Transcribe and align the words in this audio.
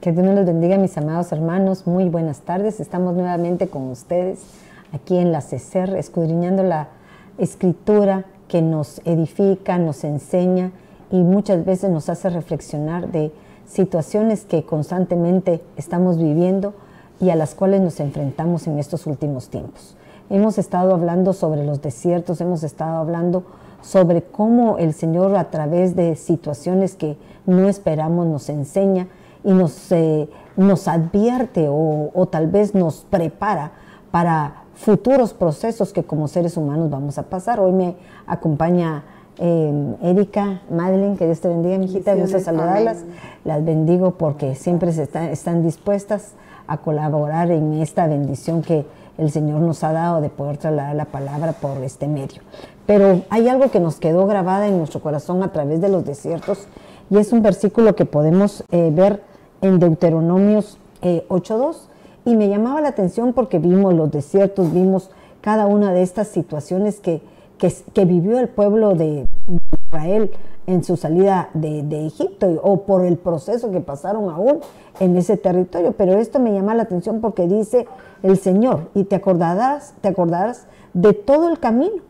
Que 0.00 0.12
Dios 0.12 0.24
nos 0.26 0.34
los 0.34 0.46
bendiga, 0.46 0.76
mis 0.76 0.96
amados 0.98 1.32
hermanos. 1.32 1.86
Muy 1.86 2.08
buenas 2.10 2.40
tardes. 2.40 2.80
Estamos 2.80 3.14
nuevamente 3.14 3.68
con 3.68 3.88
ustedes 3.88 4.40
aquí 4.92 5.16
en 5.16 5.32
la 5.32 5.40
CECER, 5.40 5.96
escudriñando 5.96 6.62
la 6.62 6.88
escritura 7.38 8.26
que 8.46 8.60
nos 8.60 9.00
edifica, 9.06 9.78
nos 9.78 10.04
enseña 10.04 10.70
y 11.10 11.22
muchas 11.22 11.64
veces 11.64 11.90
nos 11.90 12.10
hace 12.10 12.28
reflexionar 12.28 13.10
de 13.10 13.32
situaciones 13.66 14.44
que 14.44 14.64
constantemente 14.64 15.62
estamos 15.76 16.18
viviendo 16.18 16.74
y 17.18 17.30
a 17.30 17.36
las 17.36 17.54
cuales 17.54 17.80
nos 17.80 17.98
enfrentamos 17.98 18.66
en 18.66 18.78
estos 18.78 19.06
últimos 19.06 19.48
tiempos. 19.48 19.96
Hemos 20.28 20.58
estado 20.58 20.92
hablando 20.92 21.32
sobre 21.32 21.64
los 21.64 21.80
desiertos, 21.80 22.42
hemos 22.42 22.62
estado 22.62 22.98
hablando 22.98 23.44
sobre 23.80 24.22
cómo 24.22 24.76
el 24.76 24.92
Señor 24.92 25.34
a 25.36 25.50
través 25.50 25.96
de 25.96 26.16
situaciones 26.16 26.96
que 26.96 27.16
no 27.46 27.68
esperamos 27.68 28.26
nos 28.26 28.50
enseña 28.50 29.08
y 29.46 29.52
nos, 29.52 29.92
eh, 29.92 30.28
nos 30.56 30.88
advierte 30.88 31.68
o, 31.70 32.28
tal 32.30 32.48
vez 32.48 32.74
nos 32.74 33.06
prepara 33.08 33.70
para 34.10 34.64
futuros 34.74 35.32
procesos 35.32 35.92
que 35.92 36.02
como 36.02 36.26
seres 36.26 36.56
humanos 36.56 36.90
vamos 36.90 37.16
a 37.16 37.22
pasar. 37.22 37.60
Hoy 37.60 37.72
me 37.72 37.96
acompaña 38.26 39.04
eh, 39.38 39.94
Erika, 40.02 40.62
Madeline, 40.68 41.16
que 41.16 41.26
Dios 41.26 41.40
te 41.40 41.48
bendiga, 41.48 41.78
mijita, 41.78 42.16
gusto 42.16 42.40
saludarlas. 42.40 43.04
Las 43.44 43.64
bendigo 43.64 44.12
porque 44.18 44.56
siempre 44.56 44.90
se 44.90 45.08
están 45.30 45.62
dispuestas 45.62 46.32
a 46.66 46.78
colaborar 46.78 47.52
en 47.52 47.74
esta 47.74 48.08
bendición 48.08 48.62
que 48.62 48.84
el 49.16 49.30
Señor 49.30 49.60
nos 49.60 49.84
ha 49.84 49.92
dado 49.92 50.20
de 50.20 50.28
poder 50.28 50.58
trasladar 50.58 50.96
la 50.96 51.04
palabra 51.04 51.52
por 51.52 51.78
este 51.84 52.08
medio. 52.08 52.42
Pero 52.84 53.22
hay 53.30 53.48
algo 53.48 53.70
que 53.70 53.78
nos 53.78 54.00
quedó 54.00 54.26
grabada 54.26 54.66
en 54.66 54.76
nuestro 54.78 55.00
corazón 55.00 55.44
a 55.44 55.52
través 55.52 55.80
de 55.80 55.88
los 55.88 56.04
desiertos 56.04 56.66
y 57.10 57.18
es 57.18 57.32
un 57.32 57.42
versículo 57.42 57.94
que 57.94 58.04
podemos 58.04 58.64
eh, 58.72 58.90
ver 58.92 59.22
en 59.60 59.78
Deuteronomios 59.78 60.78
8.2 61.02 61.74
eh, 61.74 61.78
y 62.24 62.36
me 62.36 62.48
llamaba 62.48 62.80
la 62.80 62.88
atención 62.88 63.32
porque 63.32 63.58
vimos 63.58 63.94
los 63.94 64.10
desiertos, 64.10 64.72
vimos 64.72 65.10
cada 65.40 65.66
una 65.66 65.92
de 65.92 66.02
estas 66.02 66.28
situaciones 66.28 66.98
que, 66.98 67.22
que, 67.58 68.04
vivió 68.04 68.38
el 68.38 68.48
pueblo 68.48 68.94
de 68.94 69.26
Israel 69.86 70.30
en 70.66 70.82
su 70.82 70.96
salida 70.96 71.50
de, 71.54 71.84
de, 71.84 72.06
Egipto 72.06 72.48
o 72.62 72.82
por 72.82 73.04
el 73.04 73.16
proceso 73.16 73.70
que 73.70 73.80
pasaron 73.80 74.28
aún 74.28 74.58
en 74.98 75.16
ese 75.16 75.36
territorio. 75.36 75.92
Pero 75.92 76.14
esto 76.14 76.40
me 76.40 76.52
llama 76.52 76.74
la 76.74 76.82
atención 76.82 77.20
porque 77.20 77.46
dice 77.46 77.86
el 78.24 78.38
Señor, 78.38 78.88
y 78.94 79.04
te 79.04 79.14
acordarás, 79.14 79.94
te 80.00 80.08
acordarás 80.08 80.66
de 80.94 81.12
todo 81.12 81.48
el 81.48 81.60
camino 81.60 82.02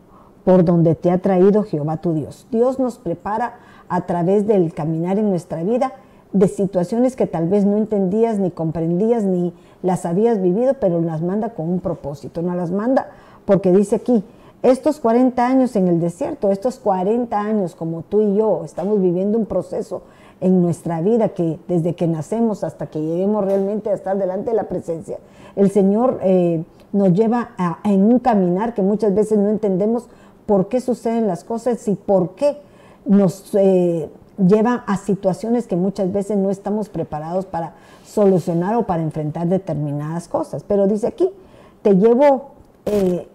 por 0.43 0.65
donde 0.65 0.95
te 0.95 1.11
ha 1.11 1.19
traído 1.19 1.63
Jehová 1.63 1.97
tu 1.97 2.13
Dios. 2.13 2.47
Dios 2.49 2.79
nos 2.79 2.97
prepara 2.97 3.59
a 3.89 4.05
través 4.05 4.47
del 4.47 4.73
caminar 4.73 5.19
en 5.19 5.29
nuestra 5.29 5.61
vida 5.61 5.93
de 6.33 6.47
situaciones 6.47 7.15
que 7.15 7.27
tal 7.27 7.47
vez 7.47 7.65
no 7.65 7.77
entendías, 7.77 8.37
ni 8.39 8.51
comprendías, 8.51 9.23
ni 9.23 9.53
las 9.81 10.05
habías 10.05 10.41
vivido, 10.41 10.75
pero 10.79 11.01
las 11.01 11.21
manda 11.21 11.53
con 11.53 11.69
un 11.69 11.79
propósito. 11.79 12.41
No 12.41 12.55
las 12.55 12.71
manda 12.71 13.07
porque 13.45 13.71
dice 13.71 13.95
aquí, 13.95 14.23
estos 14.61 14.99
40 14.99 15.45
años 15.45 15.75
en 15.75 15.87
el 15.87 15.99
desierto, 15.99 16.51
estos 16.51 16.79
40 16.79 17.39
años 17.39 17.75
como 17.75 18.01
tú 18.01 18.21
y 18.21 18.35
yo 18.35 18.63
estamos 18.65 19.01
viviendo 19.01 19.37
un 19.37 19.45
proceso 19.45 20.01
en 20.41 20.61
nuestra 20.61 21.01
vida 21.01 21.29
que 21.29 21.57
desde 21.67 21.95
que 21.95 22.07
nacemos 22.07 22.63
hasta 22.63 22.87
que 22.87 22.99
lleguemos 22.99 23.45
realmente 23.45 23.89
a 23.89 23.93
estar 23.93 24.17
delante 24.17 24.49
de 24.49 24.55
la 24.55 24.65
presencia, 24.65 25.19
el 25.55 25.71
Señor 25.71 26.19
eh, 26.23 26.63
nos 26.91 27.13
lleva 27.13 27.51
en 27.83 28.03
un 28.03 28.19
caminar 28.19 28.73
que 28.73 28.81
muchas 28.81 29.15
veces 29.15 29.37
no 29.37 29.49
entendemos 29.49 30.09
por 30.45 30.67
qué 30.67 30.81
suceden 30.81 31.27
las 31.27 31.43
cosas 31.43 31.87
y 31.87 31.95
por 31.95 32.31
qué 32.35 32.57
nos... 33.05 33.55
Eh, 33.55 34.09
lleva 34.37 34.83
a 34.87 34.97
situaciones 34.97 35.67
que 35.67 35.75
muchas 35.75 36.11
veces 36.11 36.37
no 36.37 36.49
estamos 36.49 36.89
preparados 36.89 37.45
para 37.45 37.73
solucionar 38.05 38.75
o 38.75 38.85
para 38.85 39.03
enfrentar 39.03 39.47
determinadas 39.47 40.27
cosas. 40.27 40.63
Pero 40.63 40.87
dice 40.87 41.07
aquí, 41.07 41.29
te 41.81 41.95
llevo 41.95 42.51
eh, 42.85 43.27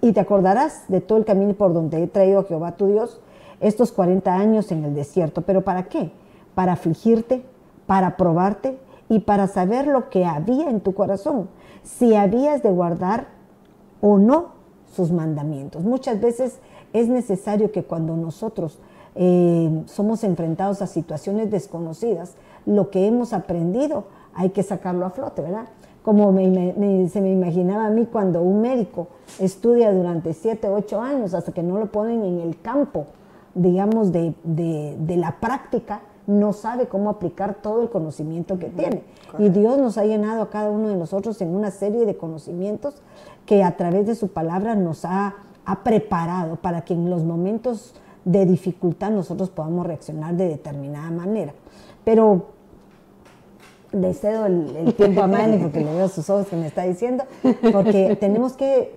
y 0.00 0.12
te 0.12 0.20
acordarás 0.20 0.84
de 0.88 1.00
todo 1.00 1.18
el 1.18 1.24
camino 1.24 1.54
por 1.54 1.72
donde 1.72 2.02
he 2.02 2.06
traído 2.06 2.40
a 2.40 2.44
Jehová 2.44 2.72
tu 2.72 2.86
Dios 2.88 3.20
estos 3.60 3.92
40 3.92 4.34
años 4.34 4.72
en 4.72 4.84
el 4.84 4.94
desierto. 4.94 5.42
¿Pero 5.42 5.62
para 5.62 5.84
qué? 5.84 6.10
Para 6.54 6.72
afligirte, 6.72 7.44
para 7.86 8.16
probarte 8.16 8.78
y 9.08 9.20
para 9.20 9.46
saber 9.46 9.86
lo 9.86 10.10
que 10.10 10.24
había 10.24 10.68
en 10.68 10.80
tu 10.80 10.94
corazón, 10.94 11.48
si 11.82 12.14
habías 12.14 12.62
de 12.62 12.70
guardar 12.70 13.28
o 14.00 14.18
no 14.18 14.52
sus 14.94 15.12
mandamientos. 15.12 15.84
Muchas 15.84 16.20
veces 16.20 16.58
es 16.92 17.08
necesario 17.08 17.72
que 17.72 17.84
cuando 17.84 18.16
nosotros 18.16 18.78
eh, 19.14 19.82
somos 19.86 20.24
enfrentados 20.24 20.82
a 20.82 20.86
situaciones 20.86 21.50
desconocidas, 21.50 22.34
lo 22.64 22.90
que 22.90 23.06
hemos 23.06 23.32
aprendido 23.32 24.04
hay 24.34 24.50
que 24.50 24.62
sacarlo 24.62 25.04
a 25.04 25.10
flote, 25.10 25.42
¿verdad? 25.42 25.66
Como 26.02 26.32
se 26.32 27.20
me 27.20 27.32
imaginaba 27.32 27.86
a 27.86 27.90
mí 27.90 28.06
cuando 28.06 28.42
un 28.42 28.60
médico 28.60 29.08
estudia 29.38 29.92
durante 29.92 30.32
7, 30.32 30.68
8 30.68 31.00
años 31.00 31.34
hasta 31.34 31.52
que 31.52 31.62
no 31.62 31.78
lo 31.78 31.86
ponen 31.86 32.24
en 32.24 32.40
el 32.40 32.60
campo, 32.60 33.06
digamos, 33.54 34.10
de, 34.10 34.34
la 35.16 35.38
práctica, 35.38 36.00
no 36.26 36.52
sabe 36.52 36.86
cómo 36.86 37.10
aplicar 37.10 37.54
todo 37.62 37.82
el 37.82 37.90
conocimiento 37.90 38.58
que 38.58 38.68
tiene. 38.68 39.04
Y 39.38 39.50
Dios 39.50 39.78
nos 39.78 39.96
ha 39.98 40.04
llenado 40.04 40.42
a 40.42 40.50
cada 40.50 40.70
uno 40.70 40.88
de 40.88 40.96
nosotros 40.96 41.40
en 41.40 41.54
una 41.54 41.70
serie 41.70 42.04
de 42.04 42.16
conocimientos 42.16 43.02
que 43.46 43.62
a 43.62 43.76
través 43.76 44.06
de 44.06 44.14
su 44.14 44.28
palabra 44.28 44.74
nos 44.74 45.04
ha, 45.04 45.34
ha 45.64 45.84
preparado 45.84 46.56
para 46.56 46.82
que 46.82 46.94
en 46.94 47.10
los 47.10 47.22
momentos 47.22 47.94
de 48.24 48.46
dificultad 48.46 49.10
nosotros 49.10 49.50
podamos 49.50 49.86
reaccionar 49.86 50.34
de 50.34 50.48
determinada 50.48 51.10
manera. 51.10 51.52
Pero 52.04 52.46
le 53.92 54.14
cedo 54.14 54.46
el, 54.46 54.94
tiempo 54.94 55.22
a 55.22 55.26
Manny 55.26 55.58
porque 55.58 55.80
le 55.80 55.94
veo 55.94 56.08
sus 56.08 56.28
ojos 56.30 56.46
que 56.46 56.56
me 56.56 56.66
está 56.66 56.84
diciendo, 56.84 57.24
porque 57.72 58.16
tenemos 58.20 58.54
que, 58.54 58.96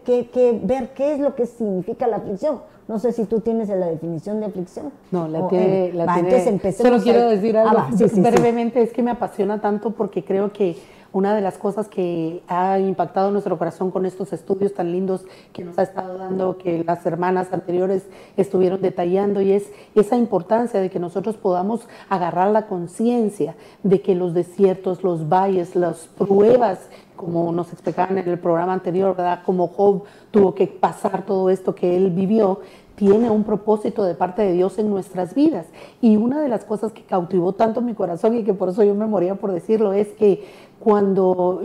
ver 0.63 0.93
qué 0.93 1.13
es 1.13 1.19
lo 1.19 1.35
que 1.35 1.45
significa 1.45 2.07
la 2.07 2.17
aflicción. 2.17 2.59
No 2.87 2.99
sé 2.99 3.11
si 3.13 3.25
tú 3.25 3.39
tienes 3.39 3.67
la 3.69 3.87
definición 3.87 4.39
de 4.39 4.45
aflicción. 4.45 4.91
No, 5.11 5.27
la 5.27 5.47
tiene. 5.47 5.91
la 5.93 6.13
tiene 6.13 6.71
solo 6.71 7.01
quiero 7.01 7.29
decir 7.29 7.57
algo 7.57 7.79
ah, 7.79 7.89
brevemente, 8.17 8.81
es 8.81 8.93
que 8.93 9.01
me 9.01 9.11
apasiona 9.11 9.59
tanto 9.59 9.91
porque 9.91 10.23
creo 10.23 10.53
que 10.53 10.77
una 11.15 11.33
de 11.33 11.39
las 11.39 11.57
cosas 11.57 11.87
que 11.87 12.43
ha 12.49 12.77
impactado 12.77 13.31
nuestro 13.31 13.57
corazón 13.57 13.89
con 13.89 14.05
estos 14.05 14.33
estudios 14.33 14.73
tan 14.73 14.91
lindos 14.91 15.23
que 15.53 15.63
nos 15.63 15.79
ha 15.79 15.83
estado 15.83 16.17
dando, 16.17 16.57
que 16.57 16.83
las 16.83 17.05
hermanas 17.05 17.53
anteriores 17.53 18.05
estuvieron 18.35 18.81
detallando, 18.81 19.39
y 19.39 19.53
es 19.53 19.71
esa 19.95 20.17
importancia 20.17 20.81
de 20.81 20.89
que 20.89 20.99
nosotros 20.99 21.37
podamos 21.37 21.87
agarrar 22.09 22.51
la 22.51 22.67
conciencia 22.67 23.55
de 23.81 24.01
que 24.01 24.13
los 24.13 24.33
desiertos, 24.33 25.05
los 25.05 25.29
valles, 25.29 25.77
las 25.77 26.07
pruebas 26.17 26.79
como 27.15 27.49
nos 27.53 27.71
explicaban 27.71 28.17
en 28.17 28.27
el 28.27 28.37
programa 28.37 28.73
anterior, 28.73 29.15
¿verdad? 29.15 29.39
Como 29.45 29.69
Job 29.69 30.03
tuvo 30.31 30.53
que 30.53 30.67
pasar 30.67 31.25
todo 31.25 31.49
esto 31.49 31.73
que 31.73 31.95
él 31.95 32.09
vivió, 32.09 32.59
tiene 32.95 33.29
un 33.29 33.43
propósito 33.43 34.03
de 34.03 34.15
parte 34.15 34.41
de 34.41 34.53
Dios 34.53 34.79
en 34.79 34.89
nuestras 34.89 35.35
vidas. 35.35 35.65
Y 36.01 36.15
una 36.15 36.41
de 36.41 36.49
las 36.49 36.63
cosas 36.63 36.91
que 36.91 37.03
cautivó 37.03 37.53
tanto 37.53 37.81
mi 37.81 37.93
corazón 37.93 38.37
y 38.37 38.43
que 38.43 38.53
por 38.53 38.69
eso 38.69 38.83
yo 38.83 38.95
me 38.95 39.05
moría 39.05 39.35
por 39.35 39.51
decirlo 39.51 39.93
es 39.93 40.07
que 40.09 40.43
cuando 40.79 41.61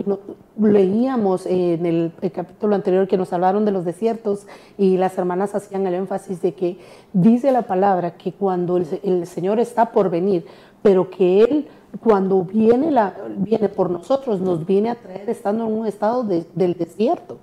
leíamos 0.59 1.45
en 1.45 1.85
el, 1.85 2.11
capítulo 2.33 2.75
anterior 2.75 3.07
que 3.07 3.17
nos 3.17 3.33
hablaron 3.33 3.65
de 3.65 3.71
los 3.71 3.85
desiertos 3.85 4.47
y 4.77 4.97
las 4.97 5.17
hermanas 5.17 5.55
hacían 5.55 5.85
el 5.87 5.93
énfasis 5.93 6.41
de 6.41 6.53
que 6.53 6.77
dice 7.13 7.51
la 7.51 7.63
palabra 7.63 8.17
que 8.17 8.33
cuando 8.33 8.77
el, 8.77 9.27
Señor 9.27 9.59
está 9.59 9.91
por 9.91 10.09
venir, 10.09 10.45
pero 10.81 11.09
que 11.09 11.43
Él 11.43 11.67
cuando 11.99 12.43
viene, 12.43 12.89
la, 12.89 13.13
viene 13.37 13.69
por 13.69 13.89
nosotros 13.89 14.39
nos 14.39 14.65
viene 14.65 14.89
a 14.89 14.95
traer 14.95 15.29
estando 15.29 15.67
en 15.67 15.73
un 15.73 15.85
estado 15.85 16.23
del 16.23 16.73
desierto. 16.73 17.37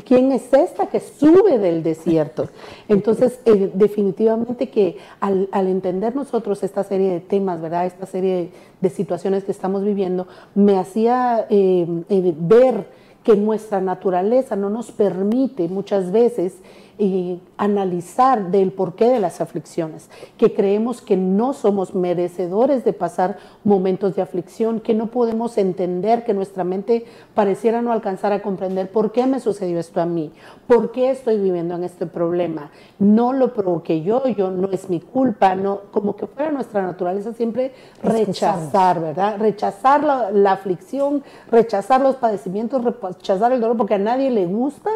¿Quién 0.00 0.32
es 0.32 0.50
esta 0.54 0.86
que 0.86 1.00
sube 1.00 1.58
del 1.58 1.82
desierto? 1.82 2.48
Entonces, 2.88 3.38
eh, 3.44 3.70
definitivamente 3.74 4.70
que 4.70 4.96
al, 5.20 5.48
entender 5.52 6.16
nosotros 6.16 6.62
esta 6.62 6.82
serie 6.82 7.10
de 7.10 7.20
temas, 7.20 7.60
¿verdad? 7.60 7.84
Esta 7.84 8.06
serie 8.06 8.50
de, 8.80 8.90
situaciones 8.90 9.44
que 9.44 9.52
estamos 9.52 9.84
viviendo, 9.84 10.26
me 10.54 10.78
hacía 10.78 11.46
eh, 11.50 11.86
eh, 12.08 12.34
ver 12.38 12.86
que 13.22 13.36
nuestra 13.36 13.82
naturaleza 13.82 14.56
no 14.56 14.70
nos 14.70 14.90
permite 14.90 15.68
muchas 15.68 16.10
veces 16.10 16.54
y 16.98 17.40
analizar 17.56 18.50
del 18.50 18.72
porqué 18.72 19.06
de 19.06 19.20
las 19.20 19.40
aflicciones, 19.40 20.08
que 20.36 20.52
creemos 20.52 21.00
que 21.00 21.16
no 21.16 21.52
somos 21.52 21.94
merecedores 21.94 22.84
de 22.84 22.92
pasar 22.92 23.38
momentos 23.64 24.14
de 24.14 24.22
aflicción, 24.22 24.80
que 24.80 24.94
no 24.94 25.06
podemos 25.06 25.58
entender, 25.58 26.24
que 26.24 26.34
nuestra 26.34 26.64
mente 26.64 27.04
pareciera 27.34 27.82
no 27.82 27.92
alcanzar 27.92 28.32
a 28.32 28.42
comprender 28.42 28.90
por 28.90 29.12
qué 29.12 29.26
me 29.26 29.40
sucedió 29.40 29.78
esto 29.78 30.00
a 30.00 30.06
mí, 30.06 30.32
por 30.66 30.92
qué 30.92 31.10
estoy 31.10 31.38
viviendo 31.38 31.74
en 31.74 31.84
este 31.84 32.06
problema, 32.06 32.70
no 32.98 33.32
lo 33.32 33.52
provoqué 33.52 34.02
yo, 34.02 34.26
yo 34.28 34.50
no 34.50 34.70
es 34.70 34.88
mi 34.88 35.00
culpa, 35.00 35.54
no, 35.54 35.80
como 35.90 36.16
que 36.16 36.26
fuera 36.26 36.50
nuestra 36.50 36.82
naturaleza 36.82 37.32
siempre 37.32 37.72
rechazar, 38.02 39.00
¿verdad? 39.00 39.38
Rechazar 39.38 40.04
la, 40.04 40.30
la 40.30 40.52
aflicción, 40.52 41.22
rechazar 41.50 42.00
los 42.00 42.16
padecimientos, 42.16 42.84
rechazar 42.84 43.52
el 43.52 43.60
dolor, 43.60 43.76
porque 43.76 43.94
a 43.94 43.98
nadie 43.98 44.30
le 44.30 44.46
gusta 44.46 44.90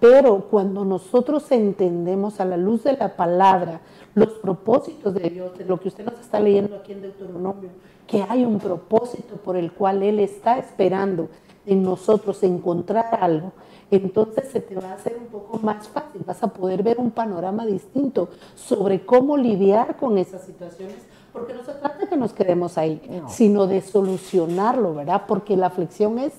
pero 0.00 0.46
cuando 0.50 0.84
nosotros 0.84 1.50
entendemos 1.52 2.40
a 2.40 2.44
la 2.44 2.56
luz 2.56 2.84
de 2.84 2.96
la 2.96 3.16
palabra 3.16 3.80
los 4.14 4.32
propósitos 4.34 5.14
de 5.14 5.30
Dios, 5.30 5.56
de 5.58 5.64
lo 5.64 5.78
que 5.78 5.88
usted 5.88 6.04
nos 6.04 6.20
está 6.20 6.40
leyendo 6.40 6.76
aquí 6.76 6.92
en 6.92 7.02
Deuteronomio, 7.02 7.70
que 8.06 8.24
hay 8.28 8.44
un 8.44 8.58
propósito 8.58 9.36
por 9.36 9.56
el 9.56 9.72
cual 9.72 10.02
Él 10.02 10.20
está 10.20 10.58
esperando 10.58 11.28
en 11.66 11.82
nosotros 11.82 12.42
encontrar 12.42 13.18
algo, 13.20 13.52
entonces 13.90 14.48
se 14.48 14.60
te 14.60 14.74
va 14.74 14.90
a 14.90 14.94
hacer 14.94 15.16
un 15.18 15.26
poco 15.26 15.58
más 15.58 15.88
fácil, 15.88 16.22
vas 16.24 16.42
a 16.42 16.48
poder 16.48 16.82
ver 16.82 16.98
un 16.98 17.10
panorama 17.10 17.66
distinto 17.66 18.28
sobre 18.54 19.04
cómo 19.04 19.36
lidiar 19.36 19.96
con 19.96 20.18
esas 20.18 20.42
situaciones, 20.42 20.96
porque 21.32 21.54
no 21.54 21.64
se 21.64 21.72
trata 21.72 21.98
de 21.98 22.08
que 22.08 22.16
nos 22.16 22.32
quedemos 22.32 22.78
ahí, 22.78 23.00
sino 23.28 23.66
de 23.66 23.80
solucionarlo, 23.80 24.94
¿verdad? 24.94 25.22
Porque 25.26 25.56
la 25.56 25.66
aflicción 25.66 26.18
es... 26.18 26.32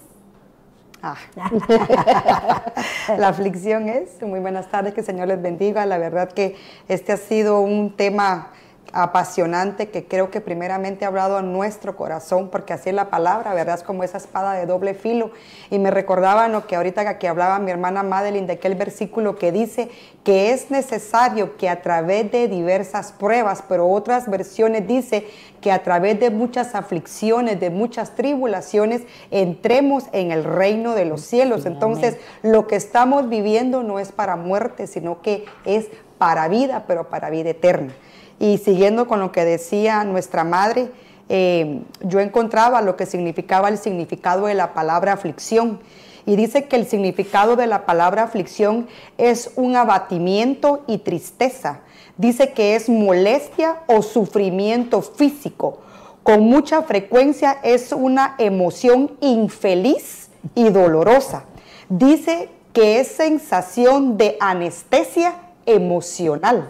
La 3.17 3.29
aflicción 3.29 3.89
es, 3.89 4.21
muy 4.21 4.39
buenas 4.39 4.69
tardes, 4.69 4.93
que 4.93 5.01
el 5.01 5.05
Señor 5.05 5.27
les 5.27 5.41
bendiga, 5.41 5.85
la 5.85 5.97
verdad 5.97 6.31
que 6.31 6.55
este 6.87 7.13
ha 7.13 7.17
sido 7.17 7.61
un 7.61 7.95
tema 7.95 8.51
apasionante 8.93 9.89
que 9.89 10.05
creo 10.05 10.31
que 10.31 10.41
primeramente 10.41 11.05
ha 11.05 11.09
hablado 11.09 11.37
a 11.37 11.41
nuestro 11.41 11.95
corazón, 11.95 12.49
porque 12.49 12.73
así 12.73 12.89
es 12.89 12.95
la 12.95 13.09
palabra, 13.09 13.53
¿verdad? 13.53 13.75
Es 13.75 13.83
como 13.83 14.03
esa 14.03 14.17
espada 14.17 14.53
de 14.53 14.65
doble 14.65 14.93
filo. 14.93 15.31
Y 15.69 15.79
me 15.79 15.91
recordaba 15.91 16.47
lo 16.47 16.67
que 16.67 16.75
ahorita 16.75 17.17
que 17.17 17.27
hablaba 17.27 17.59
mi 17.59 17.71
hermana 17.71 18.03
Madeline 18.03 18.47
de 18.47 18.53
aquel 18.53 18.75
versículo 18.75 19.35
que 19.35 19.51
dice 19.51 19.89
que 20.23 20.51
es 20.51 20.71
necesario 20.71 21.57
que 21.57 21.69
a 21.69 21.81
través 21.81 22.31
de 22.31 22.47
diversas 22.47 23.11
pruebas, 23.11 23.63
pero 23.67 23.87
otras 23.89 24.29
versiones 24.29 24.87
dice 24.87 25.27
que 25.61 25.71
a 25.71 25.83
través 25.83 26.19
de 26.19 26.29
muchas 26.29 26.75
aflicciones, 26.75 27.59
de 27.59 27.69
muchas 27.69 28.15
tribulaciones, 28.15 29.03
entremos 29.31 30.05
en 30.11 30.31
el 30.31 30.43
reino 30.43 30.95
de 30.95 31.05
los 31.05 31.21
cielos. 31.21 31.65
Entonces, 31.65 32.17
lo 32.41 32.67
que 32.67 32.75
estamos 32.75 33.29
viviendo 33.29 33.83
no 33.83 33.99
es 33.99 34.11
para 34.11 34.35
muerte, 34.35 34.87
sino 34.87 35.21
que 35.21 35.45
es 35.65 35.87
para 36.17 36.47
vida, 36.47 36.85
pero 36.87 37.09
para 37.09 37.29
vida 37.29 37.51
eterna. 37.51 37.93
Y 38.39 38.57
siguiendo 38.57 39.07
con 39.07 39.19
lo 39.19 39.31
que 39.31 39.45
decía 39.45 40.03
nuestra 40.03 40.43
madre, 40.43 40.91
eh, 41.29 41.81
yo 42.01 42.19
encontraba 42.19 42.81
lo 42.81 42.95
que 42.95 43.05
significaba 43.05 43.69
el 43.69 43.77
significado 43.77 44.45
de 44.45 44.53
la 44.53 44.73
palabra 44.73 45.13
aflicción. 45.13 45.79
Y 46.25 46.35
dice 46.35 46.65
que 46.65 46.75
el 46.75 46.85
significado 46.87 47.55
de 47.55 47.67
la 47.67 47.85
palabra 47.85 48.23
aflicción 48.23 48.87
es 49.17 49.51
un 49.55 49.75
abatimiento 49.75 50.83
y 50.85 50.99
tristeza. 50.99 51.79
Dice 52.17 52.51
que 52.51 52.75
es 52.75 52.89
molestia 52.89 53.77
o 53.87 54.01
sufrimiento 54.01 55.01
físico. 55.01 55.79
Con 56.23 56.41
mucha 56.41 56.81
frecuencia 56.81 57.57
es 57.63 57.93
una 57.93 58.35
emoción 58.37 59.11
infeliz 59.21 60.29
y 60.55 60.69
dolorosa. 60.69 61.45
Dice 61.87 62.49
que 62.73 62.99
es 62.99 63.07
sensación 63.07 64.17
de 64.17 64.35
anestesia 64.41 65.35
emocional. 65.65 66.69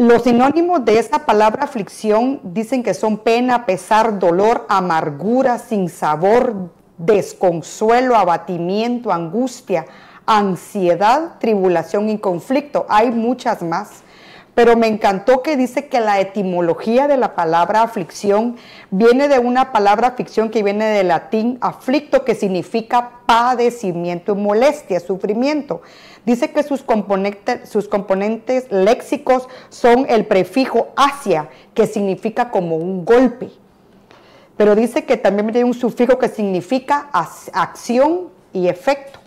Los 0.00 0.22
sinónimos 0.22 0.82
de 0.86 0.98
esa 0.98 1.26
palabra 1.26 1.64
aflicción 1.64 2.40
dicen 2.42 2.82
que 2.82 2.94
son 2.94 3.18
pena, 3.18 3.66
pesar, 3.66 4.18
dolor, 4.18 4.64
amargura, 4.70 5.58
sin 5.58 5.90
sabor, 5.90 6.70
desconsuelo, 6.96 8.16
abatimiento, 8.16 9.12
angustia, 9.12 9.84
ansiedad, 10.24 11.32
tribulación 11.38 12.08
y 12.08 12.16
conflicto. 12.16 12.86
Hay 12.88 13.10
muchas 13.10 13.60
más. 13.60 14.02
Pero 14.60 14.76
me 14.76 14.88
encantó 14.88 15.42
que 15.42 15.56
dice 15.56 15.86
que 15.86 16.00
la 16.00 16.20
etimología 16.20 17.08
de 17.08 17.16
la 17.16 17.34
palabra 17.34 17.80
aflicción 17.80 18.58
viene 18.90 19.26
de 19.26 19.38
una 19.38 19.72
palabra 19.72 20.08
aflicción 20.08 20.50
que 20.50 20.62
viene 20.62 20.84
del 20.84 21.08
latín 21.08 21.56
aflicto, 21.62 22.26
que 22.26 22.34
significa 22.34 23.10
padecimiento, 23.24 24.34
molestia, 24.34 25.00
sufrimiento. 25.00 25.80
Dice 26.26 26.50
que 26.50 26.62
sus 26.62 26.82
componentes, 26.82 27.70
sus 27.70 27.88
componentes 27.88 28.70
léxicos 28.70 29.48
son 29.70 30.04
el 30.10 30.26
prefijo 30.26 30.88
hacia, 30.94 31.48
que 31.72 31.86
significa 31.86 32.50
como 32.50 32.76
un 32.76 33.06
golpe. 33.06 33.48
Pero 34.58 34.74
dice 34.74 35.06
que 35.06 35.16
también 35.16 35.52
tiene 35.52 35.64
un 35.64 35.72
sufijo 35.72 36.18
que 36.18 36.28
significa 36.28 37.08
acción 37.14 38.28
y 38.52 38.68
efecto. 38.68 39.20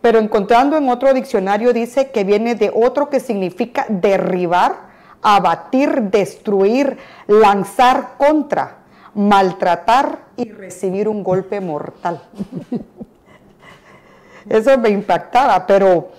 Pero 0.00 0.18
encontrando 0.18 0.76
en 0.76 0.88
otro 0.88 1.12
diccionario 1.12 1.72
dice 1.72 2.10
que 2.10 2.24
viene 2.24 2.54
de 2.54 2.70
otro 2.74 3.10
que 3.10 3.20
significa 3.20 3.86
derribar, 3.88 4.88
abatir, 5.22 6.02
destruir, 6.02 6.98
lanzar 7.26 8.16
contra, 8.16 8.78
maltratar 9.14 10.20
y 10.36 10.50
recibir 10.52 11.08
un 11.08 11.24
golpe 11.24 11.60
mortal. 11.60 12.22
Eso 14.48 14.78
me 14.78 14.88
impactaba, 14.90 15.66
pero 15.66 16.10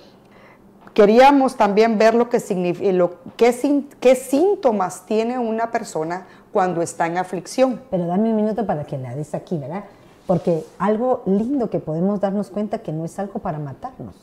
queríamos 0.93 1.55
también 1.55 1.97
ver 1.97 2.13
lo 2.13 2.29
que 2.29 2.39
lo, 2.91 3.15
qué, 3.37 3.55
qué 3.99 4.15
síntomas 4.15 5.05
tiene 5.05 5.39
una 5.39 5.71
persona 5.71 6.27
cuando 6.51 6.81
está 6.81 7.07
en 7.07 7.17
aflicción. 7.17 7.81
Pero 7.89 8.05
dame 8.05 8.29
un 8.29 8.35
minuto 8.35 8.65
para 8.65 8.83
que 8.83 8.97
la 8.97 9.15
des 9.15 9.33
aquí, 9.33 9.57
¿verdad? 9.57 9.85
Porque 10.29 10.63
algo 10.77 11.23
lindo 11.25 11.71
que 11.71 11.79
podemos 11.79 12.21
darnos 12.21 12.51
cuenta 12.51 12.83
que 12.83 12.93
no 12.93 13.03
es 13.03 13.17
algo 13.17 13.39
para 13.39 13.57
matarnos, 13.57 14.13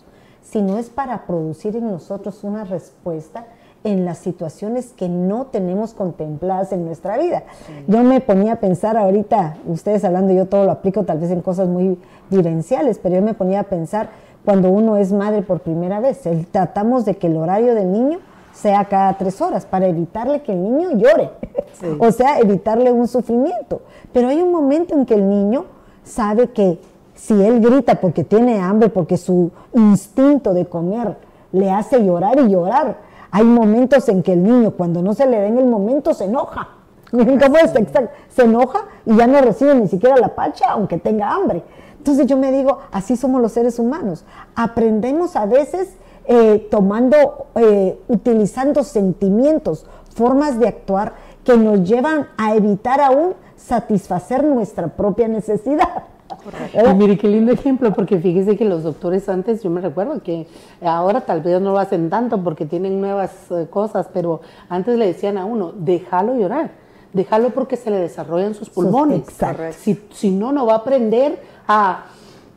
sino 0.41 0.79
es 0.79 0.89
para 0.89 1.27
producir 1.27 1.75
en 1.75 1.91
nosotros 1.91 2.45
una 2.45 2.63
respuesta 2.63 3.47
en 3.83 4.05
las 4.05 4.19
situaciones 4.19 4.93
que 4.97 5.09
no 5.09 5.47
tenemos 5.47 5.95
contempladas 5.95 6.71
en 6.71 6.85
nuestra 6.85 7.19
vida. 7.19 7.43
Yo 7.89 8.05
me 8.05 8.21
ponía 8.21 8.53
a 8.53 8.61
pensar 8.61 8.97
ahorita, 8.97 9.57
ustedes 9.67 10.05
hablando, 10.05 10.33
yo 10.33 10.47
todo 10.47 10.65
lo 10.65 10.71
aplico 10.71 11.03
tal 11.03 11.19
vez 11.19 11.33
en 11.33 11.41
cosas 11.41 11.67
muy 11.67 11.99
vivenciales, 12.31 13.01
pero 13.03 13.17
yo 13.17 13.23
me 13.23 13.35
ponía 13.35 13.59
a 13.59 13.65
pensar 13.65 14.11
cuando 14.45 14.71
uno 14.71 14.99
es 14.99 15.11
madre 15.11 15.43
por 15.43 15.59
primera 15.59 15.99
vez. 15.99 16.21
tratamos 16.53 17.05
de 17.05 17.17
que 17.17 17.27
el 17.27 17.37
horario 17.37 17.75
del 17.75 17.91
niño 17.91 18.21
sea 18.55 18.85
cada 18.85 19.19
tres 19.19 19.41
horas 19.41 19.67
para 19.67 19.89
evitarle 19.89 20.43
que 20.43 20.53
el 20.53 20.63
niño 20.63 20.93
llore, 20.93 21.33
o 21.99 22.13
sea, 22.13 22.39
evitarle 22.39 22.93
un 22.93 23.09
sufrimiento. 23.09 23.83
Pero 24.13 24.29
hay 24.29 24.41
un 24.41 24.53
momento 24.53 24.95
en 24.95 25.05
que 25.05 25.15
el 25.15 25.29
niño 25.29 25.75
sabe 26.07 26.51
que 26.51 26.79
si 27.15 27.35
él 27.43 27.61
grita 27.61 28.01
porque 28.01 28.25
tiene 28.25 28.61
hambre, 28.61 28.89
porque 28.89 29.17
su 29.17 29.51
instinto 29.75 30.55
de 30.55 30.67
comer 30.67 31.17
le 31.53 31.71
hace 31.71 32.05
llorar 32.05 32.39
y 32.39 32.49
llorar, 32.49 32.99
hay 33.31 33.45
momentos 33.45 34.09
en 34.09 34.23
que 34.23 34.33
el 34.33 34.43
niño, 34.43 34.71
cuando 34.73 35.03
no 35.03 35.13
se 35.13 35.27
le 35.27 35.41
den 35.41 35.59
el 35.59 35.67
momento, 35.67 36.15
se 36.15 36.25
enoja. 36.25 36.69
Se 38.29 38.43
enoja 38.43 38.81
y 39.07 39.17
ya 39.17 39.27
no 39.27 39.41
recibe 39.41 39.75
ni 39.75 39.89
siquiera 39.89 40.17
la 40.17 40.35
pacha, 40.35 40.71
aunque 40.71 40.99
tenga 40.99 41.31
hambre. 41.31 41.63
Entonces 41.99 42.27
yo 42.27 42.37
me 42.37 42.53
digo, 42.53 42.79
así 42.91 43.17
somos 43.17 43.41
los 43.41 43.53
seres 43.53 43.79
humanos. 43.79 44.25
Aprendemos 44.55 45.37
a 45.37 45.47
veces 45.47 45.97
eh, 46.27 46.67
tomando, 46.71 47.47
eh, 47.55 47.99
utilizando 48.09 48.83
sentimientos, 48.83 49.87
formas 50.15 50.59
de 50.59 50.69
actuar 50.69 51.15
que 51.47 51.57
nos 51.57 51.89
llevan 51.89 52.27
a 52.37 52.57
evitar 52.57 53.01
aún 53.01 53.35
satisfacer 53.57 54.45
nuestra 54.45 54.89
propia 54.89 55.29
necesidad. 55.29 56.05
Y 56.75 56.95
mire 56.95 57.17
qué 57.17 57.29
lindo 57.29 57.53
ejemplo, 57.53 57.93
porque 57.95 58.19
fíjese 58.19 58.57
que 58.57 58.65
los 58.65 58.83
doctores 58.83 59.29
antes, 59.29 59.63
yo 59.63 59.71
me 59.71 59.81
recuerdo 59.81 60.21
que 60.23 60.49
ahora 60.83 61.21
tal 61.21 61.41
vez 61.41 61.61
no 61.61 61.73
lo 61.73 61.79
hacen 61.79 62.11
tanto 62.11 62.43
porque 62.43 62.67
tienen 62.67 63.01
nuevas 63.01 63.33
eh, 63.51 63.69
cosas, 63.71 64.09
pero 64.13 64.41
antes 64.69 64.99
le 64.99 65.07
decían 65.07 65.39
a 65.39 65.45
uno, 65.45 65.73
déjalo 65.73 66.35
llorar, 66.35 66.73
déjalo 67.13 67.51
porque 67.51 67.77
se 67.77 67.91
le 67.91 67.99
desarrollan 67.99 68.55
sus 68.55 68.69
pulmones. 68.69 69.23
Si, 69.79 70.01
si 70.13 70.31
no, 70.33 70.51
no 70.53 70.67
va 70.67 70.75
a 70.75 70.79
aprender 70.79 71.41
a 71.69 72.07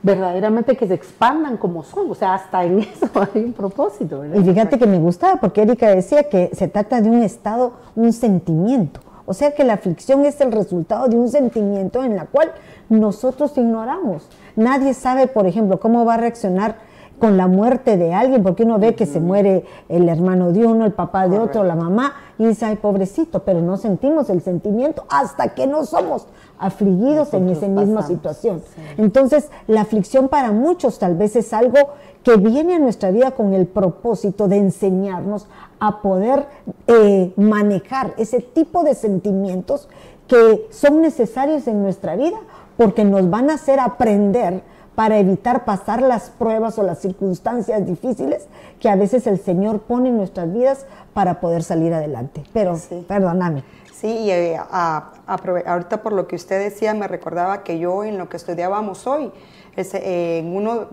verdaderamente 0.02 0.78
que 0.78 0.88
se 0.88 0.94
expandan 0.94 1.58
como 1.58 1.84
son. 1.84 2.10
O 2.12 2.16
sea, 2.16 2.36
hasta 2.36 2.64
en 2.64 2.80
eso 2.80 3.10
hay 3.16 3.44
un 3.44 3.54
propósito. 3.54 4.24
Y 4.26 4.44
fíjate 4.44 4.78
que 4.78 4.88
me 4.88 5.00
gustaba 5.00 5.40
porque 5.40 5.62
Erika 5.62 5.90
decía 5.90 6.30
que 6.30 6.50
se 6.54 6.68
trata 6.68 7.02
de 7.02 7.10
un 7.10 7.24
estado, 7.24 7.74
un 7.96 8.14
sentimiento. 8.14 9.02
O 9.26 9.34
sea 9.34 9.52
que 9.52 9.64
la 9.64 9.74
aflicción 9.74 10.26
es 10.26 10.42
el 10.42 10.52
resultado 10.52 11.08
de 11.08 11.16
un 11.16 11.30
sentimiento 11.30 12.04
en 12.04 12.16
la 12.16 12.26
cual 12.26 12.52
nosotros 12.90 13.56
ignoramos. 13.58 14.28
Nadie 14.56 14.96
sabe, 14.96 15.28
por 15.28 15.46
ejemplo, 15.46 15.80
cómo 15.80 16.04
va 16.04 16.16
a 16.16 16.18
reaccionar 16.18 16.78
con 17.20 17.38
la 17.38 17.48
muerte 17.48 17.98
de 17.98 18.14
alguien, 18.14 18.42
porque 18.42 18.64
uno 18.64 18.80
ve 18.80 18.96
que 18.96 19.06
se 19.06 19.20
muere 19.20 19.66
el 19.90 20.10
hermano 20.10 20.52
de 20.52 20.66
uno, 20.66 20.86
el 20.86 20.94
papá 20.94 21.28
de 21.28 21.38
otro, 21.38 21.64
la 21.64 21.76
mamá, 21.76 22.14
y 22.38 22.46
dice, 22.46 22.66
ay, 22.66 22.78
pobrecito, 22.78 23.44
pero 23.44 23.62
no 23.62 23.78
sentimos 23.78 24.30
el 24.30 24.42
sentimiento 24.42 25.04
hasta 25.10 25.50
que 25.50 25.68
no 25.68 25.86
somos 25.86 26.26
afligidos 26.58 27.34
en 27.34 27.50
esa 27.50 27.68
misma 27.68 28.02
situación. 28.04 28.62
Entonces, 28.98 29.50
la 29.68 29.82
aflicción 29.82 30.30
para 30.30 30.52
muchos 30.52 31.00
tal 31.00 31.16
vez 31.16 31.36
es 31.36 31.54
algo 31.54 31.78
que 32.24 32.38
viene 32.38 32.76
a 32.76 32.80
nuestra 32.80 33.12
vida 33.12 33.32
con 33.32 33.54
el 33.54 33.68
propósito 33.68 34.48
de 34.48 34.58
enseñarnos 34.58 35.48
a 35.80 36.02
poder 36.02 36.48
eh, 36.88 37.34
manejar 37.36 38.14
ese 38.18 38.42
tipo 38.42 38.84
de 38.84 38.96
sentimientos 38.96 39.88
que 40.28 40.68
son 40.70 41.02
necesarios 41.02 41.68
en 41.68 41.82
nuestra 41.82 42.16
vida 42.16 42.38
porque 42.78 43.04
nos 43.04 43.30
van 43.30 43.50
a 43.50 43.56
hacer 43.56 43.80
aprender 43.80 44.62
para 45.00 45.18
evitar 45.18 45.64
pasar 45.64 46.02
las 46.02 46.30
pruebas 46.30 46.78
o 46.78 46.84
las 46.84 47.00
circunstancias 47.00 47.86
difíciles 47.86 48.50
que 48.82 48.90
a 48.90 48.98
veces 48.98 49.28
el 49.28 49.40
Señor 49.40 49.80
pone 49.84 50.10
en 50.10 50.18
nuestras 50.18 50.52
vidas 50.54 50.86
para 51.14 51.40
poder 51.40 51.64
salir 51.64 51.94
adelante. 51.94 52.44
Pero, 52.52 52.78
perdóname. 53.08 53.64
Sí, 53.94 54.08
y 54.10 54.30
eh, 54.30 54.58
ahorita 54.68 56.04
por 56.04 56.12
lo 56.12 56.28
que 56.28 56.36
usted 56.36 56.62
decía, 56.62 56.94
me 56.94 57.08
recordaba 57.08 57.64
que 57.64 57.80
yo 57.80 58.04
en 58.04 58.18
lo 58.18 58.28
que 58.28 58.36
estudiábamos 58.36 59.08
hoy, 59.08 59.32
eh, 59.78 60.40
en 60.40 60.54
uno, 60.54 60.88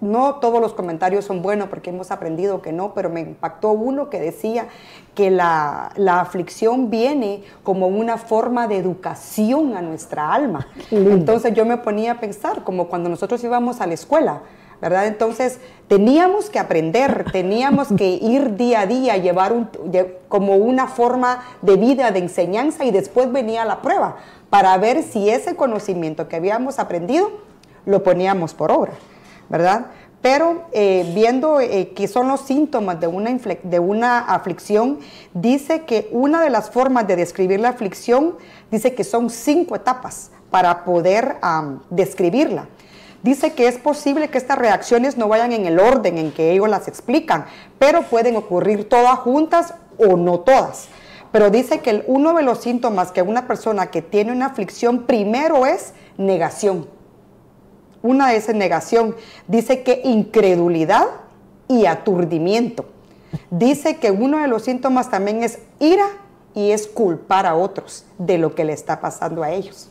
no 0.00 0.36
todos 0.36 0.60
los 0.60 0.74
comentarios 0.74 1.24
son 1.24 1.42
buenos 1.42 1.68
porque 1.68 1.90
hemos 1.90 2.10
aprendido 2.10 2.62
que 2.62 2.72
no, 2.72 2.94
pero 2.94 3.10
me 3.10 3.20
impactó 3.20 3.70
uno 3.70 4.10
que 4.10 4.20
decía 4.20 4.68
que 5.14 5.30
la, 5.30 5.90
la 5.96 6.20
aflicción 6.20 6.90
viene 6.90 7.42
como 7.62 7.88
una 7.88 8.18
forma 8.18 8.68
de 8.68 8.76
educación 8.76 9.76
a 9.76 9.82
nuestra 9.82 10.32
alma. 10.32 10.68
Entonces 10.90 11.54
yo 11.54 11.64
me 11.64 11.78
ponía 11.78 12.12
a 12.12 12.20
pensar, 12.20 12.64
como 12.64 12.88
cuando 12.88 13.08
nosotros 13.08 13.42
íbamos 13.44 13.80
a 13.80 13.86
la 13.86 13.94
escuela, 13.94 14.42
¿verdad? 14.80 15.06
Entonces 15.06 15.60
teníamos 15.88 16.50
que 16.50 16.58
aprender, 16.58 17.24
teníamos 17.32 17.88
que 17.96 18.18
ir 18.20 18.56
día 18.56 18.80
a 18.80 18.86
día, 18.86 19.16
llevar 19.16 19.52
un, 19.52 19.68
como 20.28 20.56
una 20.56 20.88
forma 20.88 21.42
de 21.62 21.76
vida, 21.76 22.10
de 22.10 22.18
enseñanza 22.18 22.84
y 22.84 22.90
después 22.90 23.32
venía 23.32 23.64
la 23.64 23.80
prueba 23.80 24.16
para 24.50 24.76
ver 24.78 25.02
si 25.02 25.30
ese 25.30 25.56
conocimiento 25.56 26.28
que 26.28 26.36
habíamos 26.36 26.78
aprendido 26.78 27.30
lo 27.86 28.02
poníamos 28.02 28.54
por 28.54 28.70
obra, 28.70 28.92
¿verdad? 29.48 29.86
Pero 30.22 30.64
eh, 30.72 31.10
viendo 31.14 31.60
eh, 31.60 31.92
qué 31.94 32.08
son 32.08 32.28
los 32.28 32.40
síntomas 32.40 32.98
de 32.98 33.06
una, 33.06 33.30
de 33.62 33.78
una 33.78 34.20
aflicción, 34.20 35.00
dice 35.34 35.82
que 35.82 36.08
una 36.12 36.42
de 36.42 36.50
las 36.50 36.70
formas 36.70 37.06
de 37.06 37.16
describir 37.16 37.60
la 37.60 37.68
aflicción, 37.68 38.36
dice 38.70 38.94
que 38.94 39.04
son 39.04 39.28
cinco 39.28 39.76
etapas 39.76 40.30
para 40.50 40.84
poder 40.84 41.36
describirla. 41.90 42.68
Dice 43.22 43.54
que 43.54 43.68
es 43.68 43.78
posible 43.78 44.28
que 44.28 44.38
estas 44.38 44.58
reacciones 44.58 45.16
no 45.16 45.28
vayan 45.28 45.52
en 45.52 45.66
el 45.66 45.80
orden 45.80 46.18
en 46.18 46.30
que 46.30 46.52
ellos 46.52 46.68
las 46.68 46.88
explican, 46.88 47.46
pero 47.78 48.02
pueden 48.02 48.36
ocurrir 48.36 48.88
todas 48.88 49.18
juntas 49.18 49.74
o 49.98 50.16
no 50.16 50.40
todas. 50.40 50.88
Pero 51.32 51.50
dice 51.50 51.80
que 51.80 52.04
uno 52.06 52.34
de 52.34 52.42
los 52.42 52.60
síntomas 52.60 53.12
que 53.12 53.20
una 53.20 53.46
persona 53.46 53.86
que 53.86 54.02
tiene 54.02 54.30
una 54.30 54.46
aflicción 54.46 55.04
primero 55.04 55.66
es 55.66 55.92
negación. 56.16 56.86
Una 58.04 58.34
es 58.34 58.54
negación. 58.54 59.16
Dice 59.48 59.82
que 59.82 60.02
incredulidad 60.04 61.06
y 61.68 61.86
aturdimiento. 61.86 62.84
Dice 63.50 63.96
que 63.96 64.10
uno 64.10 64.40
de 64.40 64.46
los 64.46 64.62
síntomas 64.62 65.10
también 65.10 65.42
es 65.42 65.58
ira 65.80 66.06
y 66.54 66.72
es 66.72 66.86
culpar 66.86 67.46
a 67.46 67.54
otros 67.54 68.04
de 68.18 68.36
lo 68.36 68.54
que 68.54 68.66
le 68.66 68.74
está 68.74 69.00
pasando 69.00 69.42
a 69.42 69.52
ellos. 69.52 69.88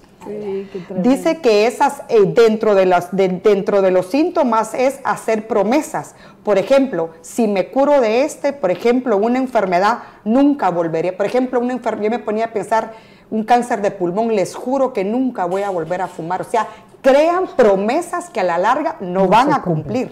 Dice 0.96 1.42
que 1.42 1.66
esas 1.66 2.04
eh, 2.08 2.20
dentro, 2.28 2.76
de 2.76 2.86
las, 2.86 3.10
dentro 3.12 3.82
de 3.82 3.90
los 3.90 4.06
síntomas 4.06 4.76
es 4.76 5.00
hacer 5.04 5.48
promesas. 5.48 6.14
Por 6.44 6.60
ejemplo, 6.60 7.10
si 7.22 7.48
me 7.48 7.72
curo 7.72 8.00
de 8.00 8.26
este, 8.26 8.54
por 8.54 8.70
ejemplo, 8.70 9.18
una 9.18 9.40
enfermedad, 9.40 10.04
nunca 10.24 10.70
volveré. 10.70 11.14
Por 11.14 11.26
ejemplo, 11.26 11.60
una 11.60 11.74
enfermedad, 11.74 12.12
yo 12.12 12.18
me 12.20 12.24
ponía 12.24 12.46
a 12.46 12.54
pensar, 12.54 12.94
un 13.32 13.44
cáncer 13.44 13.82
de 13.82 13.90
pulmón, 13.90 14.36
les 14.36 14.54
juro 14.54 14.94
que 14.94 15.04
nunca 15.04 15.46
voy 15.46 15.64
a 15.64 15.72
volver 15.72 16.02
a 16.02 16.08
fumar. 16.08 16.42
O 16.42 16.46
sea, 16.46 16.68
crean 17.04 17.46
promesas 17.56 18.32
que 18.32 18.40
a 18.40 18.44
la 18.44 18.58
larga 18.58 18.96
no, 19.02 19.28
van 19.28 19.54
a 19.54 19.62
cumplir. 19.62 20.12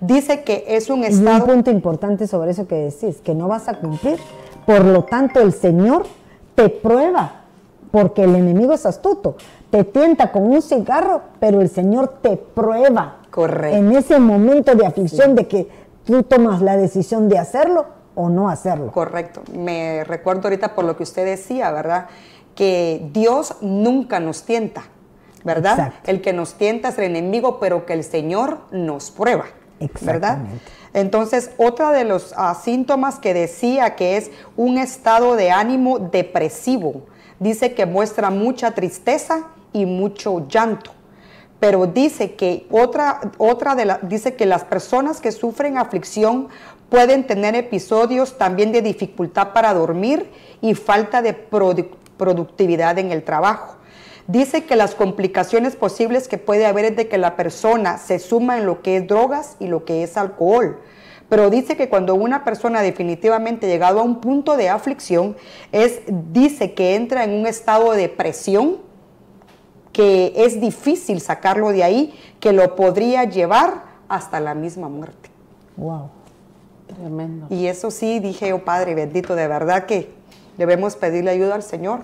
Dice 0.00 0.44
que 0.44 0.64
es 0.66 0.88
un 0.88 1.04
estado... 1.04 1.38
Y 1.38 1.40
un 1.40 1.46
punto 1.46 1.70
importante 1.70 2.26
sobre 2.26 2.52
eso 2.52 2.66
que 2.66 2.76
decís, 2.76 3.20
que 3.22 3.34
no 3.34 3.48
vas 3.48 3.68
a 3.68 3.74
cumplir. 3.74 4.18
Por 4.64 4.82
lo 4.86 5.04
tanto, 5.04 5.40
el 5.40 5.52
Señor 5.52 6.06
te 6.54 6.70
prueba 6.70 7.40
porque 7.90 8.24
el 8.24 8.34
enemigo 8.34 8.72
es 8.72 8.86
astuto. 8.86 9.36
Te 9.70 9.84
tienta 9.84 10.32
con 10.32 10.44
un 10.44 10.62
cigarro, 10.62 11.22
pero 11.38 11.60
el 11.60 11.68
Señor 11.68 12.18
te 12.22 12.36
prueba. 12.36 13.18
Correcto. 13.30 13.76
En 13.76 13.92
ese 13.92 14.18
momento 14.18 14.74
de 14.74 14.86
aflicción 14.86 15.34
de 15.34 15.46
que 15.46 15.68
tú 16.04 16.22
tomas 16.22 16.62
la 16.62 16.76
decisión 16.76 17.28
de 17.28 17.38
hacerlo 17.38 17.86
o 18.14 18.28
no 18.28 18.48
hacerlo. 18.48 18.90
Correcto. 18.92 19.42
Me 19.52 20.04
recuerdo 20.04 20.42
ahorita 20.44 20.74
por 20.74 20.84
lo 20.84 20.96
que 20.96 21.02
usted 21.02 21.24
decía, 21.24 21.70
¿verdad? 21.72 22.06
Que 22.54 23.08
Dios 23.12 23.56
nunca 23.60 24.18
nos 24.20 24.44
tienta, 24.44 24.84
¿verdad? 25.44 25.94
El 26.04 26.20
que 26.20 26.32
nos 26.32 26.54
tienta 26.54 26.88
es 26.88 26.98
el 26.98 27.04
enemigo, 27.04 27.58
pero 27.60 27.86
que 27.86 27.92
el 27.92 28.04
Señor 28.04 28.58
nos 28.70 29.10
prueba, 29.10 29.46
¿verdad? 30.00 30.38
Entonces, 30.92 31.50
otra 31.56 31.92
de 31.92 32.04
los 32.04 32.34
ah, 32.36 32.54
síntomas 32.54 33.18
que 33.18 33.32
decía 33.32 33.94
que 33.94 34.16
es 34.16 34.30
un 34.56 34.78
estado 34.78 35.36
de 35.36 35.50
ánimo 35.50 35.98
depresivo, 35.98 37.02
dice 37.38 37.74
que 37.74 37.86
muestra 37.86 38.30
mucha 38.30 38.72
tristeza 38.72 39.48
y 39.72 39.86
mucho 39.86 40.46
llanto. 40.48 40.92
Pero 41.60 41.86
dice 41.86 42.34
que 42.34 42.66
otra, 42.70 43.20
otra 43.38 43.74
de 43.74 43.84
la, 43.84 43.98
dice 44.02 44.34
que 44.34 44.46
las 44.46 44.64
personas 44.64 45.20
que 45.20 45.30
sufren 45.30 45.78
aflicción 45.78 46.48
pueden 46.88 47.26
tener 47.26 47.54
episodios 47.54 48.36
también 48.38 48.72
de 48.72 48.82
dificultad 48.82 49.52
para 49.52 49.72
dormir 49.74 50.30
y 50.60 50.74
falta 50.74 51.22
de 51.22 51.34
productividad 51.34 52.98
en 52.98 53.12
el 53.12 53.22
trabajo. 53.22 53.76
Dice 54.26 54.64
que 54.64 54.76
las 54.76 54.94
complicaciones 54.94 55.76
posibles 55.76 56.28
que 56.28 56.38
puede 56.38 56.66
haber 56.66 56.84
es 56.86 56.96
de 56.96 57.08
que 57.08 57.18
la 57.18 57.36
persona 57.36 57.98
se 57.98 58.18
suma 58.18 58.58
en 58.58 58.66
lo 58.66 58.82
que 58.82 58.96
es 58.98 59.06
drogas 59.06 59.56
y 59.58 59.66
lo 59.66 59.84
que 59.84 60.02
es 60.02 60.16
alcohol 60.16 60.78
pero 61.30 61.48
dice 61.48 61.76
que 61.76 61.88
cuando 61.88 62.16
una 62.16 62.44
persona 62.44 62.82
definitivamente 62.82 63.68
llegado 63.68 64.00
a 64.00 64.02
un 64.02 64.20
punto 64.20 64.56
de 64.56 64.68
aflicción, 64.68 65.36
es, 65.70 66.00
dice 66.08 66.74
que 66.74 66.96
entra 66.96 67.22
en 67.22 67.32
un 67.32 67.46
estado 67.46 67.92
de 67.92 67.98
depresión, 67.98 68.78
que 69.92 70.32
es 70.34 70.60
difícil 70.60 71.20
sacarlo 71.20 71.70
de 71.70 71.84
ahí, 71.84 72.14
que 72.40 72.52
lo 72.52 72.74
podría 72.74 73.24
llevar 73.24 73.84
hasta 74.08 74.40
la 74.40 74.56
misma 74.56 74.88
muerte. 74.88 75.30
Wow, 75.76 76.10
tremendo. 76.88 77.46
Y 77.48 77.66
eso 77.66 77.92
sí, 77.92 78.18
dije, 78.18 78.52
oh 78.52 78.64
Padre 78.64 78.96
bendito, 78.96 79.36
de 79.36 79.46
verdad 79.46 79.86
que 79.86 80.12
debemos 80.58 80.96
pedirle 80.96 81.30
ayuda 81.30 81.54
al 81.54 81.62
Señor. 81.62 82.00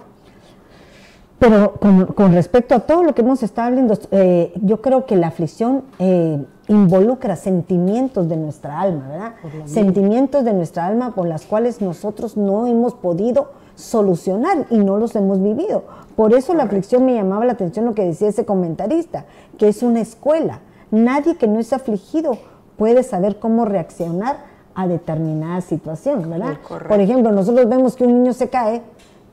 Pero 1.39 1.75
con, 1.75 2.33
respecto 2.33 2.75
a 2.75 2.81
todo 2.81 3.03
lo 3.03 3.15
que 3.15 3.21
hemos 3.21 3.43
estado 3.43 3.69
hablando, 3.69 3.99
eh, 4.11 4.53
yo 4.63 4.81
creo 4.81 5.05
que 5.05 5.17
la 5.17 5.27
aflicción 5.27 5.83
eh, 5.99 6.43
involucra 6.69 7.37
sentimientos 7.37 8.29
de 8.29 8.37
nuestra 8.37 8.81
alma, 8.81 9.09
¿verdad? 9.09 9.35
Sentimientos 9.67 10.45
de 10.45 10.55
nuestra 10.55 10.87
alma 10.87 11.15
por 11.15 11.29
las 11.29 11.45
cuales 11.45 11.83
nosotros 11.83 12.37
no 12.37 12.67
hemos 12.67 12.95
podido 12.95 13.51
solucionar 13.75 14.67
y 14.71 14.79
no 14.79 14.97
los 14.97 15.15
hemos 15.15 15.43
vivido. 15.43 15.85
Por 16.17 16.33
eso 16.33 16.55
la 16.55 16.65
aflicción 16.65 17.05
me 17.05 17.15
llamaba 17.15 17.45
la 17.45 17.53
atención 17.53 17.85
lo 17.85 17.95
que 17.95 18.05
decía 18.05 18.29
ese 18.29 18.47
comentarista, 18.47 19.27
que 19.59 19.69
es 19.69 19.83
una 19.83 20.01
escuela. 20.01 20.61
Nadie 20.91 21.37
que 21.37 21.47
no 21.47 21.61
es 21.61 21.75
afligido 21.75 22.39
puede 22.77 23.03
saber 23.03 23.39
cómo 23.39 23.67
reaccionar 23.67 24.39
a 24.75 24.87
determinada 24.89 25.61
situación, 25.61 26.29
¿verdad? 26.31 26.59
Por 26.89 27.01
ejemplo, 27.01 27.33
nosotros 27.33 27.69
vemos 27.69 27.97
que 27.97 28.05
un 28.05 28.23
niño 28.23 28.33
se 28.33 28.49
cae 28.49 28.83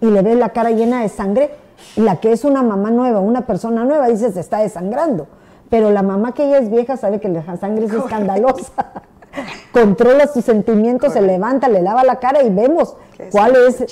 y 0.02 0.08
le 0.08 0.22
ve 0.22 0.36
la 0.36 0.50
cara 0.50 0.72
llena 0.72 1.02
de 1.02 1.10
sangre, 1.10 1.52
la 1.96 2.18
que 2.18 2.32
es 2.32 2.44
una 2.46 2.64
mamá 2.64 2.92
nueva, 2.92 3.20
una 3.20 3.46
persona 3.46 3.86
nueva, 3.86 4.08
dice 4.08 4.32
se 4.32 4.40
está 4.40 4.60
desangrando 4.60 5.28
pero 5.74 5.90
la 5.90 6.04
mamá 6.04 6.36
que 6.36 6.46
ella 6.46 6.60
es 6.60 6.70
vieja 6.70 6.98
sabe 6.98 7.20
que 7.20 7.30
la 7.30 7.58
sangre 7.58 7.88
es 7.88 7.94
escandalosa. 7.94 8.74
Controla 9.74 10.28
sus 10.28 10.46
sentimientos, 10.46 11.14
se 11.14 11.22
levanta, 11.24 11.68
le 11.68 11.82
lava 11.82 12.04
la 12.04 12.18
cara 12.18 12.44
y 12.44 12.52
vemos 12.52 12.96
cuál 13.32 13.56
es 13.56 13.84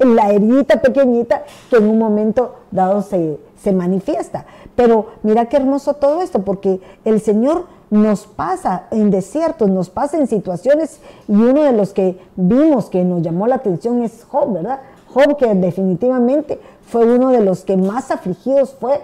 la 0.00 0.28
herida 0.32 0.82
pequeñita 0.82 1.44
que 1.70 1.76
en 1.76 1.88
un 1.88 1.98
momento 1.98 2.56
dado 2.70 3.00
se, 3.00 3.38
se 3.58 3.72
manifiesta. 3.72 4.44
Pero 4.76 5.12
mira 5.22 5.46
qué 5.46 5.56
hermoso 5.56 5.94
todo 5.94 6.20
esto, 6.20 6.42
porque 6.42 6.82
el 7.06 7.22
Señor 7.22 7.64
nos 7.88 8.26
pasa 8.26 8.88
en 8.90 9.10
desiertos, 9.10 9.70
nos 9.70 9.88
pasa 9.88 10.18
en 10.18 10.26
situaciones, 10.26 11.00
y 11.26 11.32
uno 11.32 11.62
de 11.62 11.72
los 11.72 11.94
que 11.94 12.20
vimos 12.36 12.90
que 12.90 13.02
nos 13.02 13.22
llamó 13.22 13.46
la 13.46 13.54
atención 13.54 14.02
es 14.02 14.26
Job, 14.28 14.52
¿verdad? 14.52 14.80
Job 15.08 15.38
que 15.38 15.54
definitivamente 15.54 16.60
fue 16.90 17.04
uno 17.04 17.30
de 17.30 17.40
los 17.40 17.64
que 17.64 17.76
más 17.76 18.10
afligidos 18.10 18.76
fue 18.78 19.00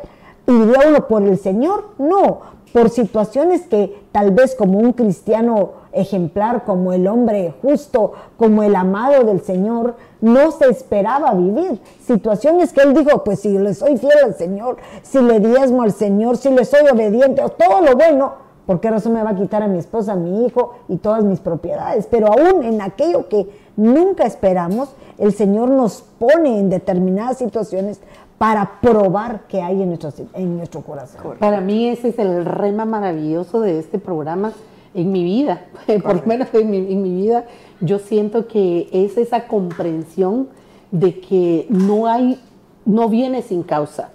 ¿Y 0.48 0.52
uno 0.52 1.08
por 1.08 1.22
el 1.24 1.38
Señor? 1.38 1.86
No, 1.98 2.38
por 2.72 2.90
situaciones 2.90 3.62
que 3.62 4.00
tal 4.12 4.30
vez 4.30 4.54
como 4.54 4.78
un 4.78 4.92
cristiano 4.92 5.72
ejemplar, 5.92 6.64
como 6.64 6.92
el 6.92 7.08
hombre 7.08 7.52
justo, 7.62 8.12
como 8.36 8.62
el 8.62 8.76
amado 8.76 9.24
del 9.24 9.40
Señor, 9.40 9.96
no 10.20 10.52
se 10.52 10.68
esperaba 10.68 11.34
vivir. 11.34 11.80
Situaciones 12.00 12.72
que 12.72 12.82
él 12.82 12.94
dijo, 12.94 13.24
pues 13.24 13.40
si 13.40 13.58
le 13.58 13.74
soy 13.74 13.96
fiel 13.96 14.18
al 14.24 14.34
Señor, 14.34 14.76
si 15.02 15.20
le 15.20 15.40
diezmo 15.40 15.82
al 15.82 15.92
Señor, 15.92 16.36
si 16.36 16.50
le 16.50 16.64
soy 16.64 16.86
obediente, 16.92 17.42
todo 17.58 17.80
lo 17.80 17.96
bueno, 17.96 18.34
¿por 18.66 18.80
qué 18.80 18.90
razón 18.90 19.14
me 19.14 19.22
va 19.24 19.30
a 19.30 19.36
quitar 19.36 19.64
a 19.64 19.68
mi 19.68 19.78
esposa, 19.78 20.12
a 20.12 20.16
mi 20.16 20.46
hijo 20.46 20.74
y 20.88 20.98
todas 20.98 21.24
mis 21.24 21.40
propiedades? 21.40 22.06
Pero 22.08 22.28
aún 22.28 22.62
en 22.62 22.80
aquello 22.82 23.28
que 23.28 23.48
nunca 23.76 24.24
esperamos, 24.24 24.90
el 25.18 25.32
Señor 25.32 25.70
nos 25.70 26.02
pone 26.18 26.58
en 26.58 26.70
determinadas 26.70 27.38
situaciones 27.38 28.00
para 28.38 28.80
probar 28.80 29.42
qué 29.48 29.62
hay 29.62 29.82
en 29.82 29.88
nuestro, 29.88 30.12
en 30.34 30.58
nuestro 30.58 30.82
corazón. 30.82 31.36
Para 31.38 31.60
mí 31.60 31.88
ese 31.88 32.08
es 32.08 32.18
el 32.18 32.44
rema 32.44 32.84
maravilloso 32.84 33.60
de 33.60 33.78
este 33.78 33.98
programa 33.98 34.52
en 34.94 35.12
mi 35.12 35.24
vida, 35.24 35.66
por 36.02 36.16
lo 36.16 36.22
menos 36.26 36.48
en 36.52 36.70
mi, 36.70 36.80
vida, 36.80 37.44
yo 37.80 37.98
siento 37.98 38.48
que 38.48 38.88
es 38.92 39.16
esa 39.16 39.46
comprensión 39.46 40.48
de 40.90 41.20
que 41.20 41.66
no 41.68 42.06
hay, 42.06 42.40
no 42.86 43.08
viene 43.08 43.42
sin 43.42 43.62
causa. 43.62 44.10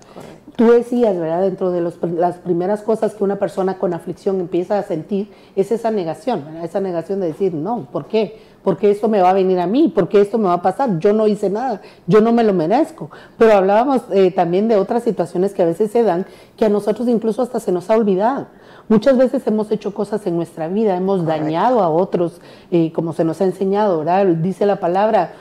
tú 0.55 0.71
decías, 0.71 1.17
¿verdad? 1.17 1.41
Dentro 1.41 1.71
de 1.71 1.81
las 1.81 2.37
primeras 2.37 2.81
cosas 2.81 3.13
que 3.13 3.23
una 3.23 3.37
persona 3.37 3.77
con 3.77 3.93
aflicción 3.93 4.39
empieza 4.39 4.79
a 4.79 4.83
sentir 4.83 5.31
es 5.55 5.71
esa 5.71 5.91
negación, 5.91 6.43
¿verdad? 6.45 6.65
Esa 6.65 6.79
negación 6.79 7.19
de 7.19 7.27
decir, 7.27 7.53
no, 7.53 7.87
¿por 7.91 8.07
qué? 8.07 8.39
porque 8.63 8.91
esto 8.91 9.07
me 9.07 9.21
va 9.21 9.31
a 9.31 9.33
venir 9.33 9.59
a 9.59 9.67
mí, 9.67 9.91
porque 9.93 10.21
esto 10.21 10.37
me 10.37 10.45
va 10.45 10.53
a 10.53 10.61
pasar, 10.61 10.99
yo 10.99 11.13
no 11.13 11.27
hice 11.27 11.49
nada, 11.49 11.81
yo 12.07 12.21
no 12.21 12.31
me 12.31 12.43
lo 12.43 12.53
merezco. 12.53 13.09
Pero 13.37 13.53
hablábamos 13.53 14.03
eh, 14.11 14.31
también 14.31 14.67
de 14.67 14.75
otras 14.75 15.03
situaciones 15.03 15.53
que 15.53 15.63
a 15.63 15.65
veces 15.65 15.91
se 15.91 16.03
dan, 16.03 16.25
que 16.57 16.65
a 16.65 16.69
nosotros 16.69 17.07
incluso 17.07 17.41
hasta 17.41 17.59
se 17.59 17.71
nos 17.71 17.89
ha 17.89 17.95
olvidado. 17.95 18.47
Muchas 18.87 19.17
veces 19.17 19.45
hemos 19.47 19.71
hecho 19.71 19.93
cosas 19.93 20.25
en 20.27 20.35
nuestra 20.35 20.67
vida, 20.67 20.95
hemos 20.95 21.25
dañado 21.25 21.81
a 21.81 21.89
otros, 21.89 22.41
eh, 22.71 22.91
como 22.93 23.13
se 23.13 23.23
nos 23.23 23.41
ha 23.41 23.45
enseñado, 23.45 23.99
¿verdad? 23.99 24.25
Dice 24.27 24.65
la 24.65 24.79
palabra, 24.79 25.33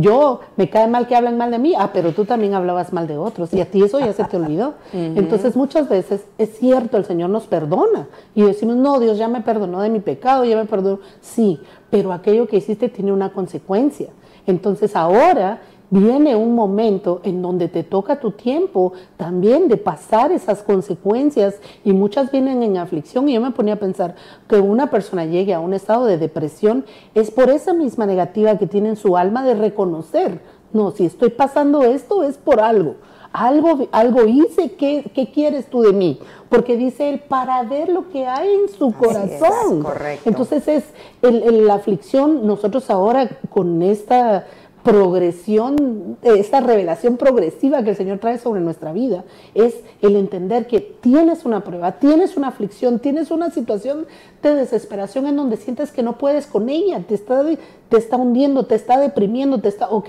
yo 0.00 0.40
me 0.56 0.68
cae 0.68 0.88
mal 0.88 1.06
que 1.06 1.14
hablan 1.14 1.36
mal 1.36 1.50
de 1.50 1.58
mí, 1.58 1.74
ah, 1.78 1.90
pero 1.92 2.12
tú 2.12 2.24
también 2.24 2.54
hablabas 2.54 2.92
mal 2.92 3.06
de 3.06 3.16
otros 3.16 3.52
y 3.54 3.60
a 3.60 3.70
ti 3.70 3.82
eso 3.82 4.00
ya 4.00 4.12
se 4.12 4.24
te 4.24 4.36
olvidó. 4.36 4.74
Entonces 4.92 5.56
muchas 5.56 5.88
veces 5.88 6.24
es 6.36 6.58
cierto, 6.58 6.96
el 6.96 7.04
Señor 7.04 7.30
nos 7.30 7.46
perdona 7.46 8.08
y 8.34 8.42
decimos, 8.42 8.76
no, 8.76 8.98
Dios 8.98 9.18
ya 9.18 9.28
me 9.28 9.40
perdonó 9.40 9.80
de 9.80 9.90
mi 9.90 10.00
pecado, 10.00 10.44
ya 10.44 10.56
me 10.56 10.64
perdonó. 10.64 11.00
Sí, 11.20 11.60
pero 11.90 12.12
aquello 12.12 12.46
que 12.48 12.56
hiciste 12.56 12.88
tiene 12.88 13.12
una 13.12 13.32
consecuencia. 13.32 14.08
Entonces 14.46 14.96
ahora 14.96 15.60
viene 15.90 16.36
un 16.36 16.54
momento 16.54 17.20
en 17.24 17.40
donde 17.40 17.68
te 17.68 17.82
toca 17.82 18.20
tu 18.20 18.32
tiempo 18.32 18.92
también 19.16 19.68
de 19.68 19.76
pasar 19.76 20.32
esas 20.32 20.62
consecuencias 20.62 21.60
y 21.84 21.92
muchas 21.92 22.30
vienen 22.30 22.62
en 22.62 22.76
aflicción 22.76 23.28
y 23.28 23.34
yo 23.34 23.40
me 23.40 23.52
ponía 23.52 23.74
a 23.74 23.78
pensar 23.78 24.14
que 24.48 24.56
una 24.56 24.90
persona 24.90 25.24
llegue 25.24 25.54
a 25.54 25.60
un 25.60 25.74
estado 25.74 26.04
de 26.04 26.18
depresión 26.18 26.84
es 27.14 27.30
por 27.30 27.50
esa 27.50 27.72
misma 27.72 28.06
negativa 28.06 28.58
que 28.58 28.66
tiene 28.66 28.90
en 28.90 28.96
su 28.96 29.16
alma 29.16 29.44
de 29.44 29.54
reconocer, 29.54 30.40
no, 30.72 30.90
si 30.90 31.06
estoy 31.06 31.30
pasando 31.30 31.82
esto 31.82 32.22
es 32.24 32.36
por 32.36 32.60
algo. 32.60 32.96
Algo, 33.30 33.88
algo 33.92 34.24
hice, 34.24 34.72
¿qué, 34.72 35.10
¿qué 35.14 35.30
quieres 35.30 35.68
tú 35.68 35.82
de 35.82 35.92
mí? 35.92 36.18
Porque 36.48 36.78
dice 36.78 37.10
él, 37.10 37.20
para 37.20 37.62
ver 37.62 37.90
lo 37.90 38.08
que 38.08 38.26
hay 38.26 38.48
en 38.54 38.68
su 38.70 38.90
corazón. 38.92 39.86
Entonces 40.24 40.66
es 40.66 40.84
la 41.22 41.74
aflicción, 41.74 42.46
nosotros 42.46 42.88
ahora 42.88 43.28
con 43.50 43.82
esta 43.82 44.46
progresión, 44.88 46.16
esta 46.22 46.60
revelación 46.60 47.18
progresiva 47.18 47.82
que 47.82 47.90
el 47.90 47.96
Señor 47.96 48.20
trae 48.20 48.38
sobre 48.38 48.62
nuestra 48.62 48.94
vida, 48.94 49.24
es 49.54 49.74
el 50.00 50.16
entender 50.16 50.66
que 50.66 50.80
tienes 50.80 51.44
una 51.44 51.62
prueba, 51.62 51.98
tienes 51.98 52.38
una 52.38 52.48
aflicción, 52.48 52.98
tienes 52.98 53.30
una 53.30 53.50
situación 53.50 54.06
de 54.42 54.54
desesperación 54.54 55.26
en 55.26 55.36
donde 55.36 55.58
sientes 55.58 55.92
que 55.92 56.02
no 56.02 56.16
puedes 56.16 56.46
con 56.46 56.70
ella, 56.70 57.04
te 57.06 57.14
está, 57.14 57.44
te 57.90 57.98
está 57.98 58.16
hundiendo, 58.16 58.64
te 58.64 58.76
está 58.76 58.98
deprimiendo, 58.98 59.60
te 59.60 59.68
está, 59.68 59.90
ok, 59.90 60.08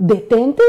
detente 0.00 0.62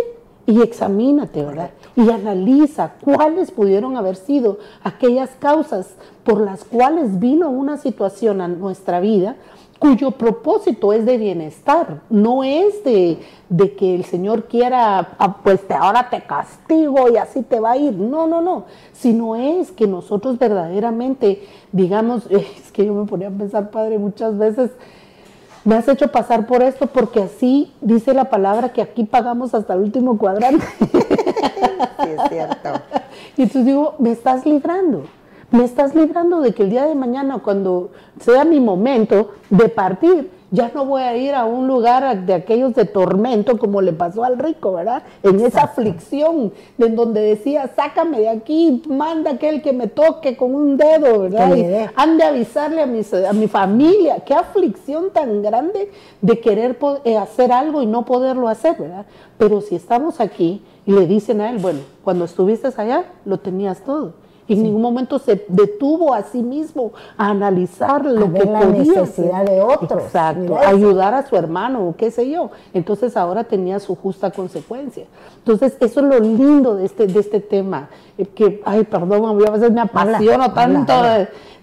y 0.45 0.61
examínate, 0.61 1.43
¿verdad? 1.43 1.71
Y 1.95 2.11
analiza 2.11 2.93
cuáles 3.01 3.49
pudieron 3.49 3.97
haber 3.97 4.17
sido 4.17 4.59
aquellas 4.83 5.31
causas 5.39 5.95
por 6.23 6.41
las 6.41 6.63
cuales 6.63 7.19
vino 7.19 7.49
una 7.49 7.77
situación 7.77 8.39
a 8.39 8.47
nuestra 8.47 8.99
vida 8.99 9.35
cuyo 9.79 10.11
propósito 10.11 10.93
es 10.93 11.05
de 11.05 11.17
bienestar, 11.17 12.01
no 12.09 12.43
es 12.43 12.83
de, 12.83 13.19
que 13.77 13.95
el 13.95 14.05
Señor 14.05 14.45
quiera, 14.45 15.15
ah, 15.19 15.37
pues 15.43 15.61
ahora 15.69 16.09
te 16.09 16.21
castigo 16.21 17.09
y 17.09 17.17
así 17.17 17.43
te 17.43 17.59
va 17.59 17.71
a 17.71 17.77
ir, 17.77 17.93
no, 17.93 18.27
no, 18.27 18.41
no, 18.41 18.65
sino 18.93 19.35
es 19.35 19.71
que 19.71 19.87
nosotros 19.87 20.39
verdaderamente, 20.39 21.43
digamos, 21.71 22.25
es 22.29 22.71
que 22.71 22.85
yo 22.85 22.93
me 22.93 23.05
ponía 23.05 23.27
a 23.27 23.31
pensar, 23.31 23.69
Padre, 23.69 23.97
muchas 23.97 24.37
veces 24.37 24.71
me 25.63 25.75
has 25.75 25.87
hecho 25.87 26.07
pasar 26.07 26.47
por 26.47 26.63
esto 26.63 26.87
porque 26.87 27.21
así 27.21 27.73
dice 27.81 28.13
la 28.13 28.25
palabra 28.25 28.69
que 28.69 28.81
aquí 28.81 29.03
pagamos 29.03 29.53
hasta 29.53 29.73
el 29.73 29.81
último 29.81 30.17
cuadrante. 30.17 30.65
Sí, 32.03 32.09
es 32.09 32.29
cierto. 32.29 32.69
Y 33.37 33.43
entonces 33.43 33.65
digo, 33.65 33.95
me 33.99 34.11
estás 34.11 34.45
librando 34.45 35.03
me 35.51 35.63
estás 35.63 35.95
librando 35.95 36.41
de 36.41 36.53
que 36.53 36.63
el 36.63 36.69
día 36.69 36.85
de 36.85 36.95
mañana, 36.95 37.39
cuando 37.39 37.91
sea 38.19 38.43
mi 38.43 38.59
momento 38.59 39.31
de 39.49 39.69
partir, 39.69 40.29
ya 40.49 40.71
no 40.73 40.85
voy 40.85 41.01
a 41.01 41.15
ir 41.17 41.33
a 41.35 41.45
un 41.45 41.67
lugar 41.67 42.25
de 42.25 42.33
aquellos 42.33 42.73
de 42.73 42.85
tormento 42.85 43.57
como 43.57 43.81
le 43.81 43.91
pasó 43.91 44.23
al 44.23 44.39
rico, 44.39 44.73
¿verdad? 44.73 45.03
En 45.21 45.41
esa 45.41 45.63
aflicción, 45.63 46.53
en 46.77 46.95
donde 46.95 47.21
decía, 47.21 47.69
sácame 47.75 48.19
de 48.21 48.29
aquí, 48.29 48.81
manda 48.87 49.31
aquel 49.31 49.61
que 49.61 49.73
me 49.73 49.87
toque 49.87 50.37
con 50.37 50.55
un 50.55 50.77
dedo, 50.77 51.19
¿verdad? 51.19 51.55
Y 51.55 51.65
han 51.95 52.17
de 52.17 52.23
avisarle 52.23 52.81
a, 52.81 53.29
a 53.29 53.33
mi 53.33 53.47
familia. 53.47 54.21
Qué 54.25 54.33
aflicción 54.33 55.11
tan 55.11 55.41
grande 55.41 55.91
de 56.21 56.39
querer 56.39 56.77
eh, 57.03 57.17
hacer 57.17 57.51
algo 57.51 57.81
y 57.81 57.85
no 57.85 58.05
poderlo 58.05 58.47
hacer, 58.47 58.77
¿verdad? 58.77 59.05
Pero 59.37 59.59
si 59.59 59.75
estamos 59.75 60.21
aquí 60.21 60.63
y 60.85 60.93
le 60.93 61.07
dicen 61.07 61.41
a 61.41 61.49
él, 61.49 61.57
bueno, 61.57 61.79
cuando 62.05 62.23
estuviste 62.23 62.69
allá, 62.77 63.03
lo 63.25 63.39
tenías 63.39 63.81
todo 63.81 64.26
en 64.47 64.63
ningún 64.63 64.81
momento 64.81 65.19
se 65.19 65.45
detuvo 65.47 66.13
a 66.13 66.23
sí 66.23 66.41
mismo 66.41 66.93
a 67.17 67.29
analizar 67.29 68.05
lo 68.05 68.31
que 68.31 68.45
la 68.45 68.65
necesidad 68.65 69.45
de 69.45 69.61
otros. 69.61 70.03
Exacto, 70.03 70.57
ayudar 70.57 71.13
a 71.13 71.27
su 71.27 71.35
hermano 71.35 71.87
o 71.87 71.95
qué 71.95 72.11
sé 72.11 72.29
yo. 72.29 72.51
Entonces 72.73 73.17
ahora 73.17 73.43
tenía 73.43 73.79
su 73.79 73.95
justa 73.95 74.31
consecuencia. 74.31 75.05
Entonces 75.39 75.75
eso 75.79 75.99
es 75.99 76.05
lo 76.05 76.19
lindo 76.19 76.75
de 76.75 76.85
este, 76.85 77.07
de 77.07 77.19
este 77.19 77.39
tema, 77.39 77.89
eh, 78.17 78.25
que, 78.25 78.61
ay, 78.65 78.83
perdón, 78.83 79.25
a 79.25 79.51
veces 79.51 79.71
me 79.71 79.81
apasiono 79.81 80.53
tanto 80.53 80.93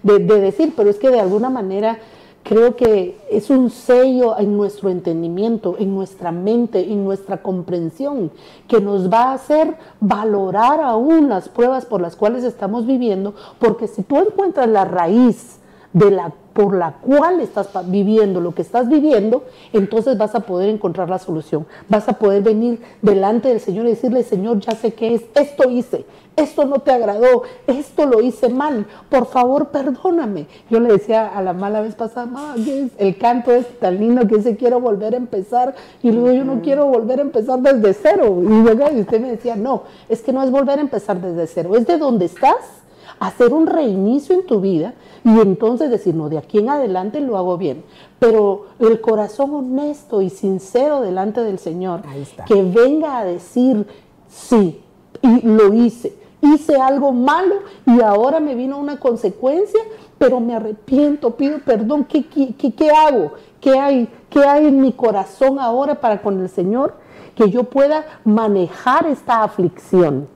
de 0.03 0.19
decir, 0.19 0.73
pero 0.75 0.89
es 0.89 0.97
que 0.97 1.09
de 1.09 1.19
alguna 1.19 1.49
manera 1.49 1.99
creo 2.45 2.75
que 2.75 3.17
es 3.31 3.49
un 3.49 3.71
sello 3.71 4.37
en 4.37 4.55
nuestro 4.55 4.91
entendimiento, 4.91 5.75
en 5.79 5.95
nuestra 5.95 6.31
mente, 6.31 6.79
en 6.79 7.03
nuestra 7.03 7.41
comprensión, 7.41 8.31
que 8.67 8.79
nos 8.79 9.11
va 9.11 9.31
a 9.31 9.33
hacer 9.33 9.75
valorar 9.99 10.79
aún 10.79 11.27
las 11.27 11.49
pruebas 11.49 11.87
por 11.87 12.01
las 12.01 12.15
cuales 12.15 12.43
estamos 12.43 12.85
viviendo, 12.85 13.33
porque 13.57 13.87
si 13.87 14.03
tú 14.03 14.17
encuentras 14.17 14.69
la 14.69 14.85
raíz 14.85 15.57
de 15.91 16.11
la 16.11 16.33
por 16.55 16.73
la 16.73 16.93
cual 16.93 17.41
estás 17.41 17.67
viviendo 17.91 18.39
lo 18.39 18.55
que 18.55 18.61
estás 18.61 18.87
viviendo, 18.87 19.43
entonces 19.73 20.17
vas 20.17 20.35
a 20.35 20.39
poder 20.39 20.69
encontrar 20.69 21.09
la 21.09 21.19
solución. 21.19 21.67
Vas 21.89 22.07
a 22.07 22.13
poder 22.13 22.43
venir 22.43 22.79
delante 23.01 23.49
del 23.49 23.59
Señor 23.59 23.85
y 23.85 23.89
decirle, 23.89 24.23
Señor, 24.23 24.61
ya 24.61 24.71
sé 24.71 24.93
qué 24.93 25.15
es, 25.15 25.25
esto 25.35 25.69
hice, 25.69 26.05
esto 26.37 26.63
no 26.63 26.79
te 26.79 26.93
agradó, 26.93 27.43
esto 27.67 28.05
lo 28.05 28.21
hice 28.21 28.47
mal, 28.47 28.87
por 29.09 29.25
favor 29.25 29.67
perdóname. 29.67 30.47
Yo 30.69 30.79
le 30.79 30.93
decía 30.93 31.27
a 31.27 31.41
la 31.41 31.51
mala 31.51 31.81
vez 31.81 31.95
pasada, 31.95 32.55
el 32.97 33.17
canto 33.17 33.51
es 33.51 33.77
tan 33.79 33.99
lindo 33.99 34.25
que 34.25 34.37
dice 34.37 34.55
quiero 34.55 34.79
volver 34.79 35.13
a 35.13 35.17
empezar 35.17 35.75
y 36.01 36.13
luego 36.13 36.31
yo 36.31 36.45
no 36.45 36.61
quiero 36.61 36.85
volver 36.85 37.19
a 37.19 37.23
empezar 37.23 37.59
desde 37.59 37.93
cero. 37.93 38.41
Y 38.41 38.99
usted 39.01 39.19
me 39.19 39.31
decía, 39.31 39.57
no, 39.57 39.83
es 40.07 40.21
que 40.21 40.31
no 40.31 40.41
es 40.41 40.51
volver 40.51 40.79
a 40.79 40.83
empezar 40.83 41.19
desde 41.19 41.47
cero, 41.47 41.75
es 41.75 41.85
de 41.85 41.97
donde 41.97 42.23
estás 42.23 42.84
hacer 43.19 43.53
un 43.53 43.67
reinicio 43.67 44.35
en 44.35 44.45
tu 44.45 44.59
vida 44.61 44.93
y 45.23 45.39
entonces 45.39 45.89
decir, 45.89 46.15
no, 46.15 46.29
de 46.29 46.37
aquí 46.37 46.59
en 46.59 46.69
adelante 46.69 47.21
lo 47.21 47.37
hago 47.37 47.57
bien. 47.57 47.83
Pero 48.19 48.67
el 48.79 49.01
corazón 49.01 49.53
honesto 49.53 50.21
y 50.21 50.29
sincero 50.29 51.01
delante 51.01 51.41
del 51.41 51.59
Señor, 51.59 52.01
que 52.45 52.63
venga 52.63 53.17
a 53.17 53.25
decir, 53.25 53.87
sí, 54.27 54.81
y 55.21 55.41
lo 55.41 55.73
hice. 55.73 56.15
Hice 56.41 56.79
algo 56.79 57.11
malo 57.11 57.55
y 57.87 58.01
ahora 58.01 58.39
me 58.39 58.53
vino 58.53 58.77
una 58.77 58.99
consecuencia, 58.99 59.79
pero 60.19 60.39
me 60.39 60.53
arrepiento, 60.53 61.35
pido 61.35 61.57
perdón. 61.59 62.03
¿Qué, 62.03 62.27
qué, 62.27 62.53
qué 62.53 62.91
hago? 62.91 63.31
¿Qué 63.59 63.79
hay, 63.79 64.07
¿Qué 64.29 64.43
hay 64.43 64.67
en 64.67 64.79
mi 64.79 64.91
corazón 64.91 65.59
ahora 65.59 65.95
para 65.95 66.21
con 66.21 66.39
el 66.39 66.49
Señor? 66.49 66.93
Que 67.33 67.49
yo 67.49 67.63
pueda 67.63 68.05
manejar 68.23 69.07
esta 69.07 69.43
aflicción 69.43 70.27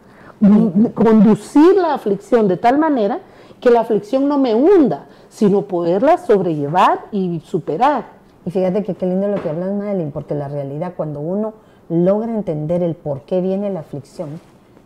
conducir 0.93 1.75
la 1.75 1.93
aflicción 1.93 2.47
de 2.47 2.57
tal 2.57 2.77
manera 2.77 3.19
que 3.59 3.69
la 3.69 3.81
aflicción 3.81 4.27
no 4.27 4.37
me 4.37 4.55
hunda, 4.55 5.07
sino 5.29 5.63
poderla 5.63 6.17
sobrellevar 6.17 7.05
y 7.11 7.41
superar. 7.41 8.05
Y 8.45 8.51
fíjate 8.51 8.83
que 8.83 8.95
qué 8.95 9.05
lindo 9.05 9.27
lo 9.27 9.41
que 9.41 9.49
hablas, 9.49 9.71
Madeline, 9.73 10.11
porque 10.11 10.33
la 10.33 10.47
realidad 10.47 10.93
cuando 10.95 11.19
uno 11.19 11.53
logra 11.89 12.33
entender 12.33 12.83
el 12.83 12.95
por 12.95 13.21
qué 13.21 13.41
viene 13.41 13.69
la 13.69 13.81
aflicción, 13.81 14.39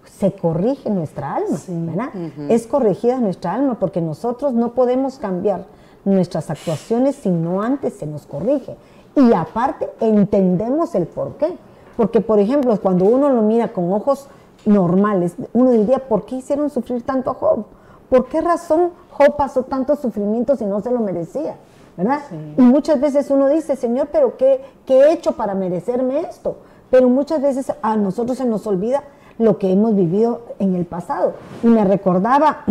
se 0.06 0.32
corrige 0.32 0.90
nuestra 0.90 1.36
alma, 1.36 1.58
¿verdad? 1.68 2.10
Es 2.50 2.68
corregida 2.68 3.20
nuestra 3.20 3.54
alma 3.54 3.76
porque 3.80 4.02
nosotros 4.02 4.54
no 4.54 4.74
podemos 4.74 5.18
cambiar 5.18 5.66
nuestras 6.06 6.50
actuaciones 6.50 7.16
si 7.16 7.30
no 7.30 7.62
antes 7.62 7.94
se 7.94 8.06
nos 8.06 8.26
corrige. 8.26 8.76
Y 9.16 9.34
aparte 9.34 9.90
entendemos 10.00 10.96
el 10.96 11.06
por 11.06 11.36
qué. 11.36 11.58
Porque, 11.96 12.22
por 12.22 12.40
ejemplo, 12.40 12.76
cuando 12.82 13.06
uno 13.06 13.30
lo 13.30 13.42
mira 13.44 13.72
con 13.72 13.92
ojos 13.94 14.28
normales. 14.66 15.36
Uno 15.54 15.72
diría, 15.72 16.00
¿por 16.00 16.26
qué 16.26 16.38
hicieron 16.38 16.70
sufrir 16.70 17.04
tanto 17.04 17.32
a 17.32 17.34
Job? 17.34 17.66
¿Por 18.10 18.28
qué 18.28 18.42
razón 18.42 18.92
Job 19.12 19.36
pasó 19.36 19.64
tanto 19.64 19.96
sufrimiento 19.96 20.56
si 20.56 20.66
no 20.66 20.82
se 20.82 20.92
lo 20.92 21.00
merecía? 21.00 21.58
¿Verdad? 21.96 22.22
Y 22.58 22.62
muchas 22.62 23.00
veces 23.00 23.30
uno 23.30 23.50
dice, 23.50 23.76
Señor, 23.76 24.10
pero 24.12 24.36
qué, 24.36 24.62
¿qué 24.86 25.00
he 25.00 25.14
hecho 25.14 25.34
para 25.34 25.54
merecerme 25.54 26.22
esto? 26.22 26.58
Pero 26.90 27.08
muchas 27.08 27.42
veces 27.42 27.72
a 27.82 27.96
nosotros 27.98 28.38
se 28.38 28.46
nos 28.46 28.66
olvida 28.66 29.04
lo 29.38 29.58
que 29.58 29.72
hemos 29.72 29.96
vivido 29.96 30.42
en 30.60 30.76
el 30.76 30.86
pasado. 30.86 31.34
Y 31.62 31.68
me 31.68 31.84
recordaba 31.86 32.64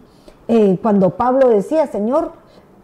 eh, 0.48 0.78
cuando 0.82 1.10
Pablo 1.10 1.48
decía, 1.48 1.86
Señor, 1.86 2.32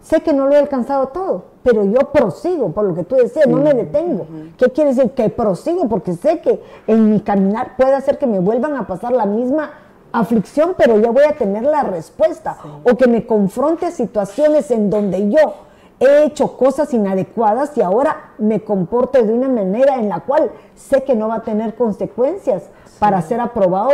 sé 0.05 0.21
que 0.21 0.33
no 0.33 0.47
lo 0.47 0.55
he 0.55 0.59
alcanzado 0.59 1.09
todo, 1.09 1.45
pero 1.62 1.85
yo 1.85 2.12
prosigo, 2.12 2.71
por 2.73 2.85
lo 2.85 2.95
que 2.95 3.05
tú 3.05 3.17
decías, 3.17 3.47
no 3.47 3.57
me 3.57 3.73
detengo. 3.73 4.27
¿Qué 4.59 4.71
quiere 4.71 4.95
decir? 4.95 5.12
Que 5.12 5.31
prosigo 5.31 5.88
porque 5.88 6.12
sé 6.12 6.40
que 6.40 6.62
en 6.87 7.11
mi 7.11 7.21
caminar 7.21 7.75
puede 7.77 7.95
hacer 7.95 8.19
que 8.19 8.27
me 8.27 8.38
vuelvan 8.38 8.77
a 8.77 8.87
pasar 8.87 9.12
la 9.12 9.25
misma 9.25 9.71
aflicción, 10.12 10.75
pero 10.77 10.99
ya 11.01 11.11
voy 11.11 11.25
a 11.25 11.33
tener 11.37 11.64
la 11.64 11.83
respuesta. 11.83 12.59
O 12.85 12.97
que 12.97 13.07
me 13.07 13.27
confronte 13.27 13.87
a 13.87 13.90
situaciones 13.90 14.71
en 14.71 14.90
donde 14.90 15.31
yo 15.31 15.55
he 15.99 16.25
hecho 16.25 16.57
cosas 16.57 16.93
inadecuadas 16.93 17.77
y 17.79 17.81
ahora 17.81 18.33
me 18.37 18.62
comporto 18.62 19.23
de 19.23 19.33
una 19.33 19.49
manera 19.49 19.97
en 19.97 20.11
la 20.11 20.21
cual 20.21 20.51
sé 20.75 21.03
que 21.03 21.14
no 21.14 21.29
va 21.29 21.37
a 21.37 21.43
tener 21.43 21.77
consecuencias 21.77 22.64
para 22.99 23.23
ser 23.23 23.40
aprobado 23.40 23.90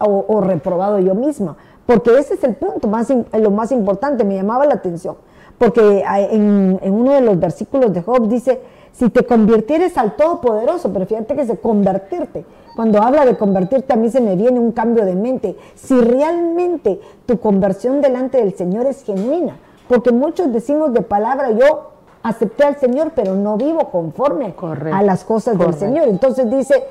o, 0.00 0.40
reprobado 0.40 0.98
yo 0.98 1.14
misma. 1.14 1.56
Porque 1.86 2.18
ese 2.18 2.34
es 2.34 2.44
el 2.44 2.56
punto, 2.56 2.88
más 2.88 3.08
lo 3.32 3.50
más 3.50 3.70
importante, 3.70 4.24
me 4.24 4.34
llamaba 4.34 4.66
la 4.66 4.74
atención. 4.74 5.16
Porque 5.62 6.02
en, 6.32 6.80
en 6.82 6.92
uno 6.92 7.12
de 7.12 7.20
los 7.20 7.38
versículos 7.38 7.94
de 7.94 8.02
Job 8.02 8.26
dice, 8.26 8.60
si 8.90 9.10
te 9.10 9.24
convirtieres 9.24 9.96
al 9.96 10.16
Todopoderoso, 10.16 10.92
pero 10.92 11.06
fíjate 11.06 11.36
que 11.36 11.42
es 11.42 11.52
convertirte. 11.60 12.44
Cuando 12.74 13.00
habla 13.00 13.24
de 13.24 13.36
convertirte, 13.36 13.92
a 13.92 13.96
mí 13.96 14.10
se 14.10 14.20
me 14.20 14.34
viene 14.34 14.58
un 14.58 14.72
cambio 14.72 15.04
de 15.04 15.14
mente. 15.14 15.56
Si 15.76 16.00
realmente 16.00 17.00
tu 17.26 17.38
conversión 17.38 18.00
delante 18.00 18.38
del 18.38 18.54
Señor 18.54 18.86
es 18.86 19.04
genuina, 19.04 19.56
porque 19.86 20.10
muchos 20.10 20.52
decimos 20.52 20.92
de 20.94 21.02
palabra, 21.02 21.52
yo 21.52 21.92
acepté 22.24 22.64
al 22.64 22.76
Señor, 22.78 23.12
pero 23.14 23.36
no 23.36 23.56
vivo 23.56 23.88
conforme 23.92 24.56
a 24.92 25.02
las 25.04 25.22
cosas 25.22 25.56
del 25.56 25.74
Señor. 25.74 26.08
Entonces 26.08 26.50
dice, 26.50 26.82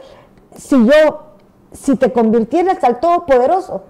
si 0.56 0.78
yo, 0.86 1.24
si 1.74 1.98
te 1.98 2.14
convirtieras 2.14 2.82
al 2.86 3.02
Todopoderoso, 3.02 3.82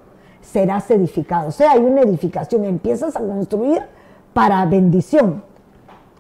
serás 0.42 0.90
edificado. 0.90 1.50
O 1.50 1.52
sea, 1.52 1.74
hay 1.74 1.84
una 1.84 2.02
edificación, 2.02 2.66
empiezas 2.66 3.16
a 3.16 3.20
construir 3.20 3.84
para 4.34 4.66
bendición. 4.66 5.44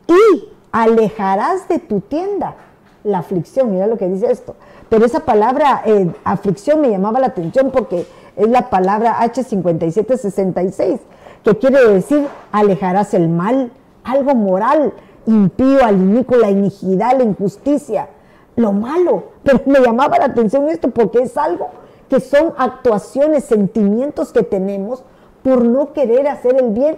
Y 0.07 0.49
alejarás 0.71 1.67
de 1.67 1.79
tu 1.79 2.01
tienda 2.01 2.55
la 3.03 3.19
aflicción. 3.19 3.71
Mira 3.71 3.87
lo 3.87 3.97
que 3.97 4.07
dice 4.07 4.31
esto. 4.31 4.55
Pero 4.89 5.05
esa 5.05 5.21
palabra 5.21 5.81
eh, 5.85 6.11
aflicción 6.23 6.81
me 6.81 6.89
llamaba 6.89 7.19
la 7.19 7.27
atención 7.27 7.71
porque 7.71 8.05
es 8.35 8.49
la 8.49 8.69
palabra 8.69 9.19
H5766, 9.21 10.99
que 11.43 11.57
quiere 11.57 11.85
decir 11.87 12.27
alejarás 12.51 13.13
el 13.13 13.29
mal, 13.29 13.71
algo 14.03 14.35
moral, 14.35 14.93
impío, 15.25 15.83
al 15.83 15.95
inicuo, 15.95 16.37
la 16.37 16.49
iniquidad, 16.49 17.17
la 17.17 17.23
injusticia, 17.23 18.09
lo 18.55 18.73
malo. 18.73 19.23
Pero 19.43 19.61
me 19.65 19.79
llamaba 19.79 20.17
la 20.17 20.25
atención 20.25 20.69
esto 20.69 20.89
porque 20.89 21.19
es 21.19 21.37
algo 21.37 21.69
que 22.09 22.19
son 22.19 22.53
actuaciones, 22.57 23.45
sentimientos 23.45 24.33
que 24.33 24.43
tenemos 24.43 25.03
por 25.43 25.63
no 25.63 25.93
querer 25.93 26.27
hacer 26.27 26.61
el 26.61 26.71
bien 26.71 26.97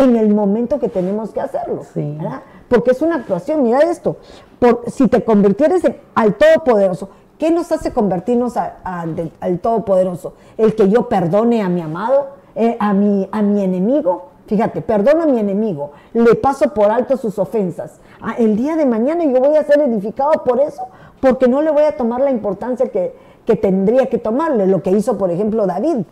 en 0.00 0.16
el 0.16 0.34
momento 0.34 0.78
que 0.78 0.88
tenemos 0.88 1.30
que 1.30 1.40
hacerlo. 1.40 1.82
¿verdad? 1.94 2.42
porque 2.70 2.92
es 2.92 3.02
una 3.02 3.16
actuación, 3.16 3.64
mira 3.64 3.80
esto, 3.80 4.16
por, 4.60 4.84
si 4.86 5.08
te 5.08 5.24
convirtieres 5.24 5.82
al 6.14 6.34
Todopoderoso, 6.36 7.10
¿qué 7.36 7.50
nos 7.50 7.72
hace 7.72 7.92
convertirnos 7.92 8.54
al 8.56 9.58
Todopoderoso? 9.60 10.34
El 10.56 10.76
que 10.76 10.88
yo 10.88 11.08
perdone 11.08 11.62
a 11.62 11.68
mi 11.68 11.80
amado, 11.80 12.28
eh, 12.54 12.76
a, 12.78 12.94
mi, 12.94 13.28
a 13.32 13.42
mi 13.42 13.64
enemigo, 13.64 14.28
fíjate, 14.46 14.82
perdono 14.82 15.24
a 15.24 15.26
mi 15.26 15.40
enemigo, 15.40 15.90
le 16.12 16.36
paso 16.36 16.72
por 16.72 16.92
alto 16.92 17.16
sus 17.16 17.40
ofensas. 17.40 18.00
Ah, 18.20 18.36
el 18.38 18.56
día 18.56 18.76
de 18.76 18.86
mañana 18.86 19.24
yo 19.24 19.40
voy 19.40 19.56
a 19.56 19.64
ser 19.64 19.80
edificado 19.80 20.30
por 20.44 20.60
eso, 20.60 20.86
porque 21.20 21.48
no 21.48 21.62
le 21.62 21.72
voy 21.72 21.82
a 21.82 21.96
tomar 21.96 22.20
la 22.20 22.30
importancia 22.30 22.86
que, 22.86 23.16
que 23.46 23.56
tendría 23.56 24.06
que 24.06 24.18
tomarle, 24.18 24.68
lo 24.68 24.80
que 24.80 24.92
hizo, 24.92 25.18
por 25.18 25.32
ejemplo, 25.32 25.66
David, 25.66 26.04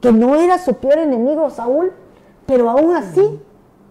que 0.00 0.10
no 0.10 0.34
era 0.34 0.58
su 0.58 0.74
peor 0.74 0.98
enemigo 0.98 1.48
Saúl, 1.48 1.92
pero 2.46 2.70
aún 2.70 2.94
así 2.94 3.40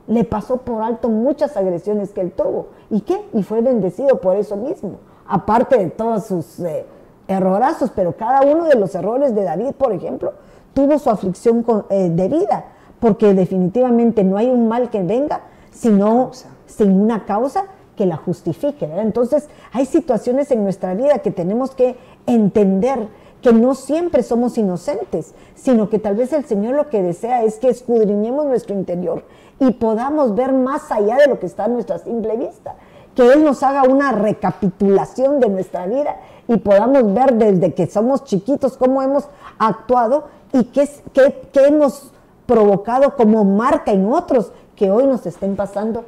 le 0.08 0.24
pasó 0.24 0.58
por 0.58 0.82
alto 0.82 1.10
muchas 1.10 1.56
agresiones 1.56 2.12
que 2.12 2.22
él 2.22 2.32
tuvo. 2.32 2.68
¿Y 2.90 3.02
qué? 3.02 3.26
Y 3.34 3.44
fue 3.44 3.62
bendecido 3.62 4.20
por 4.20 4.36
eso 4.36 4.58
mismo. 4.58 4.98
Aparte 5.28 5.78
de 5.78 5.90
todos 5.90 6.26
sus 6.26 6.60
eh, 6.60 6.86
errorazos, 7.28 7.92
pero 7.96 8.16
cada 8.16 8.42
uno 8.42 8.66
de 8.66 8.76
los 8.76 8.94
errores 8.96 9.34
de 9.34 9.44
David, 9.44 9.72
por 9.78 9.94
ejemplo, 9.94 10.34
tuvo 10.74 11.00
su 11.00 11.10
aflicción 11.10 11.66
eh, 11.90 12.10
de 12.10 12.28
vida, 12.28 12.66
porque 13.00 13.34
definitivamente 13.34 14.24
no 14.24 14.38
hay 14.38 14.50
un 14.50 14.68
mal 14.68 14.90
que 14.90 15.02
venga 15.02 15.42
sino 15.72 16.32
sin 16.66 17.02
una 17.02 17.26
causa 17.26 17.66
que 17.96 18.06
la 18.06 18.18
justifique. 18.18 18.86
Entonces, 18.98 19.48
hay 19.72 19.86
situaciones 19.86 20.52
en 20.52 20.64
nuestra 20.64 20.94
vida 20.94 21.20
que 21.20 21.32
tenemos 21.32 21.72
que 21.72 21.96
entender 22.26 23.08
que 23.41 23.54
no 23.54 23.75
siempre 23.75 24.23
somos 24.23 24.58
inocentes, 24.58 25.34
sino 25.56 25.89
que 25.89 25.99
tal 25.99 26.15
vez 26.15 26.34
el 26.34 26.45
Señor 26.45 26.75
lo 26.75 26.89
que 26.89 27.01
desea 27.01 27.43
es 27.43 27.58
que 27.58 27.69
escudriñemos 27.69 28.45
nuestro 28.45 28.75
interior 28.75 29.23
y 29.60 29.71
podamos 29.71 30.36
ver 30.36 30.54
más 30.54 30.91
allá 30.91 31.17
de 31.17 31.27
lo 31.27 31.39
que 31.39 31.45
está 31.45 31.65
a 31.65 31.67
nuestra 31.67 31.99
simple 31.99 32.38
vista. 32.38 32.75
Que 33.15 33.34
Él 33.34 33.43
nos 33.43 33.62
haga 33.63 33.84
una 33.84 34.12
recapitulación 34.12 35.39
de 35.39 35.49
nuestra 35.49 35.86
vida 35.86 36.17
y 36.47 36.58
podamos 36.58 37.13
ver 37.13 37.34
desde 37.34 37.73
que 37.73 37.88
somos 37.88 38.23
chiquitos 38.23 38.77
cómo 38.77 39.01
hemos 39.01 39.25
actuado 39.60 40.25
y 40.54 40.65
qué, 40.65 40.89
qué, 41.13 41.41
qué 41.51 41.67
hemos 41.67 42.12
provocado 42.45 43.15
como 43.15 43.43
marca 43.43 43.91
en 43.91 44.12
otros 44.12 44.51
que 44.75 44.89
hoy 44.89 45.06
nos 45.06 45.25
estén 45.25 45.56
pasando 45.56 46.06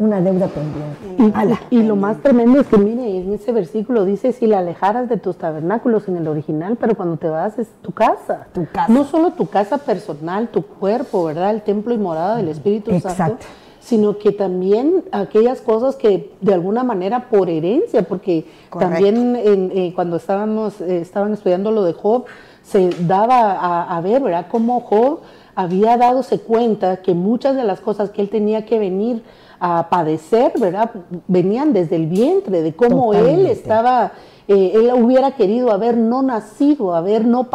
una 0.00 0.20
deuda 0.22 0.48
pendiente. 0.48 1.60
Y, 1.70 1.82
lo 1.82 1.94
más 1.94 2.22
tremendo 2.22 2.60
es 2.60 2.66
que, 2.66 2.78
mire, 2.78 3.18
en 3.18 3.34
ese 3.34 3.52
versículo 3.52 4.06
dice, 4.06 4.32
si 4.32 4.46
la 4.46 4.58
alejaras 4.58 5.10
de 5.10 5.18
tus 5.18 5.36
tabernáculos 5.36 6.08
en 6.08 6.16
el 6.16 6.26
original, 6.26 6.78
pero 6.80 6.96
cuando 6.96 7.18
te 7.18 7.28
vas 7.28 7.58
es 7.58 7.68
tu 7.82 7.92
casa. 7.92 8.48
Tu 8.54 8.66
casa. 8.72 8.90
No 8.90 9.04
solo 9.04 9.32
tu 9.32 9.46
casa 9.46 9.76
personal, 9.76 10.48
tu 10.48 10.62
cuerpo, 10.62 11.24
¿verdad? 11.24 11.50
El 11.50 11.60
templo 11.60 11.92
y 11.92 11.98
morada 11.98 12.36
del 12.36 12.48
Espíritu 12.48 12.98
Santo. 12.98 13.44
Sino 13.78 14.18
que 14.18 14.32
también 14.32 15.04
aquellas 15.12 15.60
cosas 15.60 15.96
que 15.96 16.32
de 16.40 16.54
alguna 16.54 16.82
manera 16.82 17.28
por 17.28 17.50
herencia, 17.50 18.02
porque 18.02 18.46
también 18.78 19.36
eh, 19.36 19.92
cuando 19.94 20.16
estábamos, 20.16 20.80
eh, 20.80 21.00
estaban 21.00 21.34
estudiando 21.34 21.70
lo 21.70 21.84
de 21.84 21.92
Job, 21.92 22.24
se 22.62 22.90
daba 23.00 23.52
a, 23.52 23.96
a 23.96 24.00
ver, 24.00 24.22
¿verdad? 24.22 24.46
Cómo 24.50 24.80
Job 24.80 25.20
había 25.54 25.96
dadose 25.98 26.40
cuenta 26.40 26.98
que 26.98 27.12
muchas 27.14 27.56
de 27.56 27.64
las 27.64 27.80
cosas 27.80 28.10
que 28.10 28.22
él 28.22 28.30
tenía 28.30 28.64
que 28.64 28.78
venir 28.78 29.22
a 29.60 29.88
padecer, 29.90 30.52
¿verdad? 30.58 30.90
Venían 31.28 31.72
desde 31.72 31.96
el 31.96 32.06
vientre, 32.06 32.62
de 32.62 32.74
cómo 32.74 33.12
él 33.12 33.46
estaba, 33.46 34.12
eh, 34.48 34.72
él 34.74 34.90
hubiera 34.94 35.32
querido 35.32 35.70
haber 35.70 35.98
no 35.98 36.22
nacido, 36.22 36.94
haber 36.94 37.26
no, 37.26 37.48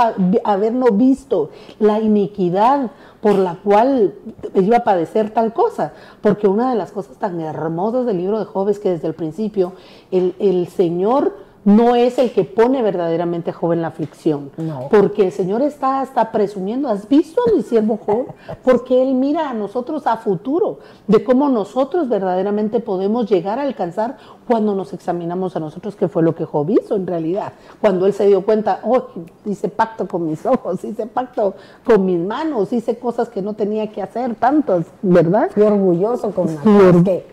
haber 0.44 0.74
no 0.74 0.86
visto 0.92 1.50
la 1.80 2.00
iniquidad 2.00 2.92
por 3.22 3.40
la 3.40 3.56
cual 3.56 4.14
iba 4.54 4.78
a 4.78 4.84
padecer 4.84 5.32
tal 5.32 5.52
cosa. 5.52 5.94
Porque 6.22 6.48
una 6.48 6.70
de 6.70 6.76
las 6.76 6.92
cosas 6.92 7.18
tan 7.18 7.42
hermosas 7.42 8.06
del 8.06 8.18
libro 8.18 8.38
de 8.38 8.46
Job 8.46 8.70
es 8.70 8.78
que 8.78 8.92
desde 8.92 9.08
el 9.08 9.16
principio 9.16 9.74
el, 10.12 10.36
el 10.38 10.68
Señor 10.68 11.45
no 11.66 11.96
es 11.96 12.20
el 12.20 12.32
que 12.32 12.44
pone 12.44 12.84
verdaderamente 12.84 13.50
a 13.50 13.54
Job 13.54 13.74
en 13.74 13.82
la 13.82 13.88
aflicción. 13.90 14.52
Porque 14.92 15.26
el 15.26 15.32
Señor 15.32 15.64
está 15.64 16.00
hasta 16.00 16.32
presumiendo, 16.32 16.88
¿has 16.88 17.10
visto 17.10 17.42
a 17.48 17.56
mi 17.56 17.64
siervo 17.64 18.00
Job? 18.06 18.28
Porque 18.64 19.02
Él 19.02 19.16
mira 19.16 19.50
a 19.50 19.54
nosotros 19.54 20.06
a 20.06 20.18
futuro, 20.18 20.80
de 21.08 21.24
cómo 21.24 21.50
nosotros 21.50 22.08
verdaderamente 22.08 22.80
podemos 22.80 23.28
llegar 23.28 23.58
a 23.58 23.64
alcanzar 23.64 24.18
cuando 24.48 24.76
nos 24.76 24.94
examinamos 24.94 25.56
a 25.56 25.60
nosotros, 25.60 25.96
qué 25.96 26.08
fue 26.08 26.22
lo 26.22 26.36
que 26.36 26.46
Job 26.46 26.70
hizo 26.70 26.96
en 26.96 27.08
realidad. 27.08 27.54
Cuando 27.82 28.06
Él 28.06 28.14
se 28.14 28.28
dio 28.28 28.46
cuenta, 28.46 28.82
oh, 28.84 29.08
hice 29.46 29.68
pacto 29.68 30.08
con 30.08 30.28
mis 30.28 30.46
ojos, 30.46 30.84
hice 30.84 31.08
pacto 31.08 31.56
con 31.84 32.06
mis 32.06 32.20
manos, 32.20 32.72
hice 32.74 33.00
cosas 33.00 33.30
que 33.30 33.42
no 33.42 33.56
tenía 33.56 33.92
que 33.92 34.04
hacer, 34.04 34.36
tantas, 34.36 34.86
¿verdad? 35.02 35.50
Fui 35.52 35.64
orgulloso 35.64 36.30
con 36.30 36.54
las 36.54 37.04
que, 37.04 37.26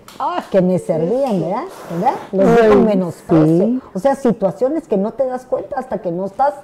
que 0.50 0.62
me 0.62 0.78
servían, 0.78 1.40
¿verdad? 1.40 1.64
¿verdad? 2.32 2.68
Los 2.68 2.76
menos 2.76 3.16
O 3.92 3.98
sea, 3.98 4.14
situaciones 4.22 4.88
que 4.88 4.96
no 4.96 5.12
te 5.12 5.26
das 5.26 5.44
cuenta 5.44 5.76
hasta 5.78 5.98
que 5.98 6.12
no 6.12 6.24
estás 6.24 6.54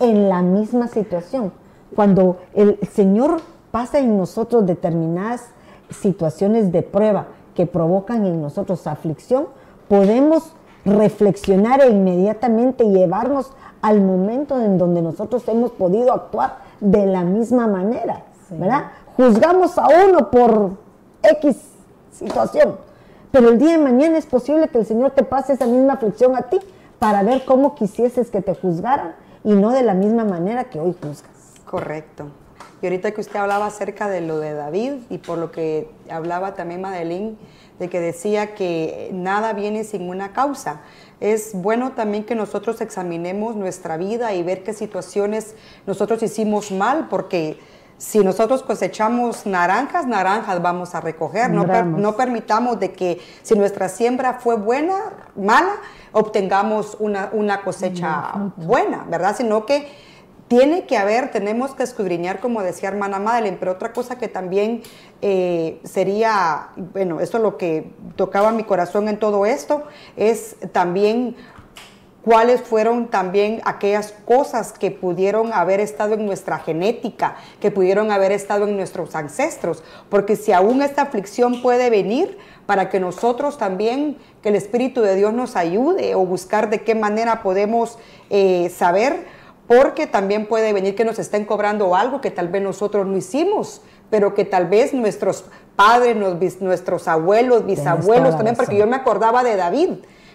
en 0.00 0.28
la 0.28 0.42
misma 0.42 0.88
situación. 0.88 1.52
Cuando 1.94 2.38
el 2.54 2.78
Señor 2.92 3.40
pasa 3.70 3.98
en 3.98 4.16
nosotros 4.16 4.66
determinadas 4.66 5.46
situaciones 5.90 6.70
de 6.72 6.82
prueba 6.82 7.26
que 7.54 7.66
provocan 7.66 8.24
en 8.24 8.40
nosotros 8.40 8.86
aflicción, 8.86 9.46
podemos 9.88 10.52
reflexionar 10.84 11.80
e 11.80 11.90
inmediatamente 11.90 12.84
llevarnos 12.84 13.50
al 13.82 14.00
momento 14.00 14.60
en 14.60 14.78
donde 14.78 15.02
nosotros 15.02 15.46
hemos 15.48 15.72
podido 15.72 16.12
actuar 16.12 16.58
de 16.80 17.06
la 17.06 17.24
misma 17.24 17.66
manera, 17.66 18.22
¿verdad? 18.50 18.90
Juzgamos 19.16 19.76
a 19.78 19.86
uno 20.06 20.30
por 20.30 20.70
X 21.22 21.56
situación, 22.12 22.76
pero 23.30 23.48
el 23.48 23.58
día 23.58 23.72
de 23.72 23.78
mañana 23.78 24.18
es 24.18 24.26
posible 24.26 24.68
que 24.68 24.78
el 24.78 24.86
Señor 24.86 25.12
te 25.12 25.24
pase 25.24 25.52
esa 25.54 25.66
misma 25.66 25.94
aflicción 25.94 26.36
a 26.36 26.42
ti 26.42 26.58
para 26.98 27.22
ver 27.22 27.44
cómo 27.44 27.74
quisieses 27.74 28.30
que 28.30 28.42
te 28.42 28.54
juzgaran 28.54 29.14
y 29.44 29.52
no 29.52 29.70
de 29.70 29.82
la 29.82 29.94
misma 29.94 30.24
manera 30.24 30.64
que 30.64 30.80
hoy 30.80 30.94
juzgas. 31.00 31.30
Correcto. 31.64 32.26
Y 32.80 32.86
ahorita 32.86 33.10
que 33.10 33.20
usted 33.20 33.36
hablaba 33.36 33.66
acerca 33.66 34.08
de 34.08 34.20
lo 34.20 34.38
de 34.38 34.54
David 34.54 34.92
y 35.10 35.18
por 35.18 35.38
lo 35.38 35.50
que 35.50 35.90
hablaba 36.10 36.54
también 36.54 36.80
Madeline, 36.80 37.36
de 37.78 37.88
que 37.88 38.00
decía 38.00 38.54
que 38.54 39.10
nada 39.12 39.52
viene 39.52 39.84
sin 39.84 40.08
una 40.08 40.32
causa. 40.32 40.80
Es 41.20 41.50
bueno 41.54 41.92
también 41.92 42.24
que 42.24 42.34
nosotros 42.34 42.80
examinemos 42.80 43.56
nuestra 43.56 43.96
vida 43.96 44.34
y 44.34 44.42
ver 44.42 44.62
qué 44.62 44.72
situaciones 44.72 45.54
nosotros 45.86 46.22
hicimos 46.22 46.70
mal, 46.70 47.08
porque 47.08 47.58
si 47.98 48.20
nosotros 48.20 48.62
cosechamos 48.62 49.44
naranjas, 49.44 50.06
naranjas 50.06 50.62
vamos 50.62 50.94
a 50.94 51.00
recoger. 51.00 51.50
No, 51.50 51.64
no, 51.64 52.16
permitamos 52.16 52.78
de 52.78 52.92
que 52.92 53.20
si 53.42 53.56
nuestra 53.56 53.88
siembra 53.88 54.34
fue 54.34 54.56
buena, 54.56 54.94
mala, 55.36 55.72
obtengamos 56.12 56.96
una, 56.98 57.30
una 57.32 57.62
cosecha 57.62 58.52
buena, 58.56 59.04
¿verdad? 59.08 59.36
Sino 59.36 59.66
que 59.66 59.88
tiene 60.48 60.86
que 60.86 60.96
haber, 60.96 61.30
tenemos 61.30 61.74
que 61.74 61.82
escudriñar, 61.82 62.40
como 62.40 62.62
decía 62.62 62.88
hermana 62.88 63.18
Madeleine, 63.18 63.58
pero 63.58 63.72
otra 63.72 63.92
cosa 63.92 64.16
que 64.16 64.28
también 64.28 64.82
eh, 65.20 65.78
sería, 65.84 66.70
bueno, 66.76 67.20
esto 67.20 67.36
es 67.36 67.42
lo 67.42 67.58
que 67.58 67.92
tocaba 68.16 68.50
mi 68.50 68.64
corazón 68.64 69.08
en 69.08 69.18
todo 69.18 69.44
esto, 69.44 69.84
es 70.16 70.56
también 70.72 71.36
cuáles 72.22 72.62
fueron 72.62 73.08
también 73.08 73.60
aquellas 73.64 74.12
cosas 74.24 74.72
que 74.72 74.90
pudieron 74.90 75.52
haber 75.52 75.80
estado 75.80 76.14
en 76.14 76.26
nuestra 76.26 76.58
genética, 76.58 77.36
que 77.60 77.70
pudieron 77.70 78.10
haber 78.10 78.32
estado 78.32 78.66
en 78.66 78.76
nuestros 78.76 79.14
ancestros, 79.14 79.82
porque 80.08 80.36
si 80.36 80.52
aún 80.52 80.82
esta 80.82 81.02
aflicción 81.02 81.62
puede 81.62 81.90
venir 81.90 82.38
para 82.68 82.90
que 82.90 83.00
nosotros 83.00 83.56
también, 83.56 84.18
que 84.42 84.50
el 84.50 84.54
Espíritu 84.54 85.00
de 85.00 85.16
Dios 85.16 85.32
nos 85.32 85.56
ayude 85.56 86.14
o 86.14 86.26
buscar 86.26 86.68
de 86.68 86.82
qué 86.82 86.94
manera 86.94 87.42
podemos 87.42 87.98
eh, 88.28 88.68
saber, 88.68 89.24
porque 89.66 90.06
también 90.06 90.44
puede 90.44 90.74
venir 90.74 90.94
que 90.94 91.06
nos 91.06 91.18
estén 91.18 91.46
cobrando 91.46 91.96
algo 91.96 92.20
que 92.20 92.30
tal 92.30 92.48
vez 92.48 92.60
nosotros 92.60 93.06
no 93.06 93.16
hicimos, 93.16 93.80
pero 94.10 94.34
que 94.34 94.44
tal 94.44 94.66
vez 94.66 94.92
nuestros 94.92 95.46
padres, 95.76 96.14
nuestros 96.60 97.08
abuelos, 97.08 97.64
bisabuelos 97.64 98.36
también, 98.36 98.54
porque 98.54 98.76
yo 98.76 98.86
me 98.86 98.96
acordaba 98.96 99.42
de 99.42 99.56
David, 99.56 99.90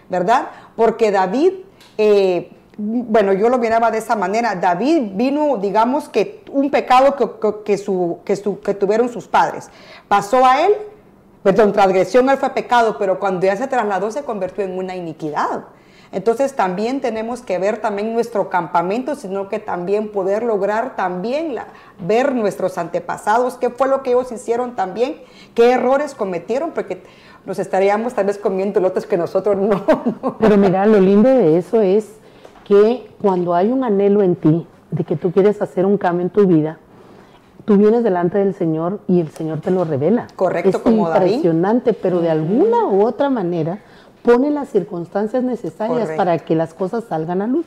¿verdad? 0.10 0.48
Porque 0.76 1.12
David, 1.12 1.54
eh, 2.00 2.52
bueno, 2.78 3.34
yo 3.34 3.48
lo 3.48 3.60
miraba 3.60 3.92
de 3.92 4.00
esa 4.00 4.16
manera, 4.16 4.56
David 4.56 5.12
vino, 5.14 5.58
digamos 5.58 6.10
que 6.10 6.44
un 6.52 6.72
pecado 6.72 7.16
que, 7.64 7.78
su, 7.78 8.22
que, 8.26 8.36
que 8.66 8.74
tuvieron 8.74 9.10
sus 9.10 9.28
padres, 9.28 9.70
pasó 10.08 10.44
a 10.44 10.62
él, 10.62 10.74
perdón, 11.44 11.74
transgresión 11.74 12.30
él 12.30 12.38
fue 12.38 12.50
pecado, 12.52 12.98
pero 12.98 13.20
cuando 13.20 13.46
ya 13.46 13.56
se 13.56 13.68
trasladó 13.68 14.10
se 14.12 14.24
convirtió 14.24 14.64
en 14.64 14.78
una 14.78 14.96
iniquidad. 14.96 15.66
Entonces 16.14 16.56
también 16.56 17.02
tenemos 17.02 17.42
que 17.42 17.58
ver 17.58 17.80
también 17.80 18.14
nuestro 18.14 18.50
campamento, 18.50 19.16
sino 19.16 19.50
que 19.50 19.58
también 19.58 20.10
poder 20.10 20.44
lograr 20.44 20.96
también 20.96 21.56
ver 22.00 22.36
nuestros 22.36 22.78
antepasados, 22.78 23.56
qué 23.56 23.72
fue 23.72 23.88
lo 23.88 24.04
que 24.04 24.12
ellos 24.12 24.32
hicieron 24.32 24.76
también, 24.76 25.18
qué 25.56 25.72
errores 25.72 26.14
cometieron, 26.14 26.70
porque 26.70 27.02
nos 27.46 27.58
estaríamos 27.58 28.14
tal 28.14 28.28
vez 28.28 28.38
comiendo 28.38 28.80
lotes 28.80 29.08
que 29.08 29.18
nosotros 29.18 29.58
no, 29.58 30.38
Pero 30.40 30.56
mira, 30.56 30.86
lo 30.86 31.00
lindo 31.00 31.30
de 31.30 31.58
eso 31.58 31.82
es 31.82 32.08
que 32.64 33.10
cuando 33.20 33.56
hay 33.56 33.72
un 33.72 33.84
anhelo 33.84 34.22
en 34.22 34.36
ti 34.36 34.68
de 34.92 35.04
que 35.04 35.16
tú 35.16 35.32
quieres 35.32 35.64
hacer 35.64 35.84
un 35.84 35.98
cambio 35.98 36.26
en 36.26 36.30
tu 36.30 36.46
vida, 36.46 36.78
tú 37.66 37.78
vienes 37.78 38.04
delante 38.04 38.38
del 38.38 38.54
Señor 38.54 39.00
y 39.08 39.20
el 39.20 39.30
Señor 39.30 39.62
te 39.62 39.72
lo 39.72 39.86
revela. 39.86 40.28
Correcto, 40.36 40.82
es 40.84 40.92
impresionante, 40.92 41.94
pero 41.94 42.22
de 42.22 42.30
alguna 42.30 42.86
u 42.88 43.06
otra 43.06 43.30
manera 43.30 43.80
pone 44.24 44.50
las 44.50 44.70
circunstancias 44.70 45.44
necesarias 45.44 46.12
para 46.16 46.40
que 46.40 46.56
las 46.56 46.74
cosas 46.74 47.04
salgan 47.06 47.42
a 47.42 47.48
luz. 47.48 47.66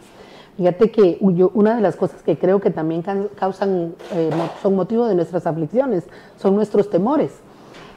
Fíjate 0.57 0.91
que 0.91 1.19
una 1.21 1.77
de 1.77 1.83
las 1.83 1.97
cosas 1.97 2.23
que 2.23 2.39
creo 2.39 2.61
que 2.61 2.71
también 2.71 3.05
causan, 3.35 3.95
eh, 4.15 4.31
son 4.63 4.75
motivo 4.75 5.07
de 5.07 5.15
nuestras 5.15 5.47
aflicciones, 5.47 6.05
son 6.39 6.57
nuestros 6.57 6.89
temores. 6.89 7.33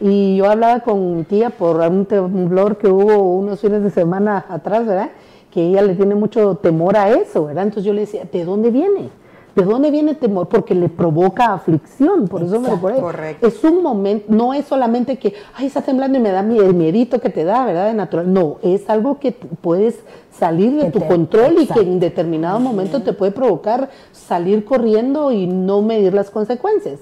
Y 0.02 0.38
yo 0.38 0.50
hablaba 0.50 0.82
con 0.82 1.18
mi 1.18 1.24
tía 1.24 1.52
por 1.52 1.78
un 1.78 2.06
temblor 2.06 2.78
que 2.78 2.88
hubo 2.88 3.36
unos 3.36 3.62
fines 3.62 3.82
de 3.82 3.90
semana 3.90 4.46
atrás, 4.50 4.86
¿verdad? 4.86 5.10
Que 5.52 5.68
ella 5.68 5.82
le 5.82 5.96
tiene 5.96 6.16
mucho 6.16 6.56
temor 6.56 6.98
a 6.98 7.10
eso, 7.10 7.46
¿verdad? 7.46 7.64
Entonces 7.64 7.86
yo 7.86 7.94
le 7.94 8.02
decía, 8.02 8.24
¿de 8.30 8.44
dónde 8.44 8.72
viene? 8.72 9.10
¿De 9.56 9.64
dónde 9.64 9.92
viene 9.92 10.12
el 10.12 10.18
temor? 10.18 10.48
Porque 10.48 10.76
le 10.76 10.90
provoca 10.90 11.54
aflicción, 11.54 12.28
por 12.28 12.44
eso 12.44 12.60
me 12.60 12.70
lo 12.70 12.80
Correcto. 12.80 13.48
Es 13.48 13.64
un 13.64 13.82
momento, 13.82 14.26
no 14.30 14.54
es 14.54 14.66
solamente 14.66 15.18
que, 15.18 15.34
ay, 15.56 15.68
está 15.68 15.82
temblando 15.82 16.18
y 16.18 16.22
me 16.22 16.32
da 16.32 16.42
el 16.42 16.74
miedito 16.74 17.20
que 17.20 17.30
te 17.30 17.44
da, 17.44 17.66
¿verdad? 17.66 17.88
De 17.88 17.94
natural. 17.94 18.32
No, 18.32 18.58
es 18.62 18.90
algo 18.90 19.20
que 19.20 19.32
puedes 19.32 20.00
salir 20.32 20.74
de 20.82 20.92
tu 20.92 21.06
control 21.06 21.58
y 21.60 21.68
que 21.68 21.82
en 21.82 22.00
determinado 22.00 22.60
momento 22.60 23.02
te 23.02 23.14
puede 23.14 23.32
provocar 23.32 23.90
salir 24.12 24.64
corriendo 24.64 25.32
y 25.32 25.48
no 25.48 25.82
medir 25.82 26.14
las 26.14 26.30
consecuencias. 26.30 27.00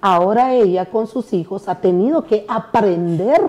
Ahora 0.00 0.54
ella 0.54 0.86
con 0.86 1.06
sus 1.06 1.32
hijos 1.32 1.68
ha 1.68 1.76
tenido 1.76 2.24
que 2.24 2.44
aprender 2.48 3.40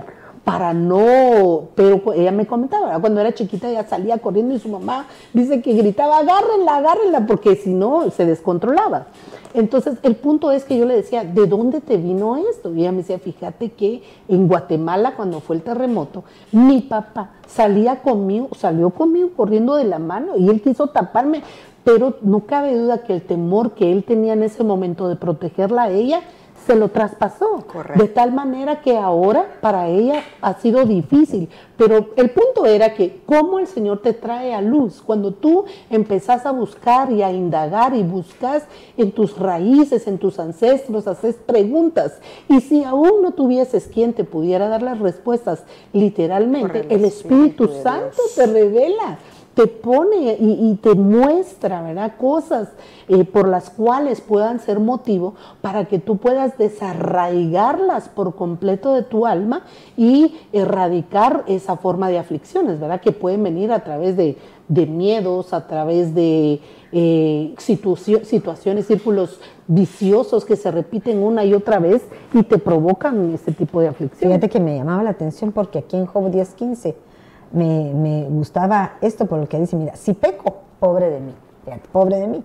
para 0.45 0.73
no, 0.73 1.69
pero 1.73 2.13
ella 2.13 2.31
me 2.31 2.45
comentaba, 2.45 2.97
cuando 2.99 3.19
era 3.19 3.33
chiquita 3.33 3.67
ella 3.67 3.83
salía 3.87 4.19
corriendo 4.19 4.53
y 4.53 4.59
su 4.59 4.69
mamá 4.69 5.07
dice 5.33 5.59
que 5.59 5.73
gritaba, 5.73 6.19
agárrenla, 6.19 6.77
agárrenla, 6.77 7.25
porque 7.25 7.55
si 7.55 7.73
no 7.73 8.11
se 8.11 8.27
descontrolaba. 8.27 9.07
Entonces 9.55 9.97
el 10.03 10.15
punto 10.15 10.51
es 10.51 10.63
que 10.63 10.77
yo 10.77 10.85
le 10.85 10.95
decía, 10.95 11.23
¿de 11.23 11.47
dónde 11.47 11.81
te 11.81 11.97
vino 11.97 12.37
esto? 12.37 12.75
Y 12.75 12.81
ella 12.81 12.91
me 12.91 12.99
decía, 12.99 13.17
fíjate 13.17 13.71
que 13.71 14.03
en 14.27 14.47
Guatemala 14.47 15.15
cuando 15.15 15.39
fue 15.39 15.55
el 15.55 15.63
terremoto, 15.63 16.23
mi 16.51 16.81
papá 16.81 17.31
salía 17.47 18.03
conmigo, 18.03 18.49
salió 18.55 18.91
conmigo 18.91 19.31
corriendo 19.35 19.75
de 19.75 19.85
la 19.85 19.97
mano 19.97 20.37
y 20.37 20.47
él 20.49 20.61
quiso 20.61 20.87
taparme, 20.87 21.41
pero 21.83 22.17
no 22.21 22.41
cabe 22.41 22.77
duda 22.77 22.99
que 22.99 23.13
el 23.13 23.23
temor 23.23 23.71
que 23.71 23.91
él 23.91 24.03
tenía 24.03 24.33
en 24.33 24.43
ese 24.43 24.63
momento 24.63 25.07
de 25.07 25.15
protegerla 25.15 25.83
a 25.83 25.89
ella, 25.89 26.21
se 26.65 26.75
lo 26.75 26.89
traspasó. 26.89 27.63
De 27.95 28.07
tal 28.07 28.33
manera 28.33 28.81
que 28.81 28.97
ahora 28.97 29.57
para 29.61 29.87
ella 29.87 30.23
ha 30.41 30.55
sido 30.55 30.85
difícil. 30.85 31.49
Pero 31.77 32.11
el 32.15 32.29
punto 32.31 32.65
era 32.65 32.93
que 32.93 33.21
cómo 33.25 33.59
el 33.59 33.67
Señor 33.67 34.01
te 34.01 34.13
trae 34.13 34.53
a 34.53 34.61
luz. 34.61 35.01
Cuando 35.05 35.33
tú 35.33 35.65
empezás 35.89 36.45
a 36.45 36.51
buscar 36.51 37.11
y 37.11 37.21
a 37.21 37.31
indagar 37.31 37.95
y 37.95 38.03
buscas 38.03 38.63
en 38.97 39.11
tus 39.11 39.37
raíces, 39.37 40.07
en 40.07 40.17
tus 40.17 40.39
ancestros, 40.39 41.07
haces 41.07 41.35
preguntas. 41.35 42.19
Y 42.47 42.61
si 42.61 42.83
aún 42.83 43.21
no 43.21 43.31
tuvieses 43.31 43.87
quien 43.87 44.13
te 44.13 44.23
pudiera 44.23 44.67
dar 44.67 44.81
las 44.81 44.99
respuestas 44.99 45.63
literalmente, 45.93 46.85
el 46.89 47.05
Espíritu 47.05 47.69
Santo 47.83 48.21
te 48.35 48.45
revela 48.45 49.19
te 49.55 49.67
pone 49.67 50.35
y, 50.37 50.77
te 50.81 50.93
muestra, 50.95 51.81
¿verdad? 51.81 52.13
Cosas 52.19 52.67
eh, 53.07 53.23
por 53.23 53.47
las 53.47 53.69
cuales 53.69 54.19
puedan 54.19 54.59
ser 54.59 54.81
motivo 54.81 55.35
para 55.61 55.85
que 55.85 55.97
tú 55.97 56.17
puedas 56.17 56.57
desarraigarlas 56.57 58.09
por 58.09 58.35
completo 58.35 58.93
de 58.93 59.03
tu 59.03 59.25
alma 59.25 59.63
y 59.95 60.35
erradicar 60.51 61.45
esa 61.47 61.77
forma 61.77 62.09
de 62.09 62.19
aflicciones, 62.19 62.81
¿verdad? 62.81 62.99
Que 62.99 63.13
pueden 63.13 63.43
venir 63.43 63.71
a 63.71 63.83
través 63.85 64.17
de, 64.17 64.37
miedos, 64.67 65.53
a 65.53 65.67
través 65.67 66.13
de 66.13 66.59
eh, 66.91 67.55
situaciones, 67.57 68.87
círculos 68.87 69.39
viciosos 69.67 70.43
que 70.43 70.57
se 70.57 70.69
repiten 70.69 71.23
una 71.23 71.45
y 71.45 71.53
otra 71.53 71.79
vez 71.79 72.05
y 72.33 72.43
te 72.43 72.57
provocan 72.57 73.33
ese 73.33 73.53
tipo 73.53 73.79
de 73.79 73.87
aflicción. 73.87 74.31
Fíjate 74.31 74.49
que 74.49 74.59
me 74.59 74.75
llamaba 74.75 75.01
la 75.01 75.11
atención 75.11 75.53
porque 75.53 75.79
aquí 75.79 75.95
en 75.95 76.07
Job 76.07 76.29
10.15 76.29 76.93
me, 77.55 78.27
gustaba 78.29 78.93
esto 79.01 79.25
por 79.25 79.39
lo 79.39 79.47
que 79.47 79.59
dice, 79.59 79.75
mira, 79.75 79.95
si 79.95 80.13
peco, 80.13 80.57
pobre 80.79 81.09
de 81.09 81.19
mí, 81.19 81.33
pobre 81.91 82.17
de 82.17 82.27
mí. 82.27 82.43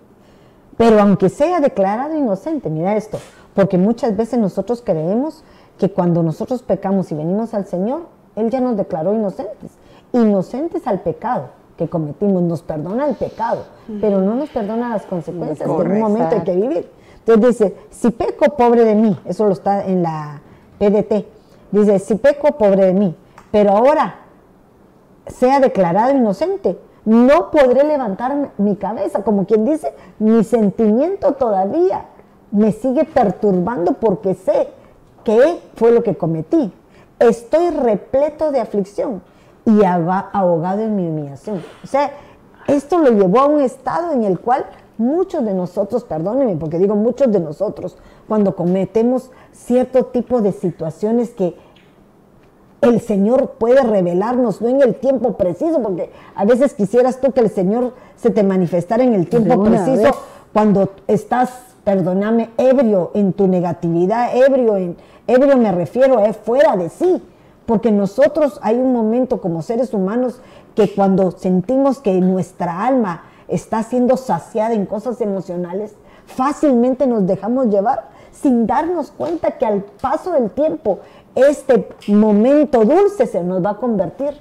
Pero 0.76 1.00
aunque 1.00 1.28
sea 1.28 1.60
declarado 1.60 2.16
inocente, 2.16 2.70
mira 2.70 2.96
esto, 2.96 3.18
porque 3.54 3.76
muchas 3.76 4.16
veces 4.16 4.38
nosotros 4.38 4.82
creemos 4.84 5.44
que 5.78 5.90
cuando 5.90 6.22
nosotros 6.22 6.62
pecamos 6.62 7.10
y 7.12 7.14
venimos 7.14 7.52
al 7.54 7.66
Señor, 7.66 8.02
Él 8.36 8.50
ya 8.50 8.60
nos 8.60 8.76
declaró 8.76 9.14
inocentes, 9.14 9.72
inocentes 10.12 10.86
al 10.86 11.00
pecado 11.00 11.48
que 11.76 11.88
cometimos, 11.88 12.42
nos 12.42 12.62
perdona 12.62 13.08
el 13.08 13.16
pecado, 13.16 13.64
pero 14.00 14.20
no 14.20 14.34
nos 14.34 14.50
perdona 14.50 14.90
las 14.90 15.06
consecuencias 15.06 15.68
que 15.68 15.82
en 15.82 15.92
un 15.92 16.00
momento 16.00 16.36
hay 16.36 16.42
que 16.42 16.54
vivir. 16.54 16.90
Entonces 17.26 17.58
dice, 17.58 17.76
si 17.90 18.10
peco, 18.10 18.56
pobre 18.56 18.84
de 18.84 18.94
mí, 18.94 19.18
eso 19.24 19.46
lo 19.46 19.52
está 19.52 19.84
en 19.86 20.02
la 20.02 20.40
PDT, 20.78 21.26
dice, 21.70 21.98
si 21.98 22.14
peco, 22.16 22.52
pobre 22.58 22.86
de 22.86 22.94
mí, 22.94 23.14
pero 23.50 23.70
ahora 23.70 24.20
sea 25.30 25.60
declarado 25.60 26.16
inocente, 26.16 26.78
no 27.04 27.50
podré 27.50 27.84
levantar 27.84 28.50
mi 28.58 28.76
cabeza, 28.76 29.22
como 29.22 29.46
quien 29.46 29.64
dice, 29.64 29.92
mi 30.18 30.44
sentimiento 30.44 31.32
todavía 31.32 32.06
me 32.50 32.72
sigue 32.72 33.04
perturbando 33.04 33.94
porque 33.94 34.34
sé 34.34 34.68
que 35.24 35.60
fue 35.74 35.92
lo 35.92 36.02
que 36.02 36.16
cometí. 36.16 36.72
Estoy 37.18 37.70
repleto 37.70 38.50
de 38.50 38.60
aflicción 38.60 39.22
y 39.64 39.84
ahogado 39.84 40.80
en 40.80 40.96
mi 40.96 41.06
humillación. 41.06 41.62
O 41.84 41.86
sea, 41.86 42.10
esto 42.66 42.98
lo 42.98 43.10
llevó 43.10 43.40
a 43.40 43.46
un 43.46 43.60
estado 43.60 44.12
en 44.12 44.24
el 44.24 44.38
cual 44.38 44.66
muchos 44.98 45.44
de 45.44 45.54
nosotros, 45.54 46.04
perdónenme 46.04 46.56
porque 46.56 46.78
digo 46.78 46.94
muchos 46.94 47.32
de 47.32 47.40
nosotros, 47.40 47.96
cuando 48.28 48.54
cometemos 48.54 49.30
cierto 49.52 50.06
tipo 50.06 50.42
de 50.42 50.52
situaciones 50.52 51.30
que 51.30 51.56
el 52.82 53.00
Señor 53.00 53.56
puede 53.58 53.82
revelarnos, 53.82 54.60
no 54.60 54.68
en 54.68 54.80
el 54.80 54.94
tiempo 54.94 55.36
preciso, 55.36 55.82
porque 55.82 56.10
a 56.34 56.44
veces 56.44 56.74
quisieras 56.74 57.20
tú 57.20 57.32
que 57.32 57.40
el 57.40 57.50
Señor 57.50 57.94
se 58.16 58.30
te 58.30 58.42
manifestara 58.42 59.02
en 59.02 59.14
el 59.14 59.28
tiempo 59.28 59.62
preciso 59.62 60.10
cuando 60.52 60.90
estás, 61.06 61.50
perdóname, 61.84 62.50
ebrio 62.56 63.10
en 63.14 63.32
tu 63.32 63.46
negatividad, 63.46 64.34
ebrio, 64.34 64.76
en, 64.76 64.96
ebrio 65.26 65.56
me 65.56 65.72
refiero 65.72 66.18
a 66.18 66.32
fuera 66.32 66.76
de 66.76 66.88
sí, 66.88 67.22
porque 67.66 67.92
nosotros 67.92 68.58
hay 68.62 68.76
un 68.76 68.92
momento 68.92 69.40
como 69.40 69.62
seres 69.62 69.92
humanos 69.92 70.40
que 70.74 70.92
cuando 70.94 71.32
sentimos 71.32 71.98
que 71.98 72.20
nuestra 72.20 72.86
alma 72.86 73.24
está 73.48 73.82
siendo 73.82 74.16
saciada 74.16 74.74
en 74.74 74.86
cosas 74.86 75.20
emocionales, 75.20 75.94
fácilmente 76.26 77.06
nos 77.06 77.26
dejamos 77.26 77.66
llevar 77.66 78.08
sin 78.32 78.66
darnos 78.66 79.10
cuenta 79.10 79.58
que 79.58 79.66
al 79.66 79.82
paso 79.82 80.32
del 80.32 80.50
tiempo 80.50 81.00
este 81.34 81.88
momento 82.08 82.84
dulce 82.84 83.26
se 83.26 83.42
nos 83.42 83.64
va 83.64 83.70
a 83.70 83.76
convertir 83.76 84.34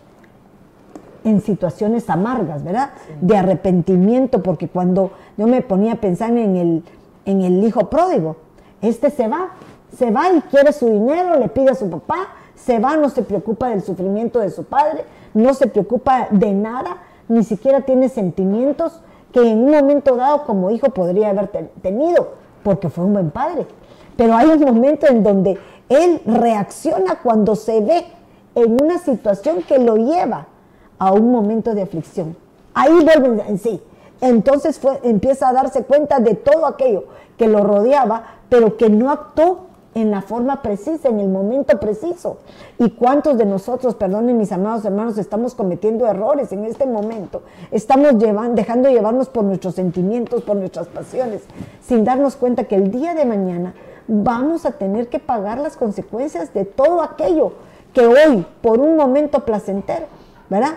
en 1.24 1.42
situaciones 1.42 2.10
amargas, 2.10 2.64
¿verdad? 2.64 2.92
De 3.22 3.38
arrepentimiento, 3.38 4.42
porque 4.42 4.68
cuando 4.68 5.12
yo 5.38 5.48
me 5.48 5.62
ponía 5.62 5.94
a 5.94 5.96
pensar 5.96 6.32
en 6.32 6.56
el, 6.56 6.84
en 7.26 7.42
el 7.42 7.64
hijo 7.64 7.90
pródigo, 7.90 8.38
este 8.82 9.10
se 9.10 9.28
va, 9.28 9.50
se 9.96 10.12
va 10.12 10.32
y 10.32 10.42
quiere 10.42 10.72
su 10.72 10.88
dinero, 10.88 11.38
le 11.38 11.50
pide 11.50 11.72
a 11.72 11.76
su 11.76 11.90
papá, 11.90 12.30
se 12.56 12.80
va, 12.80 12.98
no 12.98 13.10
se 13.10 13.22
preocupa 13.22 13.70
del 13.70 13.82
sufrimiento 13.82 14.40
de 14.40 14.50
su 14.50 14.64
padre, 14.64 15.06
no 15.34 15.54
se 15.54 15.68
preocupa 15.68 16.28
de 16.32 16.54
nada, 16.54 16.98
ni 17.28 17.44
siquiera 17.44 17.82
tiene 17.82 18.10
sentimientos 18.10 19.02
que 19.32 19.42
en 19.42 19.60
un 19.64 19.72
momento 19.72 20.16
dado 20.16 20.44
como 20.46 20.72
hijo 20.72 20.90
podría 20.90 21.30
haber 21.30 21.48
tenido, 21.82 22.34
porque 22.64 22.90
fue 22.90 23.06
un 23.06 23.14
buen 23.14 23.32
padre. 23.32 23.68
Pero 24.18 24.36
hay 24.36 24.48
un 24.48 24.62
momento 24.62 25.08
en 25.08 25.24
donde 25.24 25.58
él 25.90 26.22
reacciona 26.26 27.20
cuando 27.22 27.56
se 27.56 27.82
ve 27.82 28.06
en 28.56 28.82
una 28.82 29.00
situación 29.00 29.64
que 29.64 29.80
lo 29.80 29.98
lleva 29.98 30.48
a 30.98 31.12
un 31.12 31.32
momento 31.32 31.74
de 31.74 31.82
aflicción. 31.82 32.36
Ahí 32.74 32.94
vuelve 33.04 33.44
en 33.48 33.58
sí. 33.58 33.82
Entonces 34.22 34.80
fue, 34.80 35.00
empieza 35.04 35.50
a 35.50 35.54
darse 35.54 35.84
cuenta 35.84 36.20
de 36.20 36.36
todo 36.36 36.66
aquello 36.66 37.06
que 37.38 37.48
lo 37.48 37.64
rodeaba, 37.64 38.36
pero 38.50 38.78
que 38.78 38.90
no 38.90 39.10
actuó 39.10 39.70
en 39.96 40.12
la 40.12 40.22
forma 40.22 40.62
precisa, 40.62 41.10
en 41.10 41.20
el 41.20 41.30
momento 41.30 41.80
preciso. 41.80 42.38
¿Y 42.78 42.92
cuántos 42.92 43.38
de 43.38 43.46
nosotros, 43.46 43.96
perdonen 43.96 44.38
mis 44.38 44.52
amados 44.52 44.86
hermanos, 44.86 45.18
estamos 45.18 45.56
cometiendo 45.56 46.06
errores 46.06 46.52
en 46.52 46.66
este 46.66 46.86
momento? 46.86 47.42
Estamos 47.72 48.14
dejando 48.54 48.90
llevarnos 48.90 49.30
por 49.30 49.46
nuestros 49.46 49.76
sentimientos, 49.76 50.44
por 50.44 50.58
nuestras 50.58 50.88
pasiones, 50.88 51.42
sin 51.82 52.04
darnos 52.04 52.36
cuenta 52.36 52.66
que 52.66 52.76
el 52.76 52.92
día 52.92 53.16
de 53.16 53.26
mañana 53.26 53.74
vamos 54.10 54.66
a 54.66 54.72
tener 54.72 55.08
que 55.08 55.20
pagar 55.20 55.60
las 55.60 55.78
consecuencias 55.78 56.54
de 56.54 56.66
todo 56.66 57.02
aquello 57.02 57.54
que 57.94 58.06
hoy, 58.06 58.46
por 58.62 58.80
un 58.80 58.98
momento 58.98 59.46
placentero, 59.46 60.08
¿verdad? 60.50 60.74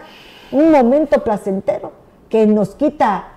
Un 0.52 0.70
momento 0.70 1.24
placentero 1.24 1.92
que 2.28 2.46
nos 2.46 2.74
quita 2.74 3.28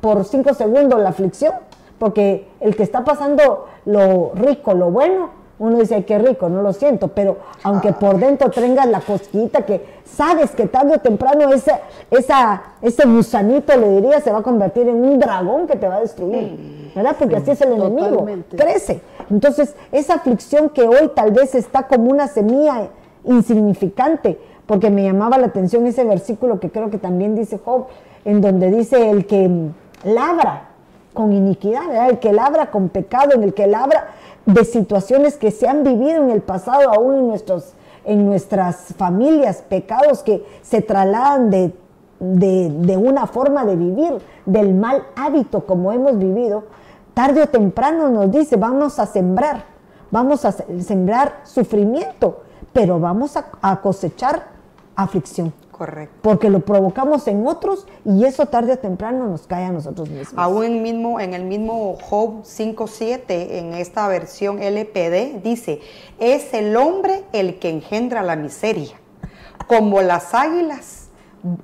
por 0.00 0.24
cinco 0.24 0.54
segundos 0.54 1.00
la 1.00 1.10
aflicción, 1.10 1.52
porque 1.98 2.48
el 2.60 2.74
que 2.76 2.82
está 2.82 3.04
pasando 3.04 3.66
lo 3.84 4.32
rico, 4.34 4.74
lo 4.74 4.90
bueno, 4.90 5.30
uno 5.58 5.78
dice, 5.78 5.94
ay, 5.94 6.02
qué 6.02 6.18
rico, 6.18 6.48
no 6.48 6.62
lo 6.62 6.72
siento, 6.72 7.08
pero 7.08 7.38
aunque 7.62 7.90
ah. 7.90 7.98
por 7.98 8.18
dentro 8.18 8.50
tengas 8.50 8.88
la 8.88 9.00
cosquita 9.00 9.64
que 9.64 10.00
sabes 10.04 10.50
que 10.50 10.66
tarde 10.66 10.96
o 10.96 10.98
temprano 10.98 11.52
ese, 11.52 11.72
esa, 12.10 12.62
ese 12.82 13.06
gusanito, 13.06 13.76
le 13.76 13.88
diría, 13.90 14.20
se 14.20 14.32
va 14.32 14.38
a 14.38 14.42
convertir 14.42 14.88
en 14.88 14.96
un 14.96 15.18
dragón 15.18 15.66
que 15.66 15.76
te 15.76 15.86
va 15.86 15.96
a 15.96 16.00
destruir, 16.00 16.73
¿verdad? 16.94 17.16
Porque 17.18 17.36
así 17.36 17.50
es 17.50 17.60
el 17.60 17.72
enemigo, 17.72 18.26
crece. 18.50 19.00
Entonces, 19.30 19.74
esa 19.92 20.14
aflicción 20.14 20.68
que 20.68 20.82
hoy 20.82 21.10
tal 21.14 21.32
vez 21.32 21.54
está 21.54 21.88
como 21.88 22.10
una 22.10 22.28
semilla 22.28 22.88
insignificante, 23.24 24.38
porque 24.66 24.90
me 24.90 25.02
llamaba 25.02 25.38
la 25.38 25.46
atención 25.46 25.86
ese 25.86 26.04
versículo 26.04 26.60
que 26.60 26.70
creo 26.70 26.90
que 26.90 26.98
también 26.98 27.34
dice 27.34 27.58
Job, 27.62 27.86
en 28.24 28.40
donde 28.40 28.70
dice 28.70 29.10
el 29.10 29.26
que 29.26 29.50
labra 30.04 30.68
con 31.12 31.32
iniquidad, 31.32 32.08
el 32.08 32.18
que 32.18 32.32
labra 32.32 32.70
con 32.70 32.88
pecado, 32.88 33.32
en 33.34 33.42
el 33.42 33.54
que 33.54 33.66
labra 33.66 34.08
de 34.46 34.64
situaciones 34.64 35.36
que 35.36 35.50
se 35.50 35.68
han 35.68 35.84
vivido 35.84 36.22
en 36.22 36.30
el 36.30 36.42
pasado, 36.42 36.90
aún 36.92 37.16
en, 37.16 37.28
nuestros, 37.28 37.74
en 38.04 38.26
nuestras 38.26 38.94
familias, 38.96 39.62
pecados 39.68 40.22
que 40.22 40.44
se 40.62 40.82
trasladan 40.82 41.50
de, 41.50 41.72
de 42.18 42.96
una 42.96 43.26
forma 43.26 43.64
de 43.64 43.76
vivir, 43.76 44.18
del 44.46 44.74
mal 44.74 45.04
hábito 45.16 45.64
como 45.66 45.92
hemos 45.92 46.18
vivido, 46.18 46.64
tarde 47.14 47.42
o 47.42 47.48
temprano 47.48 48.10
nos 48.10 48.30
dice, 48.30 48.56
vamos 48.56 48.98
a 48.98 49.06
sembrar, 49.06 49.64
vamos 50.10 50.44
a 50.44 50.52
sembrar 50.52 51.40
sufrimiento, 51.44 52.42
pero 52.72 53.00
vamos 53.00 53.36
a 53.36 53.80
cosechar 53.80 54.48
aflicción. 54.96 55.52
Correcto. 55.76 56.14
Porque 56.22 56.50
lo 56.50 56.60
provocamos 56.60 57.26
en 57.26 57.44
otros 57.48 57.84
y 58.04 58.24
eso 58.24 58.46
tarde 58.46 58.74
o 58.74 58.78
temprano 58.78 59.26
nos 59.26 59.48
cae 59.48 59.64
a 59.64 59.72
nosotros 59.72 60.08
mismos. 60.08 60.34
Aún 60.36 60.64
en, 60.64 60.82
mismo, 60.82 61.18
en 61.18 61.34
el 61.34 61.44
mismo 61.44 61.96
Job 62.00 62.44
5.7, 62.44 63.24
en 63.28 63.74
esta 63.74 64.06
versión 64.06 64.62
LPD, 64.62 65.42
dice, 65.42 65.80
es 66.20 66.54
el 66.54 66.76
hombre 66.76 67.24
el 67.32 67.58
que 67.58 67.70
engendra 67.70 68.22
la 68.22 68.36
miseria. 68.36 68.94
Como 69.66 70.00
las 70.00 70.32
águilas 70.32 71.08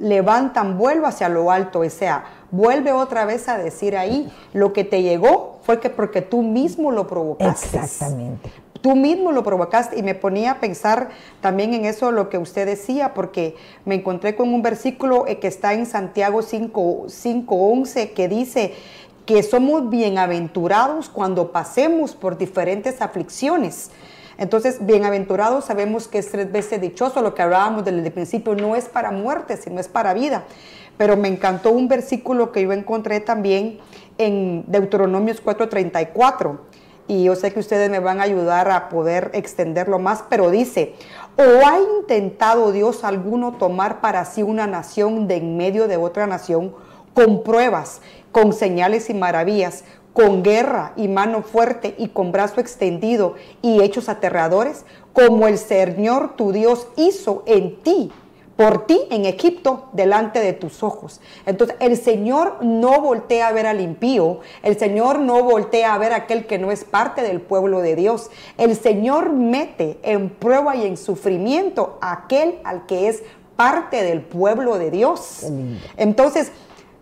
levantan 0.01 0.77
vuelo 0.77 1.07
hacia 1.07 1.29
lo 1.29 1.53
alto, 1.53 1.81
o 1.81 1.91
sea, 1.91 2.25
vuelve 2.51 2.93
otra 2.93 3.25
vez 3.25 3.49
a 3.49 3.59
decir 3.59 3.97
ahí, 3.97 4.31
lo 4.53 4.73
que 4.73 4.85
te 4.85 5.03
llegó 5.03 5.61
fue 5.63 5.81
que 5.81 5.91
porque 5.91 6.23
tú 6.23 6.43
mismo 6.43 6.91
lo 6.91 7.07
provocaste. 7.07 7.79
Exactamente. 7.79 8.51
Tú 8.81 8.97
mismo 8.97 9.31
lo 9.31 9.43
provocaste 9.43 9.99
y 9.99 10.03
me 10.03 10.15
ponía 10.15 10.53
a 10.53 10.61
pensar 10.61 11.11
también 11.43 11.75
en 11.75 11.85
eso 11.85 12.13
lo 12.13 12.31
que 12.31 12.39
usted 12.39 12.65
decía, 12.65 13.13
porque 13.13 13.55
me 13.85 13.97
encontré 13.97 14.37
con 14.37 14.55
un 14.55 14.63
versículo 14.63 15.27
eh, 15.27 15.39
que 15.39 15.49
está 15.49 15.75
en 15.75 15.85
Santiago 15.85 16.41
5.11 16.41 18.15
que 18.15 18.29
dice 18.29 18.75
que 19.27 19.43
somos 19.43 19.91
bienaventurados 19.91 21.11
cuando 21.11 21.53
pasemos 21.53 22.15
por 22.15 22.39
diferentes 22.39 23.03
aflicciones. 23.03 23.91
Entonces, 24.39 24.79
bienaventurados 24.87 25.67
sabemos 25.67 26.09
que 26.09 26.17
es 26.17 26.31
tres 26.31 26.51
veces 26.51 26.81
dichoso, 26.81 27.21
lo 27.21 27.35
que 27.35 27.43
hablábamos 27.43 27.85
desde 27.85 28.03
el 28.03 28.11
principio, 28.11 28.55
no 28.55 28.75
es 28.75 28.87
para 28.87 29.11
muerte, 29.11 29.59
sino 29.59 29.79
es 29.79 29.89
para 29.89 30.15
vida. 30.15 30.45
Pero 31.01 31.17
me 31.17 31.29
encantó 31.29 31.71
un 31.71 31.89
versículo 31.89 32.53
que 32.53 32.61
yo 32.61 32.75
encontré 32.75 33.21
también 33.21 33.79
en 34.19 34.67
Deuteronomios 34.67 35.43
4:34 35.43 36.59
y 37.09 37.25
yo 37.25 37.37
sé 37.37 37.55
que 37.55 37.61
ustedes 37.61 37.89
me 37.89 38.01
van 38.01 38.21
a 38.21 38.25
ayudar 38.25 38.71
a 38.71 38.91
poder 38.91 39.31
extenderlo 39.33 39.99
más, 39.99 40.25
pero 40.29 40.51
dice, 40.51 40.93
¿o 41.39 41.67
ha 41.67 41.79
intentado 41.81 42.71
Dios 42.71 43.03
alguno 43.03 43.53
tomar 43.53 44.03
para 44.03 44.27
sí 44.27 44.43
una 44.43 44.67
nación 44.67 45.27
de 45.27 45.37
en 45.37 45.57
medio 45.57 45.89
de 45.89 45.97
otra 45.97 46.27
nación 46.27 46.75
con 47.15 47.45
pruebas, 47.45 48.03
con 48.31 48.53
señales 48.53 49.09
y 49.09 49.15
maravillas, 49.15 49.85
con 50.13 50.43
guerra 50.43 50.93
y 50.97 51.09
mano 51.09 51.41
fuerte 51.41 51.95
y 51.97 52.09
con 52.09 52.31
brazo 52.31 52.61
extendido 52.61 53.37
y 53.63 53.81
hechos 53.81 54.11
aterradores, 54.11 54.85
como 55.15 55.49
el 55.49 55.57
Señor 55.57 56.37
tu 56.37 56.53
Dios 56.53 56.89
hizo 56.97 57.43
en 57.47 57.77
ti 57.77 58.13
por 58.61 58.85
ti 58.85 59.01
en 59.09 59.25
Egipto 59.25 59.89
delante 59.95 60.39
de 60.39 60.53
tus 60.53 60.83
ojos. 60.83 61.23
Entonces 61.47 61.79
el 61.81 61.97
Señor 61.97 62.63
no 62.63 63.01
voltea 63.01 63.49
a 63.49 63.53
ver 63.53 63.65
al 63.65 63.81
impío, 63.81 64.41
el 64.63 64.79
Señor 64.79 65.19
no 65.19 65.43
voltea 65.43 65.95
a 65.95 65.99
ver 65.99 66.13
a 66.13 66.17
aquel 66.17 66.47
que 66.47 66.59
no 66.59 66.71
es 66.71 66.85
parte 66.85 67.23
del 67.23 67.41
pueblo 67.41 67.81
de 67.81 67.97
Dios. 67.97 68.29
El 68.59 68.77
Señor 68.77 69.33
mete 69.33 69.99
en 70.03 70.29
prueba 70.29 70.77
y 70.77 70.85
en 70.85 70.99
sufrimiento 70.99 71.97
a 72.03 72.13
aquel 72.13 72.59
al 72.65 72.85
que 72.85 73.09
es 73.09 73.23
parte 73.57 74.03
del 74.03 74.21
pueblo 74.21 74.77
de 74.77 74.91
Dios. 74.91 75.47
Entonces, 75.97 76.53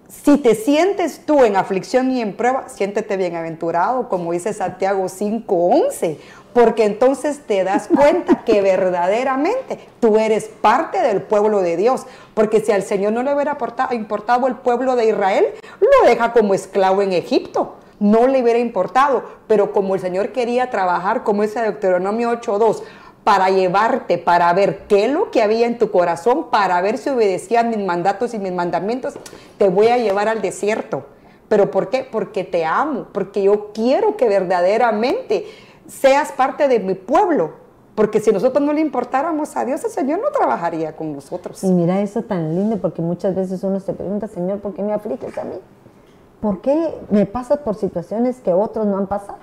si 0.07 0.39
te 0.39 0.55
sientes 0.55 1.23
tú 1.27 1.43
en 1.43 1.57
aflicción 1.57 2.13
y 2.13 2.21
en 2.21 2.37
prueba, 2.37 2.69
siéntete 2.69 3.17
bienaventurado, 3.17 4.09
como 4.09 4.31
dice 4.31 4.53
Santiago 4.53 5.09
5:11, 5.09 6.19
porque 6.59 6.85
entonces 6.85 7.43
te 7.47 7.63
das 7.63 7.89
cuenta 7.97 8.45
que 8.45 8.61
verdaderamente 8.63 9.79
tú 10.01 10.19
eres 10.19 10.51
parte 10.61 11.01
del 11.01 11.23
pueblo 11.23 11.61
de 11.61 11.77
Dios, 11.77 12.05
porque 12.35 12.59
si 12.61 12.73
al 12.73 12.83
Señor 12.83 13.13
no 13.13 13.23
le 13.23 13.33
hubiera 13.33 13.57
importado 13.93 14.49
el 14.49 14.57
pueblo 14.57 14.97
de 14.97 15.07
Israel, 15.07 15.47
lo 15.81 16.09
deja 16.09 16.33
como 16.33 16.55
esclavo 16.55 17.03
en 17.03 17.13
Egipto. 17.13 17.77
No 18.01 18.27
le 18.27 18.43
hubiera 18.43 18.59
importado, 18.59 19.23
pero 19.47 19.73
como 19.73 19.95
el 19.95 20.01
Señor 20.01 20.31
quería 20.31 20.69
trabajar, 20.71 21.23
como 21.23 21.45
ese 21.45 21.61
Deuteronomio 21.61 22.31
8.2, 22.33 22.83
para 23.23 23.51
llevarte, 23.51 24.19
para 24.19 24.53
ver 24.53 24.87
qué 24.89 25.05
es 25.05 25.13
lo 25.13 25.31
que 25.31 25.43
había 25.43 25.67
en 25.67 25.79
tu 25.79 25.93
corazón, 25.93 26.51
para 26.51 26.81
ver 26.81 26.99
si 26.99 27.11
obedecían 27.11 27.71
mis 27.71 27.79
mandatos 27.79 28.35
y 28.35 28.39
mis 28.41 28.53
mandamientos, 28.53 29.15
te 29.59 29.69
voy 29.69 29.89
a 29.89 29.99
llevar 29.99 30.29
al 30.29 30.43
desierto. 30.43 31.05
¿Pero 31.49 31.71
por 31.71 31.89
qué? 31.89 32.07
Porque 32.11 32.45
te 32.45 32.65
amo, 32.65 33.07
porque 33.13 33.43
yo 33.43 33.73
quiero 33.73 34.17
que 34.17 34.29
verdaderamente 34.29 35.47
seas 35.89 36.31
parte 36.31 36.69
de 36.69 36.79
mi 36.79 36.95
pueblo. 36.95 37.67
Porque 37.97 38.21
si 38.21 38.31
nosotros 38.31 38.65
no 38.65 38.73
le 38.73 38.81
importáramos 38.81 39.57
a 39.57 39.65
Dios, 39.65 39.83
el 39.85 39.91
Señor 39.91 40.21
no 40.21 40.31
trabajaría 40.31 40.95
con 40.95 41.13
nosotros. 41.13 41.65
Y 41.65 41.73
mira 41.73 42.01
eso 42.01 42.23
tan 42.23 42.55
lindo, 42.55 42.79
porque 42.79 43.03
muchas 43.03 43.35
veces 43.35 43.65
uno 43.65 43.81
se 43.81 43.93
pregunta, 43.93 44.29
Señor, 44.29 44.61
¿por 44.61 44.73
qué 44.73 44.85
me 44.85 44.93
afliges 44.93 45.37
a 45.37 45.43
mí? 45.43 45.57
¿Por 46.41 46.61
qué 46.61 46.95
me 47.11 47.27
pasas 47.27 47.59
por 47.59 47.75
situaciones 47.75 48.39
que 48.39 48.53
otros 48.53 48.87
no 48.87 48.99
han 48.99 49.09
pasado? 49.09 49.39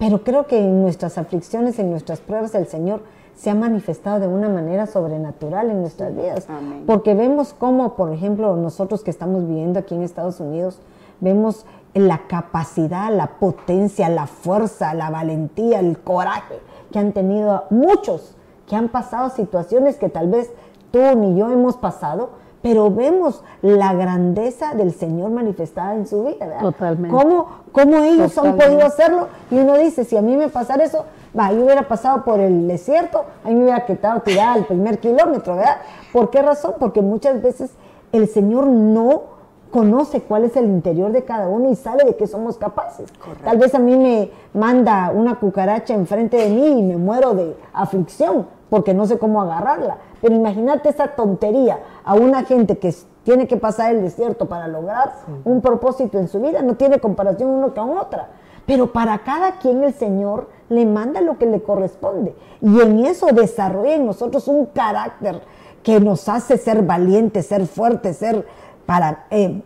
Pero 0.00 0.24
creo 0.24 0.48
que 0.48 0.58
en 0.58 0.82
nuestras 0.82 1.18
aflicciones, 1.18 1.78
en 1.78 1.90
nuestras 1.90 2.18
pruebas, 2.20 2.56
el 2.56 2.66
Señor 2.66 3.02
se 3.36 3.50
ha 3.50 3.54
manifestado 3.54 4.18
de 4.18 4.26
una 4.26 4.48
manera 4.48 4.86
sobrenatural 4.86 5.70
en 5.70 5.80
nuestras 5.80 6.16
vidas. 6.16 6.48
Porque 6.86 7.14
vemos 7.14 7.54
cómo, 7.56 7.94
por 7.94 8.12
ejemplo, 8.12 8.56
nosotros 8.56 9.04
que 9.04 9.10
estamos 9.10 9.46
viviendo 9.46 9.78
aquí 9.78 9.94
en 9.94 10.02
Estados 10.02 10.40
Unidos, 10.40 10.80
vemos 11.20 11.64
la 11.94 12.26
capacidad, 12.26 13.12
la 13.12 13.38
potencia, 13.38 14.08
la 14.08 14.26
fuerza, 14.26 14.94
la 14.94 15.10
valentía, 15.10 15.80
el 15.80 15.98
coraje 15.98 16.58
que 16.92 16.98
han 16.98 17.12
tenido 17.12 17.64
muchos 17.70 18.36
que 18.68 18.76
han 18.76 18.88
pasado 18.88 19.30
situaciones 19.30 19.96
que 19.96 20.08
tal 20.08 20.28
vez 20.28 20.50
tú 20.90 21.00
ni 21.16 21.38
yo 21.38 21.50
hemos 21.50 21.76
pasado, 21.76 22.30
pero 22.62 22.90
vemos 22.90 23.42
la 23.60 23.92
grandeza 23.92 24.74
del 24.74 24.92
Señor 24.92 25.30
manifestada 25.30 25.94
en 25.94 26.06
su 26.06 26.24
vida. 26.24 26.60
Totalmente. 26.60 27.14
¿Cómo, 27.14 27.46
cómo 27.72 27.98
ellos 27.98 28.38
han 28.38 28.56
podido 28.56 28.86
hacerlo? 28.86 29.28
Y 29.50 29.58
uno 29.58 29.76
dice, 29.76 30.04
si 30.04 30.16
a 30.16 30.22
mí 30.22 30.34
me 30.36 30.48
pasara 30.48 30.84
eso, 30.84 31.04
va, 31.38 31.52
yo 31.52 31.64
hubiera 31.64 31.86
pasado 31.86 32.24
por 32.24 32.40
el 32.40 32.66
desierto, 32.66 33.24
ahí 33.44 33.54
me 33.54 33.64
hubiera 33.64 33.84
quedado 33.84 34.20
tirada 34.20 34.54
al 34.54 34.64
primer 34.64 34.98
kilómetro, 34.98 35.56
¿verdad? 35.56 35.76
¿Por 36.12 36.30
qué 36.30 36.40
razón? 36.40 36.74
Porque 36.78 37.02
muchas 37.02 37.42
veces 37.42 37.70
el 38.12 38.28
Señor 38.28 38.66
no 38.66 39.33
conoce 39.74 40.20
cuál 40.20 40.44
es 40.44 40.56
el 40.56 40.66
interior 40.66 41.10
de 41.10 41.24
cada 41.24 41.48
uno 41.48 41.68
y 41.68 41.74
sabe 41.74 42.04
de 42.04 42.14
qué 42.14 42.28
somos 42.28 42.58
capaces. 42.58 43.12
Tal 43.42 43.58
vez 43.58 43.74
a 43.74 43.80
mí 43.80 43.96
me 43.96 44.30
manda 44.52 45.10
una 45.12 45.40
cucaracha 45.40 45.94
enfrente 45.94 46.36
de 46.36 46.48
mí 46.48 46.78
y 46.78 46.82
me 46.84 46.96
muero 46.96 47.34
de 47.34 47.56
aflicción 47.72 48.46
porque 48.70 48.94
no 48.94 49.04
sé 49.04 49.18
cómo 49.18 49.42
agarrarla. 49.42 49.96
Pero 50.22 50.36
imagínate 50.36 50.90
esa 50.90 51.08
tontería 51.16 51.80
a 52.04 52.14
una 52.14 52.44
gente 52.44 52.78
que 52.78 52.94
tiene 53.24 53.48
que 53.48 53.56
pasar 53.56 53.92
el 53.92 54.02
desierto 54.02 54.46
para 54.46 54.68
lograr 54.68 55.12
un 55.44 55.60
propósito 55.60 56.20
en 56.20 56.28
su 56.28 56.40
vida, 56.40 56.62
no 56.62 56.76
tiene 56.76 57.00
comparación 57.00 57.50
uno 57.50 57.74
con 57.74 57.98
otra. 57.98 58.28
Pero 58.66 58.92
para 58.92 59.24
cada 59.24 59.58
quien 59.58 59.82
el 59.82 59.92
Señor 59.92 60.50
le 60.68 60.86
manda 60.86 61.20
lo 61.20 61.36
que 61.36 61.46
le 61.46 61.60
corresponde. 61.64 62.36
Y 62.60 62.80
en 62.80 63.04
eso 63.06 63.26
desarrolla 63.26 63.96
en 63.96 64.06
nosotros 64.06 64.46
un 64.46 64.66
carácter 64.66 65.42
que 65.82 66.00
nos 66.00 66.28
hace 66.28 66.58
ser 66.58 66.82
valientes, 66.82 67.46
ser 67.46 67.66
fuertes, 67.66 68.16
ser 68.16 68.46
para 68.86 69.26
eh, 69.30 69.62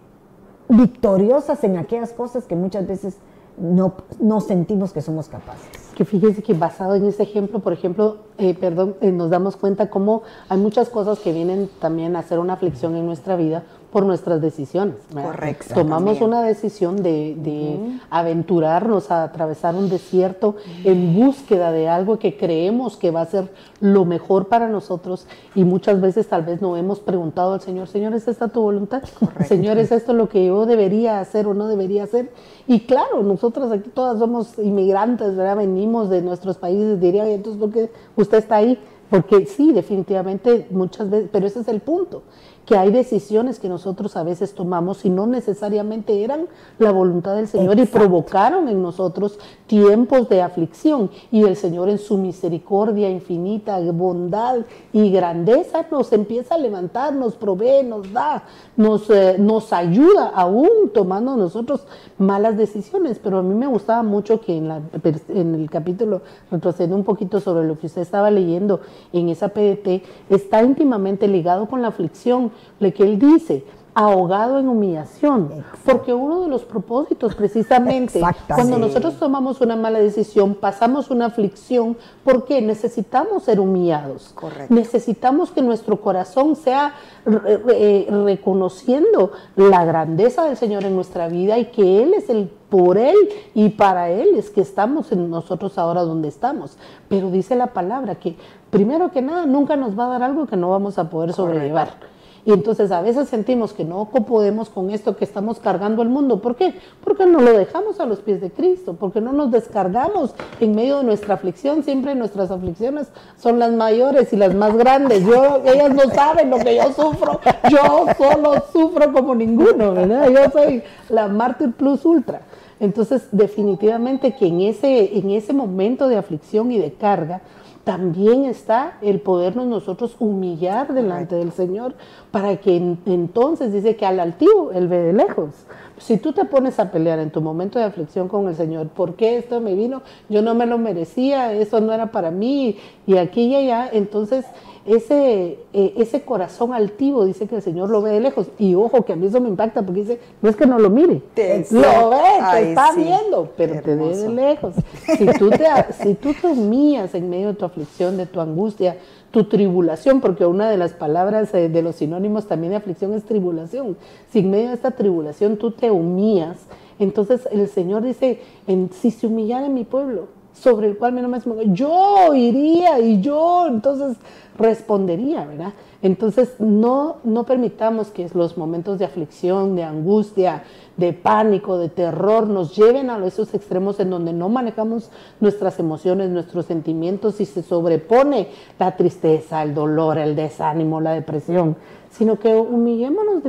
victoriosas 0.68 1.62
en 1.64 1.76
aquellas 1.76 2.12
cosas 2.12 2.44
que 2.44 2.56
muchas 2.56 2.86
veces 2.86 3.18
no, 3.60 3.94
no 4.20 4.40
sentimos 4.40 4.92
que 4.92 5.02
somos 5.02 5.28
capaces. 5.28 5.68
Que 5.96 6.04
fíjese 6.04 6.42
que 6.42 6.54
basado 6.54 6.94
en 6.94 7.04
ese 7.04 7.24
ejemplo, 7.24 7.58
por 7.58 7.72
ejemplo, 7.72 8.18
eh, 8.38 8.54
perdón, 8.54 8.96
eh, 9.00 9.10
nos 9.10 9.30
damos 9.30 9.56
cuenta 9.56 9.90
cómo 9.90 10.22
hay 10.48 10.58
muchas 10.58 10.88
cosas 10.88 11.18
que 11.18 11.32
vienen 11.32 11.68
también 11.80 12.14
a 12.16 12.22
ser 12.22 12.38
una 12.38 12.52
aflicción 12.54 12.94
en 12.96 13.06
nuestra 13.06 13.36
vida 13.36 13.64
por 13.92 14.04
nuestras 14.04 14.40
decisiones. 14.40 14.96
Correcto. 15.12 15.74
Tomamos 15.74 16.20
una 16.20 16.42
decisión 16.42 17.02
de, 17.02 17.78
aventurarnos 18.10 19.10
a 19.10 19.24
atravesar 19.24 19.74
un 19.74 19.88
desierto 19.88 20.56
en 20.84 21.14
búsqueda 21.14 21.72
de 21.72 21.88
algo 21.88 22.18
que 22.18 22.36
creemos 22.36 22.96
que 22.96 23.10
va 23.10 23.22
a 23.22 23.26
ser 23.26 23.50
lo 23.80 24.04
mejor 24.04 24.48
para 24.48 24.68
nosotros 24.68 25.26
y 25.54 25.64
muchas 25.64 26.00
veces 26.00 26.28
tal 26.28 26.42
vez 26.42 26.60
no 26.60 26.76
hemos 26.76 27.00
preguntado 27.00 27.54
al 27.54 27.60
Señor, 27.60 27.88
Señor, 27.88 28.14
¿es 28.14 28.28
esta 28.28 28.48
tu 28.48 28.60
voluntad? 28.60 29.02
Señor, 29.46 29.78
¿es 29.78 29.92
esto 29.92 30.12
lo 30.12 30.28
que 30.28 30.46
yo 30.46 30.66
debería 30.66 31.20
hacer 31.20 31.46
o 31.46 31.54
no 31.54 31.68
debería 31.68 32.04
hacer? 32.04 32.30
Y 32.66 32.80
claro, 32.80 33.22
nosotros 33.22 33.72
aquí 33.72 33.88
todas 33.90 34.18
somos 34.18 34.58
inmigrantes, 34.58 35.36
¿verdad? 35.36 35.56
Venimos 35.56 36.10
de 36.10 36.20
nuestros 36.20 36.58
países, 36.58 37.00
diría, 37.00 37.26
entonces, 37.28 37.60
¿por 37.60 37.72
qué 37.72 37.90
usted 38.16 38.38
está 38.38 38.56
ahí? 38.56 38.78
Porque 39.08 39.46
sí, 39.46 39.72
definitivamente 39.72 40.66
muchas 40.70 41.08
veces, 41.08 41.30
pero 41.32 41.46
ese 41.46 41.60
es 41.60 41.68
el 41.68 41.80
punto 41.80 42.22
que 42.68 42.76
hay 42.76 42.90
decisiones 42.90 43.58
que 43.58 43.66
nosotros 43.66 44.14
a 44.14 44.22
veces 44.22 44.52
tomamos 44.52 45.06
y 45.06 45.08
no 45.08 45.26
necesariamente 45.26 46.22
eran 46.22 46.48
la 46.78 46.92
voluntad 46.92 47.34
del 47.34 47.48
Señor 47.48 47.78
y 47.78 47.86
provocaron 47.86 48.68
en 48.68 48.82
nosotros 48.82 49.38
tiempos 49.66 50.28
de 50.28 50.42
aflicción. 50.42 51.10
Y 51.30 51.44
el 51.44 51.56
Señor 51.56 51.88
en 51.88 51.96
su 51.96 52.18
misericordia 52.18 53.08
infinita, 53.08 53.80
bondad 53.90 54.58
y 54.92 55.10
grandeza 55.10 55.86
nos 55.90 56.12
empieza 56.12 56.56
a 56.56 56.58
levantar, 56.58 57.14
nos 57.14 57.36
provee, 57.36 57.84
nos 57.84 58.12
da, 58.12 58.42
nos, 58.76 59.08
eh, 59.08 59.36
nos 59.38 59.72
ayuda 59.72 60.28
aún 60.34 60.90
tomando 60.92 61.36
nosotros 61.36 61.86
malas 62.18 62.58
decisiones. 62.58 63.18
Pero 63.18 63.38
a 63.38 63.42
mí 63.42 63.54
me 63.54 63.66
gustaba 63.66 64.02
mucho 64.02 64.42
que 64.42 64.58
en, 64.58 64.68
la, 64.68 64.82
en 65.28 65.54
el 65.54 65.70
capítulo, 65.70 66.20
retrocediendo 66.50 66.96
un 66.96 67.04
poquito 67.04 67.40
sobre 67.40 67.66
lo 67.66 67.78
que 67.78 67.86
usted 67.86 68.02
estaba 68.02 68.30
leyendo 68.30 68.80
en 69.14 69.30
esa 69.30 69.48
PDT, 69.48 70.02
está 70.28 70.62
íntimamente 70.62 71.28
ligado 71.28 71.66
con 71.66 71.80
la 71.80 71.88
aflicción 71.88 72.52
lo 72.80 72.92
que 72.92 73.02
él 73.02 73.18
dice, 73.18 73.64
ahogado 73.98 74.60
en 74.60 74.68
humillación. 74.68 75.64
Porque 75.84 76.14
uno 76.14 76.42
de 76.42 76.48
los 76.48 76.62
propósitos, 76.62 77.34
precisamente, 77.34 78.20
cuando 78.46 78.78
nosotros 78.78 79.18
tomamos 79.18 79.60
una 79.60 79.74
mala 79.74 79.98
decisión, 79.98 80.54
pasamos 80.54 81.10
una 81.10 81.26
aflicción, 81.26 81.96
porque 82.22 82.62
necesitamos 82.62 83.42
ser 83.42 83.58
humillados. 83.58 84.36
Necesitamos 84.68 85.50
que 85.50 85.62
nuestro 85.62 86.00
corazón 86.00 86.54
sea 86.54 86.94
eh, 87.26 88.06
reconociendo 88.24 89.32
la 89.56 89.84
grandeza 89.84 90.44
del 90.44 90.56
Señor 90.56 90.84
en 90.84 90.94
nuestra 90.94 91.26
vida 91.26 91.58
y 91.58 91.64
que 91.66 92.00
Él 92.04 92.14
es 92.14 92.30
el 92.30 92.48
por 92.68 92.98
Él 92.98 93.16
y 93.54 93.70
para 93.70 94.10
Él 94.10 94.36
es 94.36 94.50
que 94.50 94.60
estamos 94.60 95.10
en 95.10 95.28
nosotros 95.28 95.76
ahora 95.76 96.02
donde 96.02 96.28
estamos. 96.28 96.78
Pero 97.08 97.32
dice 97.32 97.56
la 97.56 97.68
palabra 97.68 98.14
que 98.14 98.36
primero 98.70 99.10
que 99.10 99.22
nada 99.22 99.44
nunca 99.44 99.74
nos 99.74 99.98
va 99.98 100.06
a 100.06 100.10
dar 100.10 100.22
algo 100.22 100.46
que 100.46 100.56
no 100.56 100.70
vamos 100.70 101.00
a 101.00 101.10
poder 101.10 101.32
sobrellevar. 101.32 102.17
Y 102.48 102.52
entonces 102.52 102.90
a 102.92 103.02
veces 103.02 103.28
sentimos 103.28 103.74
que 103.74 103.84
no 103.84 104.06
podemos 104.06 104.70
con 104.70 104.88
esto 104.88 105.18
que 105.18 105.26
estamos 105.26 105.58
cargando 105.58 106.00
el 106.00 106.08
mundo. 106.08 106.40
¿Por 106.40 106.56
qué? 106.56 106.72
Porque 107.04 107.26
no 107.26 107.42
lo 107.42 107.52
dejamos 107.52 108.00
a 108.00 108.06
los 108.06 108.20
pies 108.20 108.40
de 108.40 108.50
Cristo, 108.50 108.96
porque 108.98 109.20
no 109.20 109.34
nos 109.34 109.50
descargamos 109.50 110.34
en 110.58 110.74
medio 110.74 110.96
de 110.96 111.04
nuestra 111.04 111.34
aflicción. 111.34 111.82
Siempre 111.82 112.14
nuestras 112.14 112.50
aflicciones 112.50 113.08
son 113.36 113.58
las 113.58 113.72
mayores 113.72 114.32
y 114.32 114.36
las 114.36 114.54
más 114.54 114.74
grandes. 114.78 115.26
Yo, 115.26 115.60
ellas 115.62 115.94
no 115.94 116.08
saben 116.08 116.48
lo 116.48 116.56
que 116.56 116.74
yo 116.74 116.90
sufro. 116.94 117.38
Yo 117.70 118.06
solo 118.16 118.64
sufro 118.72 119.12
como 119.12 119.34
ninguno, 119.34 119.92
¿verdad? 119.92 120.30
Yo 120.30 120.50
soy 120.50 120.82
la 121.10 121.28
mártir 121.28 121.74
plus 121.74 122.02
ultra. 122.06 122.40
Entonces, 122.80 123.28
definitivamente 123.30 124.34
que 124.34 124.46
en 124.46 124.62
ese, 124.62 125.18
en 125.18 125.32
ese 125.32 125.52
momento 125.52 126.08
de 126.08 126.16
aflicción 126.16 126.72
y 126.72 126.78
de 126.78 126.94
carga, 126.94 127.42
también 127.88 128.44
está 128.44 128.98
el 129.00 129.18
podernos 129.18 129.66
nosotros 129.66 130.14
humillar 130.18 130.92
delante 130.92 131.36
del 131.36 131.52
Señor 131.52 131.94
para 132.30 132.58
que 132.58 132.76
entonces 132.76 133.72
dice 133.72 133.96
que 133.96 134.04
al 134.04 134.20
altivo 134.20 134.72
Él 134.72 134.88
ve 134.88 134.98
de 134.98 135.14
lejos. 135.14 135.64
Si 135.96 136.18
tú 136.18 136.34
te 136.34 136.44
pones 136.44 136.78
a 136.80 136.90
pelear 136.90 137.18
en 137.18 137.30
tu 137.30 137.40
momento 137.40 137.78
de 137.78 137.86
aflicción 137.86 138.28
con 138.28 138.46
el 138.46 138.56
Señor, 138.56 138.88
¿por 138.88 139.14
qué 139.14 139.38
esto 139.38 139.62
me 139.62 139.72
vino? 139.74 140.02
Yo 140.28 140.42
no 140.42 140.54
me 140.54 140.66
lo 140.66 140.76
merecía, 140.76 141.54
eso 141.54 141.80
no 141.80 141.94
era 141.94 142.12
para 142.12 142.30
mí, 142.30 142.76
y 143.06 143.16
aquí 143.16 143.44
y 143.44 143.54
allá, 143.56 143.88
entonces 143.90 144.44
ese, 144.88 145.58
eh, 145.72 145.94
ese 145.96 146.22
corazón 146.22 146.72
altivo 146.72 147.24
dice 147.24 147.46
que 147.46 147.56
el 147.56 147.62
Señor 147.62 147.90
lo 147.90 148.00
ve 148.00 148.12
de 148.12 148.20
lejos. 148.20 148.48
Y 148.58 148.74
ojo, 148.74 149.04
que 149.04 149.12
a 149.12 149.16
mí 149.16 149.26
eso 149.26 149.40
me 149.40 149.48
impacta 149.48 149.82
porque 149.82 150.00
dice, 150.00 150.20
no 150.40 150.48
es 150.48 150.56
que 150.56 150.66
no 150.66 150.78
lo 150.78 150.88
mire, 150.90 151.22
lo 151.70 152.10
ve, 152.10 152.18
te 152.52 152.68
está 152.70 152.92
viendo, 152.94 153.52
pero 153.56 153.80
te 153.82 153.94
ve 153.94 154.16
de 154.16 154.28
lejos. 154.30 154.74
Si 155.16 155.26
tú, 155.26 155.50
te, 155.50 155.66
si 156.02 156.14
tú 156.14 156.32
te 156.32 156.46
humillas 156.46 157.14
en 157.14 157.28
medio 157.28 157.48
de 157.48 157.54
tu 157.54 157.64
aflicción, 157.64 158.16
de 158.16 158.26
tu 158.26 158.40
angustia, 158.40 158.96
tu 159.30 159.44
tribulación, 159.44 160.20
porque 160.20 160.46
una 160.46 160.70
de 160.70 160.78
las 160.78 160.92
palabras 160.92 161.52
eh, 161.54 161.68
de 161.68 161.82
los 161.82 161.96
sinónimos 161.96 162.46
también 162.46 162.70
de 162.70 162.76
aflicción 162.76 163.12
es 163.12 163.24
tribulación. 163.24 163.96
Si 164.30 164.38
en 164.38 164.50
medio 164.50 164.68
de 164.68 164.74
esta 164.74 164.92
tribulación 164.92 165.58
tú 165.58 165.70
te 165.70 165.90
humillas, 165.90 166.56
entonces 166.98 167.46
el 167.52 167.68
Señor 167.68 168.02
dice, 168.02 168.40
en, 168.66 168.90
si 168.90 169.10
se 169.10 169.26
humillara 169.26 169.68
mi 169.68 169.84
pueblo, 169.84 170.37
sobre 170.60 170.88
el 170.88 170.96
cual 170.96 171.12
me 171.12 171.22
no 171.22 171.28
me 171.28 171.40
yo 171.72 172.34
iría 172.34 172.98
y 172.98 173.20
yo 173.20 173.66
entonces 173.68 174.16
respondería, 174.56 175.44
¿verdad? 175.44 175.72
Entonces 176.02 176.54
no, 176.58 177.16
no 177.24 177.44
permitamos 177.44 178.08
que 178.08 178.28
los 178.34 178.56
momentos 178.56 178.98
de 178.98 179.04
aflicción, 179.04 179.76
de 179.76 179.84
angustia, 179.84 180.64
de 180.98 181.14
pánico, 181.14 181.78
de 181.78 181.88
terror 181.88 182.46
nos 182.46 182.76
lleven 182.76 183.08
a 183.08 183.24
esos 183.24 183.54
extremos 183.54 184.00
en 184.00 184.10
donde 184.10 184.34
no 184.34 184.50
manejamos 184.50 185.10
nuestras 185.40 185.78
emociones, 185.78 186.28
nuestros 186.28 186.66
sentimientos 186.66 187.40
y 187.40 187.46
se 187.46 187.62
sobrepone 187.62 188.48
la 188.78 188.96
tristeza, 188.96 189.62
el 189.62 189.74
dolor, 189.74 190.18
el 190.18 190.36
desánimo, 190.36 191.00
la 191.00 191.12
depresión 191.12 191.76
sino 192.10 192.38
que 192.38 192.54
humillémonos 192.54 193.42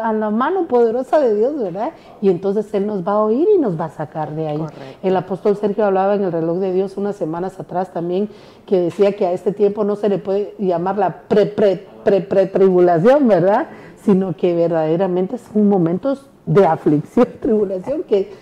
a 0.00 0.12
la 0.12 0.30
mano 0.30 0.66
poderosa 0.66 1.18
de 1.20 1.34
Dios, 1.34 1.58
¿verdad? 1.58 1.92
Y 2.20 2.28
entonces 2.30 2.72
Él 2.74 2.86
nos 2.86 3.04
va 3.06 3.12
a 3.12 3.22
oír 3.22 3.46
y 3.54 3.58
nos 3.58 3.80
va 3.80 3.84
a 3.86 3.90
sacar 3.90 4.34
de 4.34 4.48
ahí. 4.48 4.64
El 5.02 5.16
apóstol 5.16 5.56
Sergio 5.56 5.86
hablaba 5.86 6.14
en 6.14 6.24
el 6.24 6.32
reloj 6.32 6.58
de 6.58 6.72
Dios 6.72 6.96
unas 6.96 7.14
semanas 7.16 7.60
atrás 7.60 7.92
también, 7.92 8.28
que 8.66 8.80
decía 8.80 9.14
que 9.16 9.26
a 9.26 9.32
este 9.32 9.52
tiempo 9.52 9.84
no 9.84 9.96
se 9.96 10.08
le 10.08 10.16
puede 10.18 10.54
llamar 10.58 10.96
la 10.98 11.22
pre-pre-pre-tribulación, 11.28 13.28
¿verdad? 13.28 13.68
Sino 14.02 14.34
que 14.36 14.54
verdaderamente 14.54 15.38
son 15.38 15.68
momentos 15.68 16.28
de 16.46 16.66
aflicción, 16.66 17.28
tribulación, 17.40 18.02
que 18.04 18.32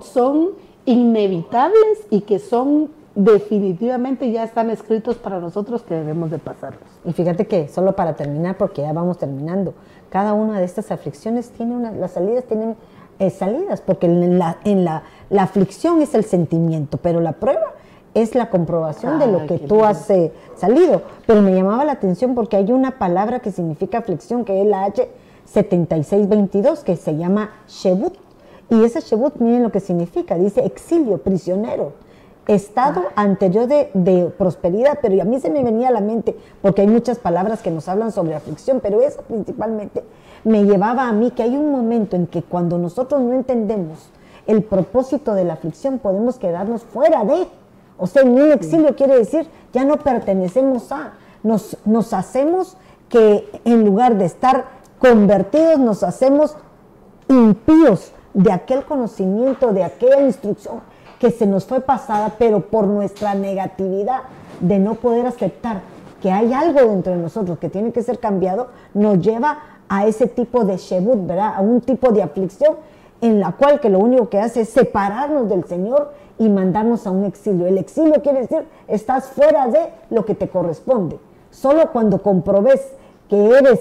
son 0.00 0.50
inevitables 0.86 2.06
y 2.10 2.22
que 2.22 2.38
son 2.38 2.90
definitivamente 3.14 4.30
ya 4.32 4.44
están 4.44 4.70
escritos 4.70 5.16
para 5.16 5.38
nosotros 5.38 5.82
que 5.82 5.94
debemos 5.94 6.30
de 6.30 6.38
pasarlos. 6.38 6.82
Y 7.04 7.12
fíjate 7.12 7.46
que, 7.46 7.68
solo 7.68 7.94
para 7.94 8.14
terminar, 8.14 8.56
porque 8.56 8.82
ya 8.82 8.92
vamos 8.92 9.18
terminando, 9.18 9.74
cada 10.10 10.32
una 10.32 10.58
de 10.58 10.64
estas 10.64 10.90
aflicciones 10.90 11.50
tiene 11.50 11.76
una, 11.76 11.92
las 11.92 12.12
salidas 12.12 12.44
tienen 12.44 12.76
eh, 13.18 13.30
salidas, 13.30 13.80
porque 13.80 14.06
en, 14.06 14.38
la, 14.38 14.58
en 14.64 14.84
la, 14.84 15.04
la, 15.30 15.44
aflicción 15.44 16.02
es 16.02 16.14
el 16.14 16.24
sentimiento, 16.24 16.98
pero 16.98 17.20
la 17.20 17.32
prueba 17.32 17.74
es 18.14 18.34
la 18.34 18.50
comprobación 18.50 19.18
de 19.18 19.26
lo 19.26 19.46
que 19.46 19.58
tú 19.58 19.84
has 19.84 20.08
eh, 20.10 20.32
salido. 20.56 21.02
Pero 21.26 21.42
me 21.42 21.54
llamaba 21.54 21.84
la 21.84 21.92
atención 21.92 22.34
porque 22.34 22.56
hay 22.56 22.72
una 22.72 22.92
palabra 22.98 23.40
que 23.40 23.50
significa 23.50 23.98
aflicción, 23.98 24.44
que 24.44 24.60
es 24.60 24.66
la 24.66 24.84
H7622, 25.52 26.82
que 26.82 26.96
se 26.96 27.16
llama 27.16 27.50
Shebut. 27.68 28.14
Y 28.70 28.84
ese 28.84 29.00
Shebut, 29.00 29.36
miren 29.36 29.62
lo 29.62 29.72
que 29.72 29.80
significa, 29.80 30.36
dice 30.36 30.64
exilio, 30.64 31.18
prisionero 31.18 31.92
estado 32.46 33.02
anterior 33.16 33.66
de, 33.66 34.32
prosperidad, 34.36 34.98
pero 35.00 35.20
a 35.20 35.24
mí 35.24 35.40
se 35.40 35.50
me 35.50 35.62
venía 35.62 35.88
a 35.88 35.92
la 35.92 36.00
mente, 36.00 36.36
porque 36.60 36.82
hay 36.82 36.88
muchas 36.88 37.18
palabras 37.18 37.62
que 37.62 37.70
nos 37.70 37.88
hablan 37.88 38.12
sobre 38.12 38.34
aflicción, 38.34 38.80
pero 38.80 39.00
esa 39.00 39.22
principalmente 39.22 40.04
me 40.44 40.64
llevaba 40.64 41.08
a 41.08 41.12
mí 41.12 41.30
que 41.30 41.42
hay 41.42 41.56
un 41.56 41.70
momento 41.70 42.16
en 42.16 42.26
que 42.26 42.42
cuando 42.42 42.78
nosotros 42.78 43.20
no 43.22 43.32
entendemos 43.32 44.10
el 44.46 44.62
propósito 44.62 45.34
de 45.34 45.44
la 45.44 45.54
aflicción, 45.54 45.98
podemos 45.98 46.36
quedarnos 46.36 46.82
fuera 46.82 47.24
de, 47.24 47.46
O 47.96 48.06
sea, 48.06 48.22
en 48.22 48.32
un 48.32 48.52
exilio 48.52 48.94
quiere 48.94 49.16
decir, 49.16 49.46
ya 49.72 49.84
no 49.84 49.96
pertenecemos 49.96 50.92
a, 50.92 51.14
nos, 51.42 51.78
nos 51.86 52.12
hacemos 52.12 52.76
que 53.08 53.48
en 53.64 53.84
lugar 53.86 54.18
de 54.18 54.26
estar 54.26 54.66
convertidos, 54.98 55.78
nos 55.78 56.02
hacemos 56.02 56.56
impíos 57.28 58.12
de 58.32 58.52
aquel 58.52 58.84
conocimiento, 58.84 59.72
de 59.72 59.84
aquella 59.84 60.20
instrucción 60.20 60.80
que 61.18 61.30
se 61.30 61.46
nos 61.46 61.64
fue 61.64 61.80
pasada, 61.80 62.34
pero 62.38 62.60
por 62.60 62.86
nuestra 62.86 63.34
negatividad 63.34 64.22
de 64.60 64.78
no 64.78 64.94
poder 64.94 65.26
aceptar 65.26 65.80
que 66.20 66.30
hay 66.30 66.52
algo 66.52 66.80
dentro 66.80 67.12
de 67.12 67.18
nosotros 67.18 67.58
que 67.58 67.68
tiene 67.68 67.92
que 67.92 68.02
ser 68.02 68.18
cambiado, 68.18 68.68
nos 68.94 69.20
lleva 69.20 69.58
a 69.88 70.06
ese 70.06 70.26
tipo 70.26 70.64
de 70.64 70.76
shebut, 70.76 71.26
¿verdad? 71.26 71.54
A 71.54 71.60
un 71.60 71.80
tipo 71.80 72.12
de 72.12 72.22
aflicción 72.22 72.76
en 73.20 73.40
la 73.40 73.52
cual 73.52 73.80
que 73.80 73.90
lo 73.90 73.98
único 73.98 74.28
que 74.28 74.40
hace 74.40 74.62
es 74.62 74.70
separarnos 74.70 75.48
del 75.48 75.64
Señor 75.64 76.12
y 76.38 76.48
mandarnos 76.48 77.06
a 77.06 77.10
un 77.10 77.24
exilio. 77.24 77.66
El 77.66 77.78
exilio 77.78 78.22
quiere 78.22 78.40
decir, 78.40 78.66
estás 78.88 79.26
fuera 79.26 79.66
de 79.68 79.80
lo 80.10 80.24
que 80.24 80.34
te 80.34 80.48
corresponde. 80.48 81.18
Solo 81.50 81.92
cuando 81.92 82.22
comprobes 82.22 82.80
que 83.28 83.48
eres 83.50 83.80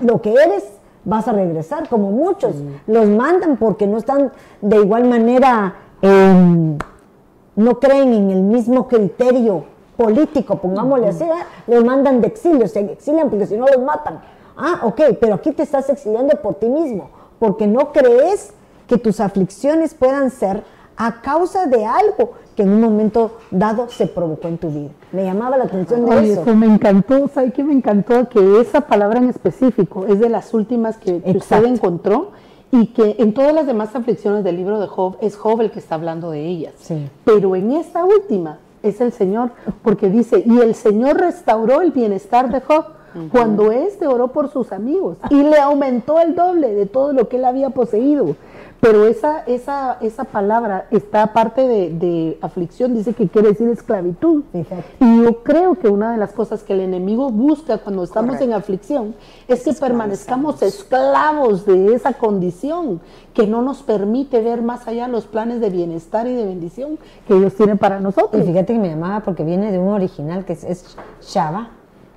lo 0.00 0.20
que 0.20 0.32
eres, 0.32 0.64
vas 1.04 1.28
a 1.28 1.32
regresar, 1.32 1.88
como 1.88 2.10
muchos 2.10 2.54
los 2.86 3.08
mandan 3.08 3.56
porque 3.56 3.86
no 3.86 3.98
están 3.98 4.32
de 4.60 4.76
igual 4.76 5.04
manera, 5.04 5.74
em, 6.02 6.78
no 7.56 7.78
creen 7.78 8.12
en 8.12 8.30
el 8.30 8.42
mismo 8.42 8.88
criterio 8.88 9.64
político, 9.96 10.56
pongámosle 10.56 11.08
así, 11.08 11.24
los 11.66 11.84
mandan 11.84 12.20
de 12.20 12.28
exilio, 12.28 12.66
se 12.66 12.80
exilian 12.80 13.30
porque 13.30 13.46
si 13.46 13.56
no 13.56 13.66
los 13.66 13.82
matan. 13.82 14.20
Ah, 14.56 14.80
ok, 14.82 15.00
pero 15.20 15.34
aquí 15.34 15.52
te 15.52 15.62
estás 15.62 15.88
exiliando 15.88 16.36
por 16.40 16.54
ti 16.54 16.68
mismo, 16.68 17.10
porque 17.38 17.66
no 17.66 17.92
crees 17.92 18.52
que 18.88 18.98
tus 18.98 19.20
aflicciones 19.20 19.94
puedan 19.94 20.30
ser 20.30 20.64
a 20.96 21.20
causa 21.20 21.66
de 21.66 21.84
algo 21.84 22.32
que 22.56 22.62
en 22.62 22.70
un 22.70 22.80
momento 22.80 23.38
dado 23.50 23.88
se 23.88 24.06
provocó 24.06 24.48
en 24.48 24.58
tu 24.58 24.68
vida. 24.70 24.90
Me 25.12 25.24
llamaba 25.24 25.56
la 25.56 25.64
atención 25.64 26.04
de 26.04 26.32
eso. 26.32 26.54
me 26.54 26.66
encantó, 26.66 27.28
¿sabes 27.28 27.52
qué 27.52 27.64
me 27.64 27.72
encantó? 27.72 28.28
Que 28.28 28.60
esa 28.60 28.82
palabra 28.82 29.18
en 29.18 29.28
específico 29.28 30.06
es 30.06 30.20
de 30.20 30.28
las 30.28 30.54
últimas 30.54 30.96
que, 30.96 31.22
usted 31.34 31.64
encontró 31.64 32.32
y 32.70 32.88
que 32.88 33.16
en 33.18 33.34
todas 33.34 33.54
las 33.54 33.66
demás 33.66 33.94
aflicciones 33.94 34.44
del 34.44 34.56
libro 34.56 34.80
de 34.80 34.86
Job 34.86 35.16
es 35.20 35.36
Job 35.36 35.60
el 35.60 35.70
que 35.70 35.78
está 35.78 35.94
hablando 35.96 36.30
de 36.30 36.46
ellas. 36.46 36.74
Pero 37.24 37.56
en 37.56 37.72
esta 37.72 38.04
última 38.04 38.58
es 38.82 39.00
el 39.00 39.12
Señor, 39.12 39.50
porque 39.82 40.10
dice, 40.10 40.42
y 40.44 40.58
el 40.58 40.74
Señor 40.74 41.18
restauró 41.18 41.80
el 41.80 41.90
bienestar 41.90 42.50
de 42.50 42.60
Job 42.60 42.84
cuando 43.30 43.70
éste 43.70 44.06
oró 44.06 44.28
por 44.28 44.50
sus 44.50 44.72
amigos 44.72 45.18
y 45.30 45.42
le 45.42 45.58
aumentó 45.58 46.20
el 46.20 46.34
doble 46.34 46.74
de 46.74 46.86
todo 46.86 47.12
lo 47.12 47.28
que 47.28 47.36
él 47.36 47.44
había 47.44 47.70
poseído. 47.70 48.36
Pero 48.84 49.06
esa, 49.06 49.38
esa, 49.46 49.96
esa 50.02 50.24
palabra 50.24 50.88
está 50.90 51.22
aparte 51.22 51.66
de, 51.66 52.36
aflicción, 52.42 52.92
dice 52.92 53.14
que 53.14 53.28
quiere 53.28 53.48
decir 53.48 53.66
esclavitud. 53.70 54.44
Y 55.00 55.22
yo 55.22 55.42
creo 55.42 55.76
que 55.76 55.88
una 55.88 56.12
de 56.12 56.18
las 56.18 56.32
cosas 56.32 56.62
que 56.62 56.74
el 56.74 56.80
enemigo 56.80 57.30
busca 57.30 57.78
cuando 57.78 58.04
estamos 58.04 58.38
en 58.42 58.52
aflicción 58.52 59.14
es 59.48 59.64
que 59.64 59.72
permanezcamos 59.72 60.60
esclavos 60.60 61.64
de 61.64 61.94
esa 61.94 62.12
condición 62.12 63.00
que 63.32 63.46
no 63.46 63.62
nos 63.62 63.82
permite 63.82 64.42
ver 64.42 64.60
más 64.60 64.86
allá 64.86 65.08
los 65.08 65.24
planes 65.24 65.62
de 65.62 65.70
bienestar 65.70 66.26
y 66.26 66.34
de 66.34 66.44
bendición 66.44 66.98
que 67.26 67.36
Dios 67.36 67.54
tiene 67.54 67.76
para 67.76 68.00
nosotros. 68.00 68.42
Y 68.42 68.46
fíjate 68.46 68.74
que 68.74 68.78
me 68.78 68.90
llamaba 68.90 69.20
porque 69.20 69.44
viene 69.44 69.72
de 69.72 69.78
un 69.78 69.94
original 69.94 70.44
que 70.44 70.52
es, 70.52 70.62
es 70.62 70.94
Shaba 71.22 71.70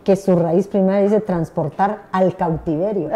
que 0.03 0.17
su 0.17 0.35
raíz 0.35 0.67
primaria 0.67 1.03
dice 1.03 1.21
transportar 1.21 2.07
al 2.11 2.35
cautiverio. 2.35 3.09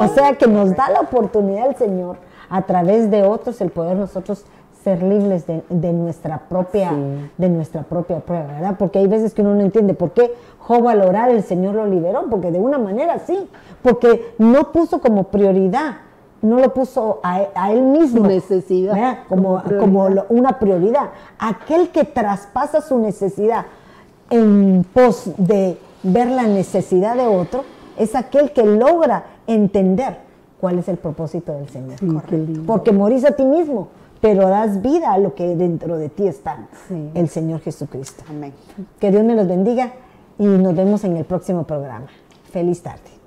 o 0.00 0.08
sea 0.08 0.34
que 0.38 0.46
nos 0.46 0.74
da 0.74 0.88
la 0.88 1.00
oportunidad 1.00 1.68
el 1.68 1.76
Señor 1.76 2.27
a 2.50 2.62
través 2.62 3.10
de 3.10 3.22
otros 3.24 3.60
el 3.60 3.70
poder 3.70 3.96
nosotros 3.96 4.44
ser 4.82 5.02
libres 5.02 5.44
de, 5.46 5.92
nuestra 5.92 6.48
propia 6.48 6.92
de 7.36 7.48
nuestra 7.48 7.82
propia 7.82 8.20
prueba, 8.20 8.46
¿verdad? 8.54 8.76
Porque 8.78 9.00
hay 9.00 9.06
veces 9.06 9.34
que 9.34 9.42
uno 9.42 9.54
no 9.54 9.60
entiende 9.60 9.94
por 9.94 10.12
qué 10.12 10.32
Job 10.60 10.86
al 10.88 11.02
orar 11.02 11.30
el 11.30 11.42
Señor 11.42 11.74
lo 11.74 11.86
liberó, 11.86 12.26
porque 12.30 12.50
de 12.50 12.58
una 12.58 12.78
manera 12.78 13.18
sí, 13.18 13.48
porque 13.82 14.34
no 14.38 14.70
puso 14.72 15.00
como 15.00 15.24
prioridad, 15.24 15.96
no 16.42 16.58
lo 16.58 16.72
puso 16.72 17.20
a, 17.22 17.72
él 17.72 17.82
mismo, 17.82 18.22
su 18.22 18.26
necesidad, 18.28 19.20
como, 19.28 19.62
como, 19.80 20.08
una 20.28 20.58
prioridad. 20.58 21.10
Aquel 21.38 21.88
que 21.88 22.04
traspasa 22.04 22.80
su 22.80 22.98
necesidad 22.98 23.66
en 24.30 24.86
pos 24.92 25.32
de 25.36 25.78
ver 26.02 26.28
la 26.28 26.44
necesidad 26.44 27.16
de 27.16 27.26
otro, 27.26 27.64
es 27.96 28.14
aquel 28.14 28.52
que 28.52 28.64
logra 28.64 29.24
entender 29.46 30.27
cuál 30.60 30.78
es 30.78 30.88
el 30.88 30.96
propósito 30.96 31.52
del 31.52 31.68
Señor. 31.68 31.98
Porque 32.66 32.92
morís 32.92 33.24
a 33.24 33.32
ti 33.32 33.44
mismo, 33.44 33.88
pero 34.20 34.48
das 34.48 34.82
vida 34.82 35.12
a 35.12 35.18
lo 35.18 35.34
que 35.34 35.56
dentro 35.56 35.98
de 35.98 36.08
ti 36.08 36.26
está, 36.26 36.68
el 37.14 37.28
Señor 37.28 37.60
Jesucristo. 37.60 38.24
Amén. 38.28 38.52
Que 38.98 39.10
Dios 39.10 39.24
me 39.24 39.34
los 39.34 39.46
bendiga 39.46 39.92
y 40.38 40.46
nos 40.46 40.74
vemos 40.74 41.04
en 41.04 41.16
el 41.16 41.24
próximo 41.24 41.64
programa. 41.64 42.06
Feliz 42.50 42.82
tarde. 42.82 43.17